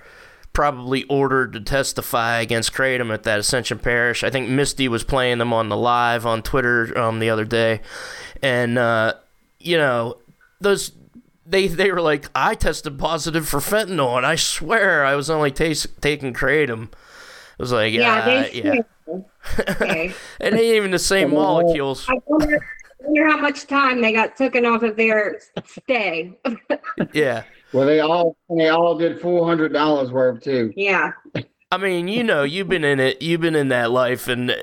probably 0.54 1.04
ordered 1.04 1.52
to 1.52 1.60
testify 1.60 2.40
against 2.40 2.72
Kratom 2.72 3.12
at 3.12 3.24
that 3.24 3.40
Ascension 3.40 3.78
Parish. 3.78 4.24
I 4.24 4.30
think 4.30 4.48
Misty 4.48 4.88
was 4.88 5.04
playing 5.04 5.38
them 5.38 5.52
on 5.52 5.68
the 5.68 5.76
live 5.76 6.24
on 6.24 6.42
Twitter 6.42 6.96
um, 6.96 7.18
the 7.18 7.28
other 7.28 7.44
day. 7.44 7.80
And, 8.40 8.78
uh, 8.78 9.14
you 9.58 9.76
know, 9.76 10.16
those 10.60 10.92
they 11.46 11.68
they 11.68 11.90
were 11.90 12.00
like, 12.00 12.28
I 12.34 12.54
tested 12.54 12.98
positive 12.98 13.48
for 13.48 13.60
fentanyl, 13.60 14.16
and 14.16 14.26
I 14.26 14.36
swear 14.36 15.04
I 15.04 15.14
was 15.14 15.30
only 15.30 15.50
taste, 15.50 16.00
taking 16.00 16.32
kratom. 16.32 16.92
I 16.92 17.62
was 17.62 17.72
like, 17.72 17.92
yeah, 17.92 18.24
they 18.24 18.52
yeah. 18.52 18.82
okay. 19.58 20.14
it 20.40 20.54
ain't 20.54 20.62
even 20.62 20.90
the 20.90 20.98
same 20.98 21.32
oh. 21.32 21.36
molecules. 21.36 22.08
I 22.08 22.14
wonder, 22.26 22.56
I 22.56 23.04
wonder 23.06 23.28
how 23.28 23.38
much 23.38 23.66
time 23.66 24.00
they 24.00 24.12
got 24.12 24.36
taken 24.36 24.64
off 24.64 24.82
of 24.82 24.96
their 24.96 25.40
stay. 25.66 26.32
yeah. 27.12 27.44
Well, 27.72 27.86
they 27.86 28.00
all 28.00 28.36
they 28.48 28.68
all 28.68 28.96
did 28.96 29.20
four 29.20 29.46
hundred 29.46 29.72
dollars 29.72 30.12
worth 30.12 30.42
too. 30.42 30.72
Yeah. 30.76 31.12
I 31.74 31.76
mean, 31.76 32.06
you 32.06 32.22
know, 32.22 32.44
you've 32.44 32.68
been 32.68 32.84
in 32.84 33.00
it, 33.00 33.20
you've 33.20 33.40
been 33.40 33.56
in 33.56 33.66
that 33.68 33.90
life, 33.90 34.28
and 34.28 34.54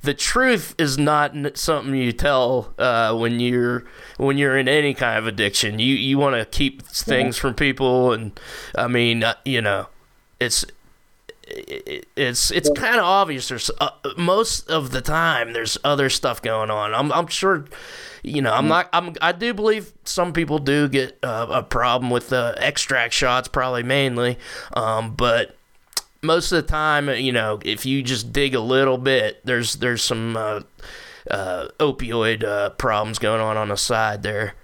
the 0.00 0.14
truth 0.14 0.76
is 0.78 0.96
not 0.96 1.34
something 1.58 1.92
you 1.92 2.12
tell 2.12 2.72
uh, 2.78 3.16
when 3.16 3.40
you're 3.40 3.84
when 4.16 4.38
you're 4.38 4.56
in 4.56 4.68
any 4.68 4.94
kind 4.94 5.18
of 5.18 5.26
addiction. 5.26 5.80
You 5.80 5.96
you 5.96 6.18
want 6.18 6.36
to 6.36 6.44
keep 6.44 6.82
things 6.82 7.36
from 7.36 7.54
people, 7.54 8.12
and 8.12 8.38
I 8.76 8.86
mean, 8.86 9.24
uh, 9.24 9.34
you 9.44 9.60
know, 9.60 9.88
it's 10.38 10.64
it's 11.48 12.52
it's 12.52 12.70
kind 12.76 12.98
of 12.98 13.04
obvious. 13.04 13.48
There's 13.48 13.68
uh, 13.80 13.90
most 14.16 14.70
of 14.70 14.92
the 14.92 15.00
time 15.00 15.54
there's 15.54 15.76
other 15.82 16.08
stuff 16.10 16.40
going 16.40 16.70
on. 16.70 16.94
I'm 16.94 17.10
I'm 17.10 17.26
sure, 17.26 17.64
you 18.22 18.40
know, 18.40 18.52
I'm 18.52 18.68
not. 18.68 18.88
I'm 18.92 19.16
I 19.20 19.32
do 19.32 19.52
believe 19.52 19.92
some 20.04 20.32
people 20.32 20.60
do 20.60 20.88
get 20.88 21.18
uh, 21.24 21.48
a 21.50 21.62
problem 21.64 22.08
with 22.08 22.28
the 22.28 22.54
extract 22.58 23.14
shots, 23.14 23.48
probably 23.48 23.82
mainly, 23.82 24.38
um, 24.74 25.16
but 25.16 25.56
most 26.22 26.52
of 26.52 26.64
the 26.64 26.68
time, 26.68 27.08
you 27.08 27.32
know, 27.32 27.58
if 27.64 27.84
you 27.84 28.02
just 28.02 28.32
dig 28.32 28.54
a 28.54 28.60
little 28.60 28.98
bit, 28.98 29.44
there's 29.44 29.76
there's 29.76 30.02
some 30.02 30.36
uh, 30.36 30.60
uh, 31.30 31.68
opioid 31.78 32.44
uh, 32.44 32.70
problems 32.70 33.18
going 33.18 33.40
on 33.40 33.56
on 33.56 33.68
the 33.68 33.76
side 33.76 34.22
there. 34.22 34.54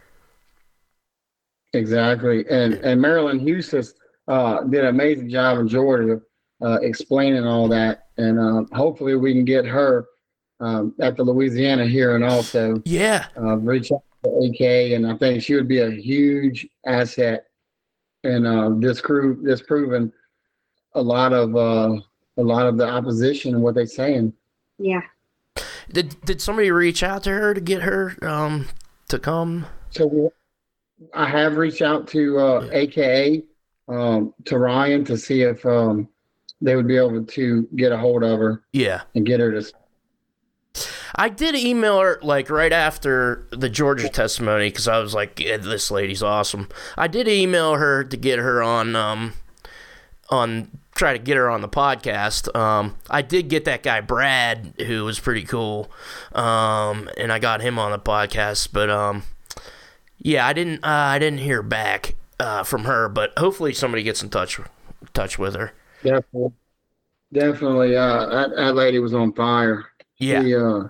Exactly, 1.75 2.45
and 2.49 2.75
and 2.75 3.01
Marilyn 3.01 3.41
Huestis 3.41 3.95
uh, 4.29 4.63
did 4.63 4.85
an 4.85 4.91
amazing 4.91 5.29
job 5.29 5.59
in 5.59 5.69
Georgia 5.69 6.21
uh, 6.63 6.79
explaining 6.81 7.45
all 7.45 7.69
that, 7.69 8.07
and 8.17 8.39
uh, 8.39 8.65
hopefully 8.75 9.17
we 9.17 9.35
can 9.35 9.45
get 9.45 9.67
her 9.67 10.07
um, 10.61 10.95
at 11.01 11.17
the 11.17 11.25
Louisiana 11.25 11.87
here 11.87 12.15
and 12.15 12.25
also 12.25 12.81
yeah. 12.85 13.27
Reach 13.37 13.93
out 13.93 14.03
to 14.25 14.31
AK, 14.31 14.93
and 14.93 15.07
I 15.07 15.17
think 15.17 15.43
she 15.43 15.55
would 15.55 15.69
be 15.69 15.81
a 15.81 15.91
huge 15.91 16.67
asset 16.87 17.47
in 18.25 18.47
uh, 18.47 18.71
disprove 18.71 19.45
disproving 19.45 20.13
a 20.95 21.03
lot 21.03 21.33
of 21.33 21.57
uh, 21.57 21.97
a 22.37 22.43
lot 22.43 22.67
of 22.67 22.79
the 22.79 22.89
opposition 22.89 23.55
and 23.55 23.63
what 23.63 23.75
they're 23.75 23.87
saying. 23.87 24.33
Yeah. 24.79 25.03
Did 25.93 26.21
did 26.25 26.41
somebody 26.41 26.71
reach 26.71 27.03
out 27.03 27.25
to 27.25 27.31
her 27.31 27.55
to 27.55 27.61
get 27.61 27.83
her 27.83 28.17
um, 28.23 28.69
to 29.09 29.19
come? 29.19 29.67
So 29.91 30.33
I 31.15 31.29
have 31.29 31.57
reached 31.57 31.83
out 31.83 32.07
to 32.09 32.39
uh, 32.39 32.65
yeah. 32.65 32.73
AKA 32.73 33.45
um, 33.89 34.35
to 34.45 34.59
Ryan 34.59 35.05
to 35.07 35.17
see 35.17 35.43
if 35.43 35.65
um, 35.65 36.09
they 36.61 36.77
would 36.77 36.89
be 36.89 36.97
able 36.97 37.25
to 37.25 37.69
get 37.77 37.93
a 37.93 37.97
hold 37.97 38.23
of 38.23 38.39
her. 38.39 38.63
Yeah. 38.73 39.03
And 39.15 39.25
get 39.25 39.41
her 39.41 39.61
to. 39.61 39.73
I 41.15 41.29
did 41.29 41.57
email 41.57 42.01
her 42.01 42.21
like 42.23 42.51
right 42.51 42.73
after 42.73 43.49
the 43.51 43.69
Georgia 43.69 44.09
testimony 44.09 44.69
because 44.69 44.87
I 44.87 44.99
was 44.99 45.15
like, 45.15 45.41
yeah, 45.41 45.57
"This 45.57 45.91
lady's 45.91 46.23
awesome." 46.23 46.69
I 46.97 47.09
did 47.09 47.27
email 47.27 47.75
her 47.75 48.05
to 48.05 48.17
get 48.17 48.39
her 48.39 48.63
on 48.63 48.95
um, 48.95 49.33
on 50.31 50.71
try 50.95 51.13
to 51.13 51.19
get 51.19 51.37
her 51.37 51.49
on 51.49 51.61
the 51.61 51.69
podcast. 51.69 52.55
Um, 52.57 52.97
I 53.09 53.23
did 53.23 53.49
get 53.49 53.65
that 53.65 53.83
guy 53.83 54.01
Brad, 54.01 54.75
who 54.87 55.05
was 55.05 55.19
pretty 55.21 55.45
cool, 55.45 55.91
um, 56.33 57.09
and 57.17 57.33
I 57.33 57.39
got 57.39 57.61
him 57.61 57.79
on 57.79 57.93
the 57.93 57.99
podcast. 57.99 58.69
But 58.73 58.91
um, 58.91 59.23
yeah, 60.19 60.47
I 60.47 60.53
didn't 60.53 60.85
uh, 60.85 60.89
I 60.89 61.19
didn't 61.19 61.41
hear 61.41 61.63
back 61.63 62.15
uh, 62.41 62.65
from 62.65 62.85
her, 62.85 63.09
but 63.09 63.33
hopefully 63.39 63.73
somebody 63.73 64.03
gets 64.03 64.23
in 64.23 64.29
touch 64.29 64.61
touch 65.15 65.39
with 65.39 65.55
her. 65.55 65.73
Definitely, 66.03 66.53
definitely. 67.33 67.97
Uh, 67.97 68.27
that, 68.27 68.57
that 68.57 68.75
lady 68.75 68.99
was 68.99 69.15
on 69.15 69.33
fire. 69.33 69.87
Yeah. 70.19 70.43
She, 70.43 70.55
uh, 70.55 70.89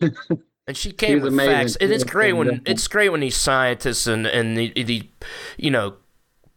and 0.66 0.76
she 0.76 0.92
came 0.92 1.20
with 1.20 1.32
amazing. 1.32 1.52
facts. 1.52 1.76
And 1.76 1.92
it's 1.92 2.04
great 2.04 2.32
when 2.32 2.62
it's 2.66 2.88
great 2.88 3.10
when 3.10 3.20
these 3.20 3.36
scientists 3.36 4.06
and 4.06 4.26
and 4.26 4.56
the, 4.56 4.82
the 4.82 5.08
you 5.56 5.70
know 5.70 5.96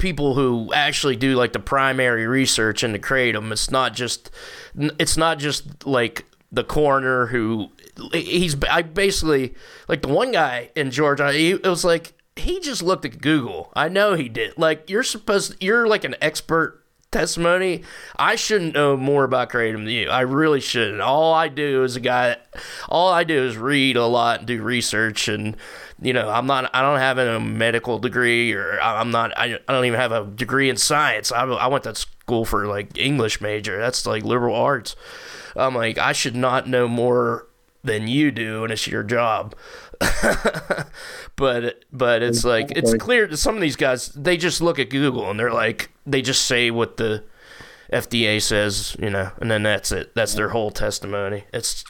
people 0.05 0.35
who 0.35 0.71
actually 0.71 1.15
do 1.15 1.33
like 1.33 1.51
the 1.51 1.59
primary 1.59 2.27
research 2.27 2.83
and 2.83 2.93
into 2.93 3.07
kratom. 3.07 3.51
It's 3.51 3.71
not 3.71 3.95
just 3.95 4.29
it's 4.75 5.17
not 5.17 5.39
just 5.39 5.83
like 5.83 6.25
the 6.51 6.63
coroner 6.63 7.25
who 7.25 7.71
he's 8.13 8.55
I 8.69 8.83
basically 8.83 9.55
like 9.87 10.03
the 10.03 10.09
one 10.09 10.31
guy 10.31 10.69
in 10.75 10.91
Georgia. 10.91 11.33
He, 11.33 11.53
it 11.53 11.65
was 11.65 11.83
like 11.83 12.13
he 12.35 12.59
just 12.59 12.83
looked 12.83 13.03
at 13.03 13.19
Google. 13.19 13.73
I 13.75 13.89
know 13.89 14.13
he 14.13 14.29
did. 14.29 14.55
Like 14.59 14.91
you're 14.91 15.01
supposed 15.01 15.55
you're 15.59 15.87
like 15.87 16.03
an 16.03 16.13
expert 16.21 16.84
testimony. 17.16 17.84
I 18.18 18.36
shouldn't 18.36 18.74
know 18.74 18.97
more 18.97 19.24
about 19.24 19.49
kratom 19.49 19.86
than 19.86 19.88
you. 19.88 20.09
I 20.09 20.22
really 20.22 20.59
shouldn't. 20.59 20.99
All 20.99 21.34
I 21.34 21.47
do 21.47 21.84
is 21.84 21.95
a 21.95 22.01
guy. 22.01 22.38
All 22.89 23.09
I 23.11 23.24
do 23.24 23.45
is 23.45 23.57
read 23.57 23.95
a 23.95 24.05
lot 24.05 24.39
and 24.39 24.47
do 24.47 24.61
research, 24.61 25.28
and 25.30 25.55
you 26.01 26.11
know, 26.11 26.30
I'm 26.30 26.45
not. 26.45 26.70
I 26.74 26.82
don't 26.82 26.99
have 26.99 27.18
a 27.18 27.39
medical 27.39 27.99
degree, 27.99 28.51
or 28.53 28.80
I'm 28.82 29.11
not. 29.11 29.38
I, 29.38 29.57
I 29.68 29.74
don't 29.74 29.86
even 29.86 29.99
have 29.99 30.11
a 30.11 30.26
degree 30.26 30.70
in 30.70 30.76
science. 30.76 31.32
I, 31.32 31.45
I 31.45 31.68
went 31.68 31.86
to 31.86 31.95
school 31.95 32.43
for 32.43 32.68
like 32.68 32.97
English 32.97 33.39
major. 33.39 33.80
That's 33.80 34.05
like 34.05 34.24
liberal 34.24 34.55
arts. 34.55 34.95
I'm 35.55 35.74
like, 35.74 35.97
I 35.97 36.11
should 36.11 36.36
not 36.36 36.68
know 36.68 36.88
more 36.88 37.47
than 37.82 38.07
you 38.07 38.32
do, 38.32 38.63
and 38.63 38.74
it's 38.74 38.88
your 38.88 39.03
job. 39.03 39.55
but 41.35 41.83
but 41.91 42.21
it's 42.23 42.43
like 42.43 42.71
it's 42.71 42.93
clear 42.95 43.27
that 43.27 43.37
some 43.37 43.55
of 43.55 43.61
these 43.61 43.75
guys 43.75 44.09
they 44.09 44.37
just 44.37 44.61
look 44.61 44.79
at 44.79 44.89
Google 44.89 45.29
and 45.29 45.39
they're 45.39 45.51
like 45.53 45.89
they 46.05 46.21
just 46.21 46.45
say 46.45 46.71
what 46.71 46.97
the 46.97 47.23
FDA 47.91 48.41
says, 48.41 48.95
you 48.99 49.09
know, 49.09 49.31
and 49.39 49.49
then 49.51 49.63
that's 49.63 49.91
it. 49.91 50.13
That's 50.15 50.33
their 50.33 50.49
whole 50.49 50.71
testimony. 50.71 51.43
It's 51.53 51.83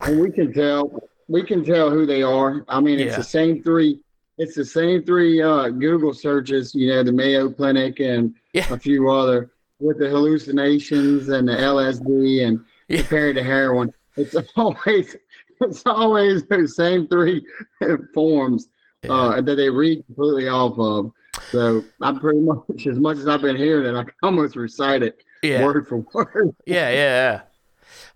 and 0.00 0.20
we 0.20 0.30
can 0.30 0.52
tell 0.52 1.02
we 1.28 1.44
can 1.44 1.64
tell 1.64 1.90
who 1.90 2.06
they 2.06 2.22
are. 2.22 2.64
I 2.68 2.80
mean, 2.80 2.98
it's 2.98 3.12
Yeah. 3.12 3.18
the 3.18 3.24
same 3.24 3.62
three. 3.62 4.00
It's 4.38 4.54
the 4.54 4.64
same 4.64 5.02
three 5.04 5.40
uh, 5.42 5.68
Google 5.68 6.14
searches. 6.14 6.74
You 6.74 6.88
know, 6.88 7.02
the 7.02 7.12
Mayo 7.12 7.50
Clinic 7.50 8.00
and 8.00 8.34
Yeah. 8.52 8.72
a 8.72 8.78
few 8.78 9.10
other 9.10 9.50
with 9.78 9.98
the 9.98 10.08
hallucinations 10.08 11.28
and 11.28 11.46
the 11.48 11.52
LSD 11.52 12.42
and 12.46 12.60
Yeah. 12.88 12.98
compared 13.02 13.36
to 13.36 13.42
heroin. 13.44 13.92
It's 14.16 14.34
always 14.56 15.16
it's 15.60 15.82
always 15.86 16.44
the 16.44 16.66
same 16.68 17.06
three 17.08 17.44
forms 18.14 18.68
uh, 19.08 19.40
that 19.40 19.54
they 19.56 19.70
read 19.70 20.04
completely 20.06 20.48
off 20.48 20.78
of. 20.78 21.12
So 21.50 21.84
I'm 22.00 22.18
pretty 22.18 22.40
much 22.40 22.86
as 22.86 22.98
much 22.98 23.18
as 23.18 23.28
I've 23.28 23.42
been 23.42 23.56
hearing 23.56 23.86
it, 23.94 23.98
I 23.98 24.04
can 24.04 24.14
almost 24.22 24.56
recite 24.56 25.02
it 25.02 25.22
yeah. 25.42 25.64
word 25.64 25.86
for 25.86 25.98
word. 26.12 26.54
Yeah, 26.66 26.90
yeah, 26.90 26.94
yeah. 26.94 27.40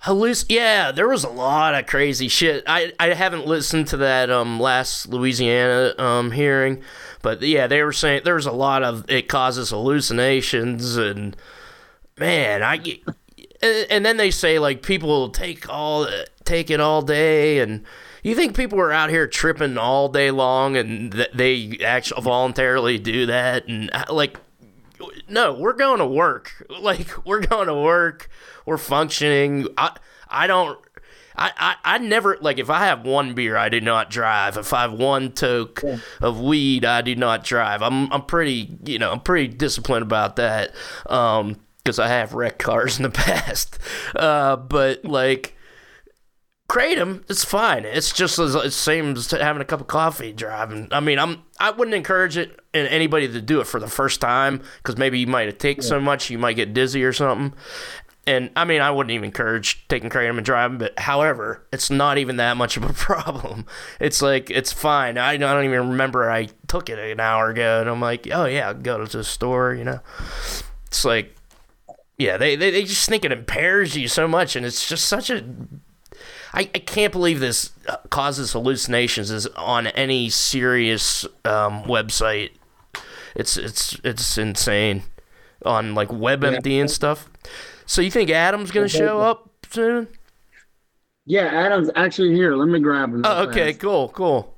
Halluc- 0.05 0.47
yeah, 0.51 0.93
there 0.93 1.09
was 1.09 1.25
a 1.25 1.31
lot 1.31 1.75
of 1.75 1.87
crazy 1.87 2.29
shit. 2.29 2.63
I, 2.67 2.93
I 3.01 3.15
haven't 3.15 3.47
listened 3.47 3.89
to 3.89 3.97
that 3.99 4.31
um 4.31 4.61
last 4.61 5.09
Louisiana 5.09 5.95
um 5.97 6.33
hearing, 6.33 6.83
but 7.23 7.41
yeah, 7.41 7.67
they 7.67 7.83
were 7.83 7.93
saying 7.93 8.23
there 8.25 8.35
was 8.35 8.47
a 8.47 8.53
lot 8.53 8.83
of 8.83 9.09
it 9.09 9.29
causes 9.29 9.71
hallucinations 9.71 10.97
and 10.97 11.37
man, 12.19 12.63
I 12.63 12.77
get- 12.77 13.01
and 13.91 14.05
then 14.05 14.19
they 14.19 14.31
say 14.31 14.59
like 14.59 14.83
people 14.83 15.31
take 15.31 15.69
all 15.71 16.07
take 16.45 16.71
it 16.71 16.81
all 16.81 17.03
day 17.03 17.59
and 17.59 17.85
you 18.23 18.35
think 18.35 18.57
people 18.57 18.81
are 18.81 18.93
out 18.93 19.11
here 19.11 19.27
tripping 19.27 19.79
all 19.79 20.09
day 20.09 20.31
long 20.31 20.77
and 20.77 21.13
that 21.13 21.37
they 21.37 21.79
actually 21.85 22.23
voluntarily 22.23 22.99
do 22.99 23.27
that 23.27 23.67
and 23.67 23.91
uh, 23.93 24.05
like 24.11 24.39
no, 25.29 25.53
we're 25.55 25.75
going 25.75 25.99
to 25.99 26.07
work. 26.07 26.53
Like 26.85 27.27
we're 27.27 27.41
going 27.41 27.69
to 27.69 27.75
work. 27.75 28.29
We're 28.67 28.79
functioning. 28.79 29.69
I 29.79 29.97
I 30.29 30.47
don't. 30.47 30.79
I, 31.37 31.51
I, 31.57 31.95
I 31.95 31.99
never 31.99 32.37
like 32.41 32.59
if 32.59 32.69
I 32.69 32.87
have 32.87 33.07
one 33.07 33.33
beer, 33.33 33.57
I 33.57 33.69
do 33.69 33.81
not 33.81 34.11
drive. 34.11 34.59
If 34.59 34.73
I 34.73 34.83
have 34.83 34.93
one 34.93 35.33
toke 35.33 35.83
of 36.21 36.41
weed, 36.41 36.85
I 36.85 37.01
do 37.01 37.15
not 37.15 37.43
drive. 37.43 37.81
I'm 37.81 38.13
I'm 38.13 38.23
pretty 38.23 38.77
you 38.85 38.99
know 38.99 39.13
I'm 39.13 39.21
pretty 39.21 39.49
disciplined 39.49 40.03
about 40.03 40.37
that. 40.37 40.75
Um, 41.07 41.57
because 41.83 41.99
I 41.99 42.09
have 42.09 42.35
wrecked 42.35 42.59
cars 42.59 42.99
in 42.99 43.03
the 43.05 43.11
past. 43.25 43.79
Uh, 44.15 44.57
but 44.57 45.05
like 45.05 45.54
kratom, 46.69 47.23
it's 47.29 47.45
fine. 47.45 47.85
It's 47.85 48.13
just 48.13 48.39
as 48.39 48.55
it's 48.55 48.77
same 48.77 49.13
as 49.17 49.31
having 49.31 49.63
a 49.63 49.65
cup 49.65 49.81
of 49.81 49.87
coffee 49.87 50.33
driving. 50.33 50.89
I 50.91 51.01
mean, 51.01 51.19
I'm 51.19 51.43
I 51.59 51.71
wouldn't 51.71 51.95
encourage 51.95 52.37
it 52.37 52.59
in 52.73 52.87
anybody 52.87 53.29
to 53.29 53.41
do 53.41 53.61
it 53.61 53.67
for 53.67 53.79
the 53.81 53.87
first 53.87 54.21
time 54.21 54.63
because 54.79 54.97
maybe 54.97 55.19
you 55.19 55.27
might 55.27 55.47
have 55.47 55.59
taken 55.59 55.83
so 55.83 56.01
much 56.01 56.31
you 56.31 56.39
might 56.39 56.55
get 56.55 56.75
dizzy 56.75 57.05
or 57.05 57.13
something. 57.13 57.55
And 58.27 58.51
I 58.57 58.65
mean, 58.65 58.81
I 58.81 58.91
wouldn't 58.91 59.13
even 59.13 59.27
encourage 59.27 59.87
taking 59.89 60.09
kratom 60.09 60.39
and 60.39 60.47
driving, 60.47 60.79
but 60.79 60.99
however, 60.99 61.67
it's 61.73 61.91
not 61.91 62.17
even 62.17 62.37
that 62.37 62.57
much 62.57 62.77
of 62.77 62.85
a 62.85 62.93
problem. 62.95 63.67
It's 64.01 64.23
like 64.23 64.51
it's 64.51 64.73
fine. 64.73 65.19
I, 65.19 65.33
I 65.33 65.37
don't 65.37 65.65
even 65.65 65.91
remember 65.91 66.31
I 66.31 66.49
took 66.67 66.89
it 66.89 66.99
an 66.99 67.21
hour 67.21 67.51
ago, 67.51 67.81
and 67.81 67.91
I'm 67.91 68.01
like, 68.01 68.27
oh 68.33 68.47
yeah, 68.47 68.69
I'll 68.69 68.75
go 68.75 69.05
to 69.05 69.17
the 69.17 69.25
store, 69.25 69.75
you 69.75 69.85
know. 69.85 70.01
It's 70.87 71.05
like, 71.05 71.37
yeah, 72.17 72.39
they 72.39 72.57
they, 72.57 72.71
they 72.71 72.85
just 72.85 73.09
think 73.09 73.25
it 73.27 73.33
impairs 73.33 73.95
you 73.95 74.09
so 74.09 74.27
much, 74.27 74.57
and 74.57 74.65
it's 74.65 74.89
just 74.89 75.05
such 75.05 75.29
a 75.29 75.45
I, 76.55 76.61
I 76.61 76.79
can't 76.79 77.13
believe 77.13 77.41
this 77.41 77.73
uh, 77.89 77.97
causes 78.11 78.53
hallucinations 78.53 79.33
is 79.33 79.49
on 79.49 79.89
any 79.89 80.31
serious 80.31 81.25
um, 81.45 81.83
website. 81.83 82.53
It's 83.35 83.57
it's 83.57 83.99
it's 84.05 84.39
insane 84.39 85.03
on 85.67 85.97
like 85.97 86.09
WebMD 86.11 86.81
and 86.81 86.89
stuff. 86.89 87.29
So 87.87 88.01
you 88.01 88.11
think 88.11 88.31
Adam's 88.31 88.71
gonna 88.71 88.89
show 88.89 89.21
up 89.21 89.51
soon? 89.69 90.07
Yeah, 91.27 91.47
Adam's 91.47 91.91
actually 91.97 92.35
here. 92.35 92.55
Let 92.55 92.69
me 92.69 92.79
grab 92.79 93.13
him. 93.13 93.23
Oh, 93.25 93.49
okay, 93.49 93.73
fast. 93.73 93.81
cool, 93.81 94.09
cool. 94.11 94.55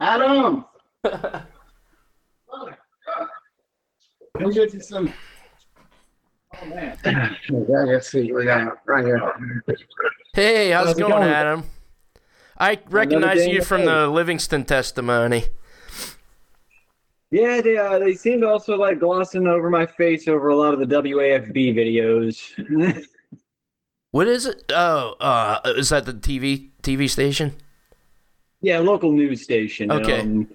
Adam. 0.00 0.64
Come 1.04 1.44
get 4.50 4.74
you 4.74 4.80
some. 4.80 5.12
Man. 6.64 6.98
Yeah, 7.04 7.84
let's 7.84 8.10
see. 8.10 8.32
We 8.32 8.44
got 8.44 8.78
right 8.86 9.04
here. 9.04 9.20
Hey, 10.32 10.70
how's, 10.70 10.86
How's 10.86 10.96
it 10.96 11.00
going, 11.00 11.12
going? 11.12 11.28
Adam? 11.28 11.64
I 12.58 12.78
recognize 12.88 13.46
you 13.46 13.62
from 13.62 13.84
the 13.84 14.08
Livingston 14.08 14.64
testimony. 14.64 15.44
Yeah, 17.30 17.60
they 17.60 17.76
uh, 17.76 17.98
they 17.98 18.14
seem 18.14 18.40
to 18.40 18.48
also 18.48 18.76
like 18.76 19.00
glossing 19.00 19.46
over 19.46 19.68
my 19.68 19.84
face 19.84 20.28
over 20.28 20.48
a 20.48 20.56
lot 20.56 20.72
of 20.72 20.80
the 20.80 20.86
WAFB 20.86 21.74
videos. 21.74 23.04
What 24.12 24.28
is 24.28 24.46
it? 24.46 24.62
Oh, 24.70 25.14
uh, 25.20 25.60
is 25.76 25.90
that 25.90 26.06
the 26.06 26.14
TV 26.14 26.70
TV 26.82 27.10
station? 27.10 27.52
yeah, 28.62 28.78
local 28.78 29.12
news 29.12 29.42
station. 29.42 29.92
Okay. 29.92 30.20
Um, 30.20 30.48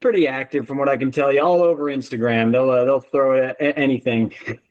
pretty 0.00 0.28
active 0.28 0.66
from 0.66 0.76
what 0.76 0.88
I 0.88 0.98
can 0.98 1.10
tell 1.10 1.32
you. 1.32 1.42
All 1.42 1.62
over 1.62 1.84
Instagram, 1.84 2.52
they'll 2.52 2.70
uh, 2.70 2.84
they'll 2.84 3.00
throw 3.00 3.32
it 3.32 3.56
at 3.58 3.78
anything. 3.78 4.34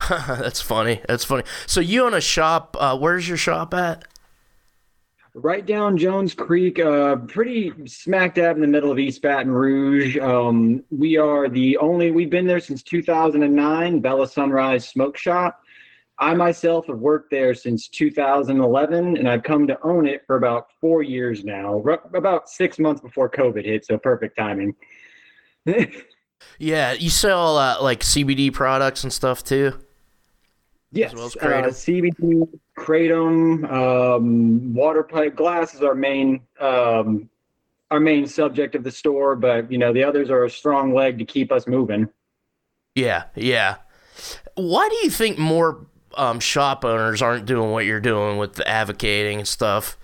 That's 0.08 0.60
funny. 0.60 1.00
That's 1.08 1.24
funny. 1.24 1.44
So 1.66 1.80
you 1.80 2.04
own 2.04 2.14
a 2.14 2.20
shop. 2.20 2.76
Uh, 2.78 2.96
where's 2.96 3.26
your 3.26 3.36
shop 3.36 3.74
at? 3.74 4.04
Right 5.34 5.66
down 5.66 5.98
Jones 5.98 6.32
Creek, 6.32 6.78
uh, 6.78 7.16
pretty 7.16 7.70
smack 7.86 8.36
dab 8.36 8.56
in 8.56 8.62
the 8.62 8.66
middle 8.66 8.90
of 8.90 8.98
East 8.98 9.20
Baton 9.20 9.52
Rouge. 9.52 10.16
Um, 10.16 10.82
we 10.90 11.18
are 11.18 11.50
the 11.50 11.76
only, 11.76 12.10
we've 12.10 12.30
been 12.30 12.46
there 12.46 12.60
since 12.60 12.82
2009, 12.82 14.00
Bella 14.00 14.26
Sunrise 14.26 14.88
Smoke 14.88 15.18
Shop. 15.18 15.60
I 16.18 16.32
myself 16.32 16.86
have 16.86 17.00
worked 17.00 17.30
there 17.30 17.52
since 17.52 17.88
2011, 17.88 19.18
and 19.18 19.28
I've 19.28 19.42
come 19.42 19.66
to 19.66 19.78
own 19.82 20.06
it 20.06 20.22
for 20.26 20.36
about 20.36 20.68
four 20.80 21.02
years 21.02 21.44
now, 21.44 21.82
r- 21.86 22.08
about 22.14 22.48
six 22.48 22.78
months 22.78 23.02
before 23.02 23.28
COVID 23.28 23.66
hit, 23.66 23.84
so 23.84 23.98
perfect 23.98 24.38
timing. 24.38 24.74
Yeah, 26.58 26.92
you 26.92 27.10
sell 27.10 27.56
uh, 27.58 27.82
like 27.82 28.00
CBD 28.00 28.52
products 28.52 29.04
and 29.04 29.12
stuff 29.12 29.42
too. 29.42 29.72
Yes, 30.92 31.14
well 31.14 31.26
as 31.26 31.36
uh, 31.36 31.40
kratom. 31.40 31.68
CBD, 31.68 32.48
kratom, 32.78 33.70
um, 33.70 34.74
water 34.74 35.02
pipe 35.02 35.36
glass 35.36 35.74
is 35.74 35.82
our 35.82 35.94
main 35.94 36.40
um, 36.60 37.28
our 37.90 38.00
main 38.00 38.26
subject 38.26 38.74
of 38.74 38.84
the 38.84 38.90
store, 38.90 39.36
but 39.36 39.70
you 39.70 39.78
know 39.78 39.92
the 39.92 40.02
others 40.02 40.30
are 40.30 40.44
a 40.44 40.50
strong 40.50 40.94
leg 40.94 41.18
to 41.18 41.24
keep 41.24 41.52
us 41.52 41.66
moving. 41.66 42.08
Yeah, 42.94 43.24
yeah. 43.34 43.76
Why 44.54 44.88
do 44.88 44.96
you 44.96 45.10
think 45.10 45.38
more 45.38 45.86
um, 46.14 46.40
shop 46.40 46.84
owners 46.84 47.20
aren't 47.20 47.46
doing 47.46 47.72
what 47.72 47.84
you're 47.84 48.00
doing 48.00 48.38
with 48.38 48.54
the 48.54 48.66
advocating 48.66 49.38
and 49.38 49.48
stuff? 49.48 49.98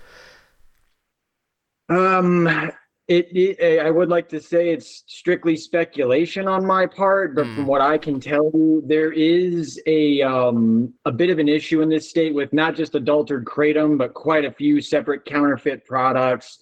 Um, 1.89 2.71
It, 3.09 3.27
it, 3.35 3.79
I 3.85 3.91
would 3.91 4.07
like 4.07 4.29
to 4.29 4.39
say 4.39 4.69
it's 4.69 5.03
strictly 5.07 5.57
speculation 5.57 6.47
on 6.47 6.65
my 6.65 6.85
part, 6.85 7.35
but 7.35 7.47
Mm. 7.47 7.55
from 7.55 7.67
what 7.67 7.81
I 7.81 7.97
can 7.97 8.17
tell 8.19 8.49
you, 8.53 8.81
there 8.85 9.11
is 9.11 9.81
a 9.87 10.21
um, 10.21 10.93
a 11.03 11.11
bit 11.11 11.29
of 11.29 11.37
an 11.37 11.49
issue 11.49 11.81
in 11.81 11.89
this 11.89 12.09
state 12.09 12.33
with 12.33 12.53
not 12.53 12.75
just 12.75 12.95
adulterated 12.95 13.45
kratom, 13.45 13.97
but 13.97 14.13
quite 14.13 14.45
a 14.45 14.51
few 14.51 14.79
separate 14.79 15.25
counterfeit 15.25 15.85
products. 15.85 16.59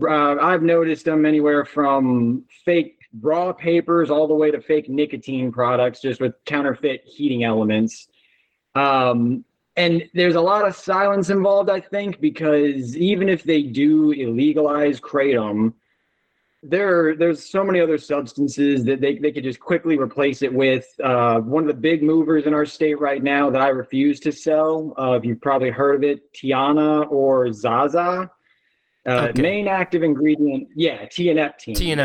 Uh, 0.00 0.36
I've 0.40 0.62
noticed 0.62 1.04
them 1.04 1.26
anywhere 1.26 1.66
from 1.66 2.44
fake 2.64 2.98
raw 3.20 3.52
papers 3.52 4.10
all 4.10 4.26
the 4.26 4.34
way 4.34 4.50
to 4.50 4.60
fake 4.62 4.88
nicotine 4.88 5.52
products, 5.52 6.00
just 6.00 6.22
with 6.22 6.32
counterfeit 6.46 7.02
heating 7.04 7.44
elements. 7.44 8.08
Um, 8.74 9.44
and 9.76 10.08
there's 10.14 10.34
a 10.36 10.40
lot 10.40 10.66
of 10.66 10.74
silence 10.74 11.30
involved, 11.30 11.68
I 11.70 11.80
think, 11.80 12.20
because 12.20 12.96
even 12.96 13.28
if 13.28 13.42
they 13.42 13.62
do 13.62 14.14
illegalize 14.14 15.00
kratom, 15.00 15.74
there 16.62 17.14
there's 17.14 17.48
so 17.48 17.62
many 17.62 17.80
other 17.80 17.98
substances 17.98 18.84
that 18.84 19.00
they, 19.00 19.18
they 19.18 19.30
could 19.30 19.44
just 19.44 19.60
quickly 19.60 19.98
replace 19.98 20.42
it 20.42 20.52
with. 20.52 20.86
Uh, 21.02 21.38
one 21.40 21.62
of 21.62 21.68
the 21.68 21.74
big 21.74 22.02
movers 22.02 22.46
in 22.46 22.54
our 22.54 22.64
state 22.66 22.98
right 22.98 23.22
now 23.22 23.50
that 23.50 23.60
I 23.60 23.68
refuse 23.68 24.18
to 24.20 24.32
sell, 24.32 24.94
uh, 24.96 25.20
you've 25.22 25.40
probably 25.40 25.70
heard 25.70 25.96
of 25.96 26.02
it, 26.04 26.32
Tiana 26.32 27.10
or 27.10 27.52
Zaza. 27.52 28.30
Uh, 29.06 29.28
Okay. 29.30 29.40
Main 29.42 29.68
active 29.68 30.02
ingredient, 30.02 30.68
yeah, 30.74 31.06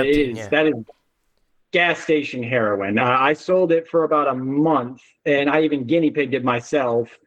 It 0.05 0.15
is- 0.31 0.37
yeah. 0.37 0.49
That 0.49 0.67
is 0.67 0.73
gas 1.71 1.99
station 1.99 2.43
heroin. 2.43 2.99
Uh, 2.99 3.05
I 3.19 3.33
sold 3.33 3.71
it 3.71 3.87
for 3.87 4.03
about 4.03 4.27
a 4.27 4.35
month, 4.35 5.01
and 5.25 5.49
I 5.49 5.61
even 5.63 5.85
guinea 5.85 6.11
pigged 6.11 6.33
it 6.35 6.43
myself. 6.43 7.17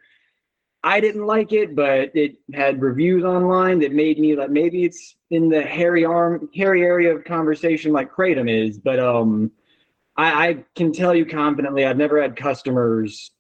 I 0.85 1.01
didn't 1.01 1.25
like 1.25 1.53
it, 1.55 1.75
but 1.75 2.15
it 2.15 2.37
had 2.53 2.83
reviews 2.83 3.25
online 3.25 3.79
that 3.79 3.93
made 3.93 4.19
me 4.19 4.37
like 4.37 4.51
maybe 4.51 4.85
it's 4.85 5.17
in 5.31 5.49
the 5.49 5.63
hairy 5.63 6.05
arm, 6.05 6.51
hairy 6.55 6.83
area 6.83 7.17
of 7.17 7.25
conversation 7.25 7.91
like 7.91 8.13
kratom 8.13 8.51
is. 8.51 8.79
But 8.79 8.99
um, 8.99 9.51
I, 10.15 10.49
I 10.49 10.65
can 10.77 10.93
tell 10.93 11.15
you 11.15 11.25
confidently, 11.25 11.87
I've 11.87 11.97
never 11.97 12.21
had 12.21 12.37
customers 12.37 13.31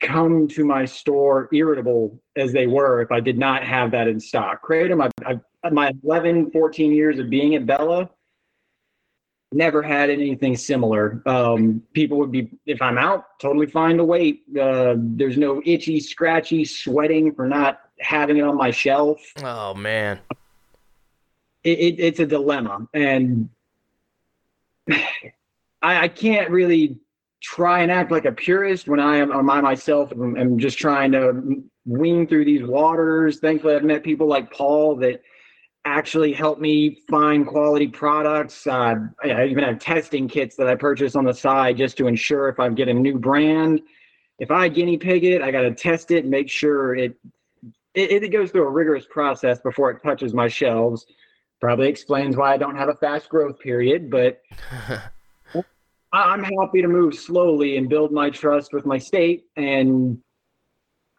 come 0.00 0.48
to 0.48 0.64
my 0.64 0.84
store 0.84 1.48
irritable 1.52 2.20
as 2.34 2.52
they 2.52 2.66
were 2.66 3.02
if 3.02 3.12
I 3.12 3.20
did 3.20 3.38
not 3.38 3.62
have 3.62 3.92
that 3.92 4.08
in 4.08 4.18
stock. 4.18 4.60
Kratom, 4.66 5.00
I've, 5.00 5.40
I've 5.64 5.72
my 5.72 5.92
11, 6.02 6.50
14 6.50 6.90
years 6.90 7.20
of 7.20 7.30
being 7.30 7.54
at 7.54 7.66
Bella, 7.66 8.10
never 9.52 9.82
had 9.82 10.10
anything 10.10 10.56
similar. 10.56 11.22
Um, 11.26 11.82
people 11.92 12.18
would 12.18 12.30
be, 12.30 12.50
if 12.66 12.80
I'm 12.80 12.98
out, 12.98 13.38
totally 13.40 13.66
fine 13.66 13.96
to 13.96 14.04
wait. 14.04 14.44
Uh, 14.58 14.94
there's 14.96 15.36
no 15.36 15.60
itchy, 15.64 16.00
scratchy, 16.00 16.64
sweating 16.64 17.34
for 17.34 17.48
not 17.48 17.80
having 17.98 18.36
it 18.36 18.42
on 18.42 18.56
my 18.56 18.70
shelf. 18.70 19.20
Oh 19.42 19.74
man. 19.74 20.20
It, 21.62 21.78
it, 21.78 22.00
it's 22.00 22.20
a 22.20 22.26
dilemma, 22.26 22.88
and 22.94 23.50
I, 24.88 26.04
I 26.04 26.08
can't 26.08 26.48
really 26.48 26.98
try 27.42 27.80
and 27.80 27.90
act 27.90 28.10
like 28.10 28.24
a 28.24 28.32
purist 28.32 28.88
when 28.88 28.98
I 28.98 29.18
am 29.18 29.50
I 29.50 29.60
myself 29.60 30.10
am, 30.12 30.36
am 30.38 30.58
just 30.58 30.78
trying 30.78 31.12
to 31.12 31.62
wean 31.84 32.26
through 32.26 32.46
these 32.46 32.62
waters. 32.62 33.40
Thankfully, 33.40 33.74
I've 33.74 33.84
met 33.84 34.02
people 34.02 34.26
like 34.26 34.50
Paul 34.50 34.96
that 34.96 35.20
actually 35.84 36.32
help 36.32 36.60
me 36.60 36.98
find 37.08 37.46
quality 37.46 37.88
products. 37.88 38.66
Uh, 38.66 38.96
I 39.22 39.30
I 39.30 39.46
even 39.46 39.64
have 39.64 39.78
testing 39.78 40.28
kits 40.28 40.56
that 40.56 40.68
I 40.68 40.74
purchase 40.74 41.16
on 41.16 41.24
the 41.24 41.34
side 41.34 41.76
just 41.76 41.96
to 41.98 42.06
ensure 42.06 42.48
if 42.48 42.60
I 42.60 42.68
get 42.68 42.88
a 42.88 42.94
new 42.94 43.18
brand, 43.18 43.80
if 44.38 44.50
I 44.50 44.68
guinea 44.68 44.96
pig 44.96 45.24
it, 45.24 45.42
I 45.42 45.50
got 45.50 45.62
to 45.62 45.74
test 45.74 46.10
it, 46.10 46.24
and 46.24 46.30
make 46.30 46.50
sure 46.50 46.94
it, 46.94 47.14
it 47.94 48.22
it 48.24 48.28
goes 48.28 48.50
through 48.50 48.66
a 48.66 48.70
rigorous 48.70 49.06
process 49.10 49.60
before 49.60 49.90
it 49.90 50.02
touches 50.02 50.34
my 50.34 50.48
shelves. 50.48 51.06
Probably 51.60 51.88
explains 51.88 52.36
why 52.36 52.54
I 52.54 52.56
don't 52.56 52.76
have 52.76 52.88
a 52.88 52.94
fast 52.94 53.28
growth 53.28 53.58
period, 53.58 54.10
but 54.10 54.40
I'm 56.12 56.42
happy 56.42 56.82
to 56.82 56.88
move 56.88 57.14
slowly 57.14 57.76
and 57.76 57.88
build 57.88 58.12
my 58.12 58.30
trust 58.30 58.72
with 58.72 58.84
my 58.84 58.98
state, 58.98 59.44
and 59.56 60.18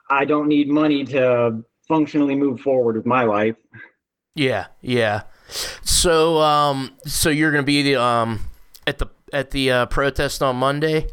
I 0.09 0.26
don't 0.26 0.47
need 0.47 0.68
money 0.68 1.05
to 1.05 1.64
functionally 1.88 2.36
move 2.36 2.59
forward 2.59 2.97
with 2.97 3.05
my 3.05 3.24
life. 3.24 3.55
Yeah, 4.36 4.68
yeah. 4.82 5.24
So, 5.84 6.40
um, 6.40 6.92
so 7.06 7.30
you're 7.30 7.52
gonna 7.52 7.64
be 7.64 7.84
the 7.84 8.02
um 8.02 8.42
at 8.88 8.98
the 8.98 9.08
at 9.34 9.52
the 9.52 9.72
uh, 9.72 9.86
protest 9.88 10.42
on 10.42 10.56
Monday. 10.58 11.08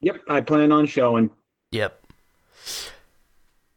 Yep, 0.00 0.22
I 0.28 0.40
plan 0.40 0.72
on 0.72 0.86
showing. 0.86 1.30
Yep. 1.72 2.02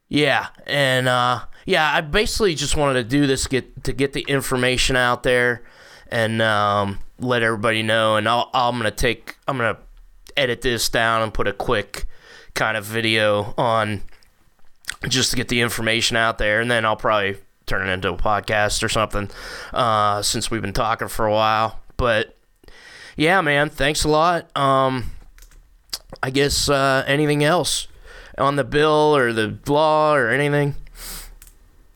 Yeah, 0.08 0.48
and 0.68 1.08
uh, 1.08 1.42
yeah, 1.66 1.94
I 1.94 2.02
basically 2.02 2.56
just 2.56 2.76
wanted 2.76 3.02
to 3.02 3.04
do 3.04 3.28
this 3.28 3.48
get 3.48 3.84
to 3.86 3.94
get 3.94 4.14
the 4.14 4.22
information 4.22 4.96
out 4.96 5.24
there 5.24 5.64
and 6.10 6.42
um, 6.42 7.00
let 7.20 7.44
everybody 7.44 7.82
know. 7.82 8.18
And 8.18 8.28
I'll, 8.28 8.50
I'm 8.54 8.78
gonna 8.78 8.92
take 8.92 9.38
I'm 9.48 9.58
gonna 9.58 9.78
edit 10.38 10.62
this 10.62 10.90
down 10.90 11.22
and 11.22 11.34
put 11.34 11.48
a 11.48 11.54
quick 11.54 12.06
kind 12.54 12.76
of 12.78 12.86
video 12.86 13.54
on 13.58 14.02
just 15.08 15.32
to 15.32 15.38
get 15.38 15.48
the 15.48 15.62
information 15.62 16.18
out 16.18 16.38
there, 16.38 16.60
and 16.62 16.70
then 16.70 16.86
I'll 16.86 16.98
probably 16.98 17.38
turn 17.66 17.88
it 17.88 17.92
into 17.92 18.10
a 18.10 18.18
podcast 18.18 18.84
or 18.84 18.90
something 18.90 19.30
uh, 19.74 20.22
since 20.22 20.52
we've 20.52 20.62
been 20.62 20.74
talking 20.74 21.08
for 21.08 21.26
a 21.26 21.32
while. 21.32 21.80
But 21.98 22.36
yeah, 23.16 23.42
man, 23.42 23.70
thanks 23.70 24.04
a 24.04 24.10
lot. 24.10 24.56
Um, 24.58 25.12
I 26.22 26.30
guess 26.30 26.70
uh, 26.70 27.04
anything 27.08 27.44
else 27.44 27.88
on 28.38 28.56
the 28.56 28.64
bill 28.64 29.16
or 29.16 29.34
the 29.34 29.58
law 29.68 30.16
or 30.16 30.30
anything? 30.30 30.76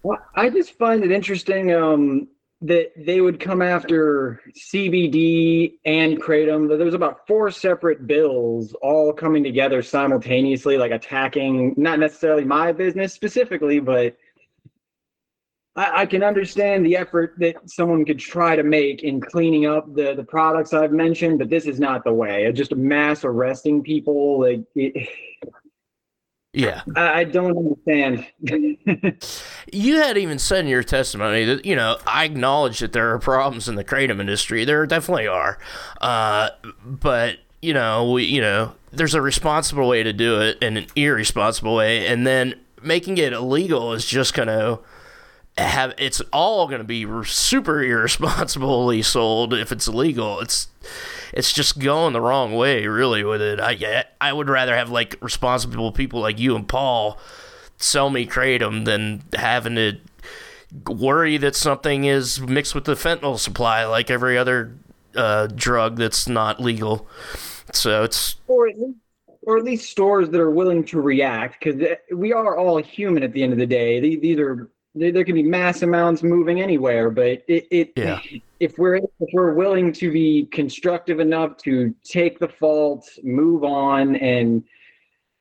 Well, 0.03 0.20
I 0.36 0.49
just 0.49 0.78
find 0.78 1.03
it 1.03 1.11
interesting 1.11 1.74
um, 1.74 2.28
that 2.61 2.91
they 2.95 3.22
would 3.22 3.39
come 3.39 3.61
after 3.61 4.41
CBD 4.55 5.74
and 5.86 6.22
kratom. 6.22 6.78
There's 6.78 6.93
about 6.93 7.26
four 7.28 7.49
separate 7.51 8.07
bills 8.07 8.74
all 8.82 9.13
coming 9.13 9.43
together 9.43 9.82
simultaneously, 9.82 10.78
like 10.78 10.91
attacking 10.91 11.74
not 11.78 11.99
necessarily 11.99 12.43
my 12.43 12.72
business 12.72 13.13
specifically, 13.13 13.80
but 13.80 14.16
I, 15.76 16.02
I 16.02 16.06
can 16.06 16.24
understand 16.24 16.86
the 16.86 16.96
effort 16.96 17.36
that 17.40 17.56
someone 17.70 18.06
could 18.06 18.20
try 18.20 18.56
to 18.56 18.64
make 18.64 19.04
in 19.04 19.20
cleaning 19.22 19.66
up 19.66 19.94
the 19.94 20.14
the 20.16 20.24
products 20.24 20.74
I've 20.74 20.92
mentioned, 20.92 21.40
but 21.40 21.50
this 21.50 21.66
is 21.66 21.80
not 21.80 22.04
the 22.04 22.14
way. 22.14 22.52
Just 22.54 22.76
mass 22.76 23.26
arresting 23.26 23.84
people, 23.84 24.40
like 24.42 24.62
it, 24.76 25.10
Yeah. 26.54 26.84
I, 26.96 27.20
I 27.20 27.24
don't 27.26 27.58
understand. 27.58 28.26
You 29.74 29.96
had 29.98 30.18
even 30.18 30.38
said 30.38 30.60
in 30.60 30.68
your 30.68 30.84
testimony 30.84 31.44
that, 31.44 31.66
you 31.66 31.76
know, 31.76 31.98
I 32.06 32.24
acknowledge 32.24 32.80
that 32.80 32.94
there 32.94 33.12
are 33.12 33.20
problems 33.20 33.68
in 33.68 33.76
the 33.76 33.84
kratom 33.84 34.20
industry. 34.20 34.64
There 34.64 34.86
definitely 34.86 35.28
are. 35.28 35.58
Uh, 36.00 36.52
but, 36.86 37.40
you 37.64 37.74
know, 37.74 38.12
we, 38.12 38.24
you 38.26 38.40
know, 38.40 38.74
there's 38.92 39.16
a 39.16 39.22
responsible 39.22 39.88
way 39.88 40.04
to 40.04 40.14
do 40.14 40.40
it 40.40 40.60
and 40.62 40.78
an 40.78 40.86
irresponsible 40.96 41.76
way. 41.76 42.06
And 42.06 42.28
then 42.28 42.60
making 42.82 43.18
it 43.18 43.34
illegal 43.34 43.92
is 43.94 44.06
just 44.06 44.36
going 44.36 44.48
to 44.48 44.80
have, 45.58 45.93
it's 45.97 46.22
all 46.34 46.68
going 46.68 46.80
to 46.80 46.84
be 46.86 47.06
super 47.26 47.82
irresponsibly 47.84 49.01
sold 49.01 49.53
if 49.53 49.72
it's 49.72 49.88
illegal. 49.88 50.39
It's, 50.39 50.68
it's 51.34 51.53
just 51.53 51.80
going 51.80 52.14
the 52.14 52.22
wrong 52.22 52.56
way, 52.56 52.88
really, 52.88 53.24
with 53.24 53.41
it. 53.41 53.60
I, 53.60 54.06
I 54.20 54.34
would 54.34 54.49
rather 54.49 54.76
have 54.76 54.89
like 54.89 55.16
responsible 55.22 55.91
people 55.91 56.20
like 56.22 56.39
you 56.39 56.56
and 56.56 56.68
Paul 56.68 57.20
sell 57.78 58.10
me 58.10 58.26
kratom 58.26 58.86
than 58.86 59.24
having 59.34 59.76
to 59.76 59.97
worry 60.88 61.38
that 61.38 61.56
something 61.56 62.06
is 62.06 62.39
mixed 62.41 62.76
with 62.76 62.86
the 62.86 62.95
fentanyl 62.95 63.39
supply 63.39 63.86
like 63.86 64.10
every 64.10 64.38
other 64.38 64.76
uh, 65.16 65.47
drug 65.47 65.97
that's 65.97 66.28
not 66.28 66.62
legal. 66.62 67.08
So 67.74 68.03
it's 68.03 68.36
or 68.47 68.68
at 68.68 68.78
least, 68.78 68.97
or 69.43 69.58
at 69.58 69.64
least 69.64 69.89
stores 69.89 70.30
that 70.30 70.39
are 70.39 70.51
willing 70.51 70.84
to 70.86 71.01
react 71.01 71.64
because 71.64 71.82
we 72.14 72.34
are 72.34 72.58
all 72.58 72.78
human 72.78 73.24
at 73.24 73.34
the 73.34 73.43
end 73.43 73.53
of 73.53 73.60
the 73.60 73.66
day. 73.66 73.99
These, 73.99 74.22
these 74.22 74.39
are 74.39 74.70
there 74.96 75.12
there 75.12 75.24
can 75.26 75.36
be 75.36 75.43
mass 75.43 75.82
amounts 75.82 76.24
moving 76.24 76.62
anywhere, 76.62 77.10
but 77.10 77.43
it, 77.48 77.68
it 77.70 77.91
Yeah. 77.98 78.20
if 78.60 78.78
we're 78.78 78.96
if 78.96 79.30
we're 79.34 79.54
willing 79.54 79.91
to 79.93 80.12
be 80.12 80.46
constructive 80.52 81.20
enough 81.20 81.58
to 81.58 81.93
take 82.04 82.39
the 82.39 82.48
fault, 82.48 83.08
move 83.22 83.64
on, 83.64 84.16
and 84.16 84.64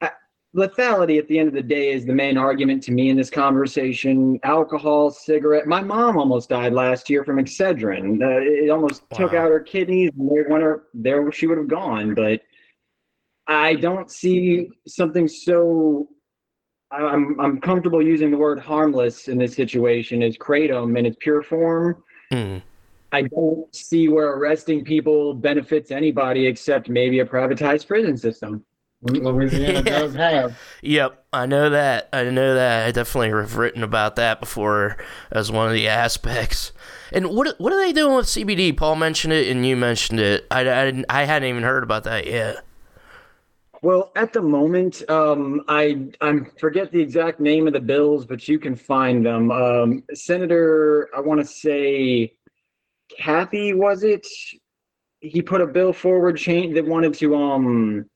uh, 0.03 0.09
lethality 0.57 1.19
at 1.19 1.29
the 1.29 1.39
end 1.39 1.49
of 1.49 1.55
the 1.55 1.63
day 1.63 1.93
is 1.93 2.05
the 2.05 2.13
main 2.13 2.37
argument 2.37 2.83
to 2.85 2.93
me 2.93 3.11
in 3.11 3.17
this 3.17 3.31
conversation. 3.31 4.41
Alcohol, 4.43 5.11
cigarette. 5.11 5.67
My 5.69 5.81
mom 5.81 6.19
almost 6.19 6.49
died 6.49 6.73
last 6.73 7.09
year 7.09 7.25
from 7.25 7.37
Excedrin. 7.39 8.21
Uh, 8.21 8.41
it 8.43 8.71
almost 8.71 9.05
took 9.15 9.35
out 9.35 9.51
her 9.51 9.61
kidneys. 9.61 10.11
When 10.17 10.61
her, 10.61 10.85
there 10.93 11.31
she 11.31 11.47
would 11.47 11.59
have 11.59 11.69
gone. 11.69 12.15
But 12.15 12.41
I 13.47 13.77
don't 13.77 14.11
see 14.11 14.71
something 14.89 15.29
so. 15.29 16.09
I- 16.95 17.09
I'm 17.09 17.39
I'm 17.41 17.61
comfortable 17.61 18.03
using 18.03 18.31
the 18.31 18.37
word 18.37 18.59
harmless 18.59 19.29
in 19.29 19.39
this 19.39 19.55
situation 19.55 20.23
as 20.23 20.37
kratom 20.37 20.99
in 20.99 21.07
its 21.07 21.17
pure 21.21 21.43
form. 21.43 22.03
mm, 22.33 22.63
I 23.13 23.23
don't 23.23 23.75
see 23.75 24.09
where 24.09 24.33
arresting 24.33 24.85
people 24.85 25.35
benefits 25.35 25.91
anybody 25.91 26.47
except 26.47 26.89
maybe 26.89 27.21
a 27.21 27.27
privatized 27.27 27.87
prison 27.87 28.17
system. 28.17 28.65
Louisiana 29.03 29.83
does 29.85 30.15
have. 30.15 30.59
Yep, 30.83 31.25
I 31.33 31.47
know 31.47 31.69
that. 31.71 32.09
I 32.13 32.25
know 32.25 32.55
that. 32.55 32.87
I 32.87 32.91
definitely 32.91 33.31
have 33.31 33.57
written 33.57 33.83
about 33.83 34.17
that 34.17 34.41
before 34.41 34.97
as 35.31 35.53
one 35.53 35.67
of 35.67 35.75
the 35.75 35.89
aspects. 35.89 36.73
And 37.13 37.29
what 37.29 37.59
what 37.61 37.73
are 37.73 37.81
they 37.81 37.93
doing 37.93 38.17
with 38.17 38.27
CBD? 38.27 38.77
Paul 38.77 38.97
mentioned 38.97 39.33
it, 39.33 39.49
and 39.49 39.67
you 39.67 39.77
mentioned 39.77 40.21
it. 40.21 40.47
I, 40.51 40.61
I, 40.61 40.85
didn't, 40.85 41.07
I 41.09 41.25
hadn't 41.25 41.49
even 41.49 41.63
heard 41.63 41.83
about 41.83 42.05
that 42.05 42.27
yet. 42.27 42.65
Well, 43.85 44.13
at 44.17 44.33
the 44.33 44.41
moment, 44.41 45.03
um, 45.11 45.61
I 45.69 46.09
I 46.23 46.39
forget 46.59 46.91
the 46.91 47.03
exact 47.03 47.39
name 47.39 47.67
of 47.67 47.75
the 47.75 47.81
bills, 47.81 48.25
but 48.25 48.49
you 48.49 48.59
can 48.59 48.75
find 48.75 49.27
them. 49.27 49.51
Um, 49.51 50.03
Senator, 50.15 51.11
I 51.15 51.21
want 51.21 51.39
to 51.41 51.47
say, 51.47 52.33
Kathy 53.19 53.75
was 53.75 54.03
it? 54.03 54.27
He 55.21 55.43
put 55.43 55.61
a 55.61 55.67
bill 55.67 55.93
forward 55.93 56.39
change 56.39 56.73
that 56.77 56.87
wanted 56.87 57.13
to 57.13 57.37
um 57.37 58.07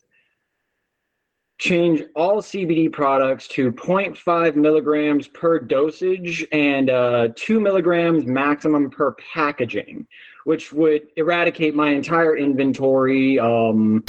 change 1.59 2.03
all 2.16 2.41
CBD 2.41 2.91
products 2.91 3.47
to 3.49 3.71
0.5 3.71 4.57
milligrams 4.57 5.29
per 5.29 5.59
dosage 5.59 6.47
and 6.51 6.89
uh, 6.89 7.29
two 7.37 7.61
milligrams 7.61 8.25
maximum 8.25 8.89
per 8.89 9.14
packaging, 9.35 10.07
which 10.45 10.73
would 10.73 11.09
eradicate 11.16 11.75
my 11.75 11.91
entire 11.91 12.39
inventory. 12.39 13.39
Um, 13.39 14.03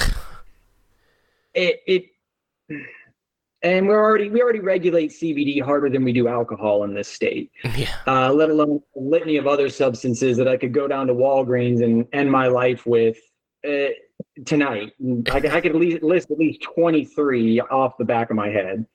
it, 1.54 1.80
it 1.86 2.04
and 3.62 3.86
we're 3.88 4.02
already 4.02 4.30
we 4.30 4.40
already 4.42 4.60
regulate 4.60 5.10
CBD 5.10 5.62
harder 5.62 5.90
than 5.90 6.02
we 6.04 6.12
do 6.12 6.28
alcohol 6.28 6.84
in 6.84 6.94
this 6.94 7.08
state. 7.08 7.50
Yeah. 7.76 7.94
Uh, 8.06 8.32
let 8.32 8.50
alone 8.50 8.80
a 8.96 9.00
litany 9.00 9.36
of 9.36 9.46
other 9.46 9.68
substances 9.68 10.36
that 10.38 10.48
I 10.48 10.56
could 10.56 10.72
go 10.72 10.88
down 10.88 11.06
to 11.08 11.14
Walgreens 11.14 11.82
and 11.82 12.06
end 12.12 12.30
my 12.30 12.46
life 12.48 12.86
with 12.86 13.18
uh, 13.68 13.88
tonight. 14.46 14.92
I, 15.30 15.40
could- 15.40 15.50
I 15.50 15.60
could 15.60 15.72
at 15.72 15.80
least 15.80 16.02
list 16.02 16.30
at 16.30 16.38
least 16.38 16.62
twenty 16.62 17.04
three 17.04 17.60
off 17.60 17.96
the 17.98 18.04
back 18.04 18.30
of 18.30 18.36
my 18.36 18.48
head. 18.48 18.86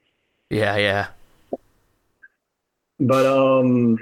Yeah, 0.49 0.77
yeah. 0.77 1.07
But 2.99 3.25
um, 3.25 3.97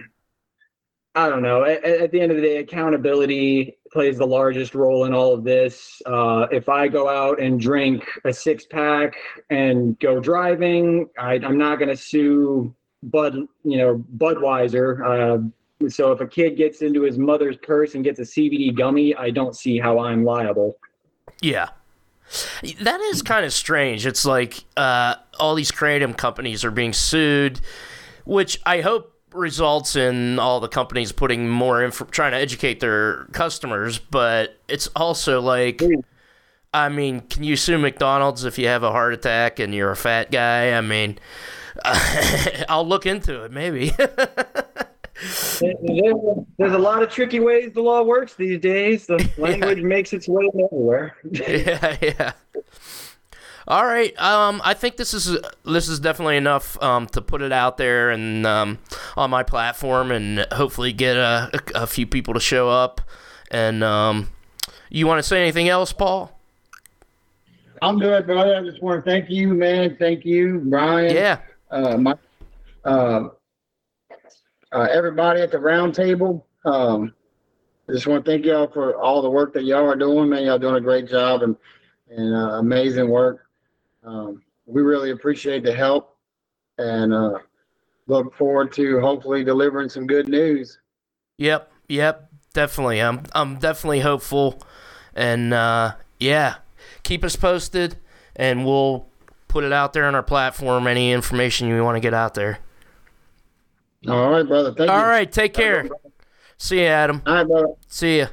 I 1.16 1.28
don't 1.30 1.42
know. 1.42 1.64
At, 1.64 1.84
at 1.84 2.12
the 2.12 2.22
end 2.22 2.32
of 2.32 2.38
the 2.38 2.44
day, 2.44 2.58
accountability 2.58 3.78
plays 3.94 4.18
the 4.18 4.28
largest 4.28 4.74
role 4.74 5.06
in 5.06 5.14
all 5.14 5.34
of 5.34 5.44
this. 5.44 6.02
Uh, 6.06 6.48
if 6.52 6.68
I 6.68 6.88
go 6.88 7.08
out 7.08 7.40
and 7.40 7.60
drink 7.60 8.04
a 8.26 8.34
six 8.34 8.66
pack 8.66 9.16
and 9.52 9.98
go 10.00 10.20
driving, 10.20 11.08
I, 11.18 11.36
I'm 11.36 11.58
not 11.58 11.78
going 11.78 11.90
to 11.90 11.96
sue 11.96 12.74
Bud, 13.04 13.36
you 13.64 13.78
know, 13.78 14.04
Budweiser. 14.18 15.52
Uh, 15.84 15.88
so 15.90 16.12
if 16.12 16.22
a 16.22 16.28
kid 16.28 16.58
gets 16.58 16.82
into 16.82 17.04
his 17.04 17.18
mother's 17.18 17.58
purse 17.58 17.94
and 17.94 18.04
gets 18.04 18.20
a 18.20 18.24
CBD 18.24 18.76
gummy, 18.76 19.16
I 19.16 19.30
don't 19.30 19.56
see 19.56 19.78
how 19.78 20.00
I'm 20.00 20.26
liable. 20.26 20.78
Yeah. 21.42 21.70
That 22.82 23.00
is 23.00 23.22
kind 23.22 23.46
of 23.46 23.54
strange. 23.54 24.08
It's 24.08 24.26
like 24.26 24.64
uh, 24.76 25.16
all 25.40 25.54
these 25.56 25.72
creative 25.72 26.18
companies 26.18 26.66
are 26.66 26.72
being 26.72 26.94
sued, 26.94 27.62
which 28.26 28.60
I 28.66 28.82
hope 28.82 29.13
results 29.34 29.96
in 29.96 30.40
all 30.40 30.60
the 30.60 30.68
companies 30.68 31.12
putting 31.12 31.50
more 31.50 31.84
info, 31.84 32.06
trying 32.06 32.32
to 32.32 32.38
educate 32.38 32.80
their 32.80 33.26
customers. 33.32 34.00
But 34.00 34.58
it's 34.68 34.88
also 34.96 35.42
like, 35.42 35.82
I 36.74 36.90
mean, 36.90 37.22
can 37.22 37.44
you 37.44 37.56
sue 37.56 37.78
McDonald's 37.78 38.46
if 38.46 38.58
you 38.58 38.68
have 38.68 38.84
a 38.84 38.92
heart 38.92 39.14
attack 39.14 39.60
and 39.60 39.74
you're 39.74 39.92
a 39.92 39.96
fat 39.96 40.32
guy? 40.32 40.74
I 40.74 40.82
mean, 40.82 41.20
I'll 42.70 42.88
look 42.88 43.06
into 43.06 43.44
it 43.44 43.52
maybe. 43.52 43.94
There's 45.60 46.74
a 46.74 46.78
lot 46.78 47.02
of 47.04 47.10
tricky 47.10 47.40
ways 47.40 47.72
the 47.74 47.82
law 47.82 48.04
works 48.04 48.36
these 48.36 48.60
days. 48.60 49.06
The 49.06 49.30
language 49.38 49.82
makes 49.82 50.14
its 50.14 50.28
way 50.28 50.50
everywhere. 50.54 51.16
yeah, 51.24 51.98
yeah. 52.02 52.32
All 53.68 53.86
right. 53.86 54.20
Um, 54.20 54.62
I 54.64 54.74
think 54.74 54.98
this 54.98 55.14
is 55.14 55.38
this 55.66 55.88
is 55.88 56.00
definitely 56.00 56.38
enough 56.38 56.82
um, 56.82 57.08
to 57.08 57.22
put 57.22 57.42
it 57.42 57.52
out 57.52 57.78
there 57.78 58.12
and 58.12 58.46
um, 58.46 58.80
on 59.16 59.30
my 59.30 59.44
platform, 59.44 60.12
and 60.12 60.46
hopefully 60.52 60.92
get 60.92 61.16
a, 61.16 61.50
a, 61.54 61.84
a 61.84 61.88
few 61.88 62.06
people 62.06 62.34
to 62.34 62.40
show 62.40 62.70
up. 62.70 63.02
And 63.52 63.84
um, 63.84 64.30
you 64.90 65.08
want 65.08 65.20
to 65.20 65.24
say 65.24 65.42
anything 65.42 65.70
else, 65.70 65.94
Paul? 65.94 66.40
I'm 67.82 68.00
good, 68.00 68.26
brother. 68.26 68.56
I 68.56 68.64
just 68.64 68.82
want 68.82 69.04
to 69.04 69.10
thank 69.10 69.30
you, 69.30 69.54
man. 69.54 69.96
Thank 69.98 70.26
you, 70.26 70.62
Brian. 70.66 71.14
Yeah. 71.14 71.40
Uh, 71.70 71.98
my, 71.98 72.16
uh, 72.86 73.28
uh, 74.72 74.88
everybody 74.92 75.42
at 75.42 75.52
the 75.52 75.60
round 75.60 75.94
table. 75.94 76.48
Um, 76.66 77.14
I 77.90 77.94
just 77.94 78.08
want 78.08 78.24
to 78.24 78.32
thank 78.32 78.46
y'all 78.46 78.68
for 78.68 78.96
all 78.96 79.22
the 79.22 79.30
work 79.30 79.54
that 79.54 79.64
y'all 79.64 79.90
are 79.90 79.96
doing, 79.96 80.30
man. 80.30 80.44
Y'all 80.46 80.60
doing 80.60 80.76
a 80.76 80.82
great 80.82 81.08
job 81.10 81.44
and 81.44 81.56
and 82.10 82.36
uh, 82.36 82.60
amazing 82.60 83.10
work. 83.10 83.43
Um, 84.06 84.42
we 84.66 84.82
really 84.82 85.12
appreciate 85.12 85.64
the 85.64 85.74
help 85.74 86.18
and 86.78 87.14
uh, 87.14 87.40
look 88.08 88.36
forward 88.36 88.74
to 88.74 89.00
hopefully 89.00 89.44
delivering 89.44 89.90
some 89.90 90.08
good 90.08 90.28
news. 90.28 90.80
Yep. 91.38 91.72
Yep. 91.88 92.30
Definitely. 92.54 93.02
I'm 93.02 93.24
I'm 93.34 93.58
definitely 93.58 94.02
hopeful, 94.02 94.62
and 95.16 95.56
uh, 95.56 95.96
yeah, 96.20 96.58
keep 97.02 97.24
us 97.24 97.36
posted, 97.36 97.98
and 98.36 98.64
we'll 98.64 99.08
put 99.48 99.64
it 99.64 99.74
out 99.74 99.94
there 99.94 100.06
on 100.06 100.14
our 100.14 100.22
platform. 100.22 100.86
Any 100.86 101.12
information 101.12 101.68
you 101.68 101.84
want 101.84 101.96
to 101.96 102.00
get 102.00 102.14
out 102.14 102.36
there. 102.36 102.60
All 104.08 104.30
right, 104.30 104.48
brother. 104.48 104.72
Thank 104.72 104.92
All 104.92 105.00
you. 105.00 105.06
right. 105.06 105.32
Take 105.32 105.56
care. 105.56 105.90
See 106.58 106.82
you, 106.82 106.86
Adam. 106.86 107.24
All 107.26 107.34
right, 107.34 107.48
brother. 107.48 107.74
See 107.88 108.20
ya. 108.20 108.28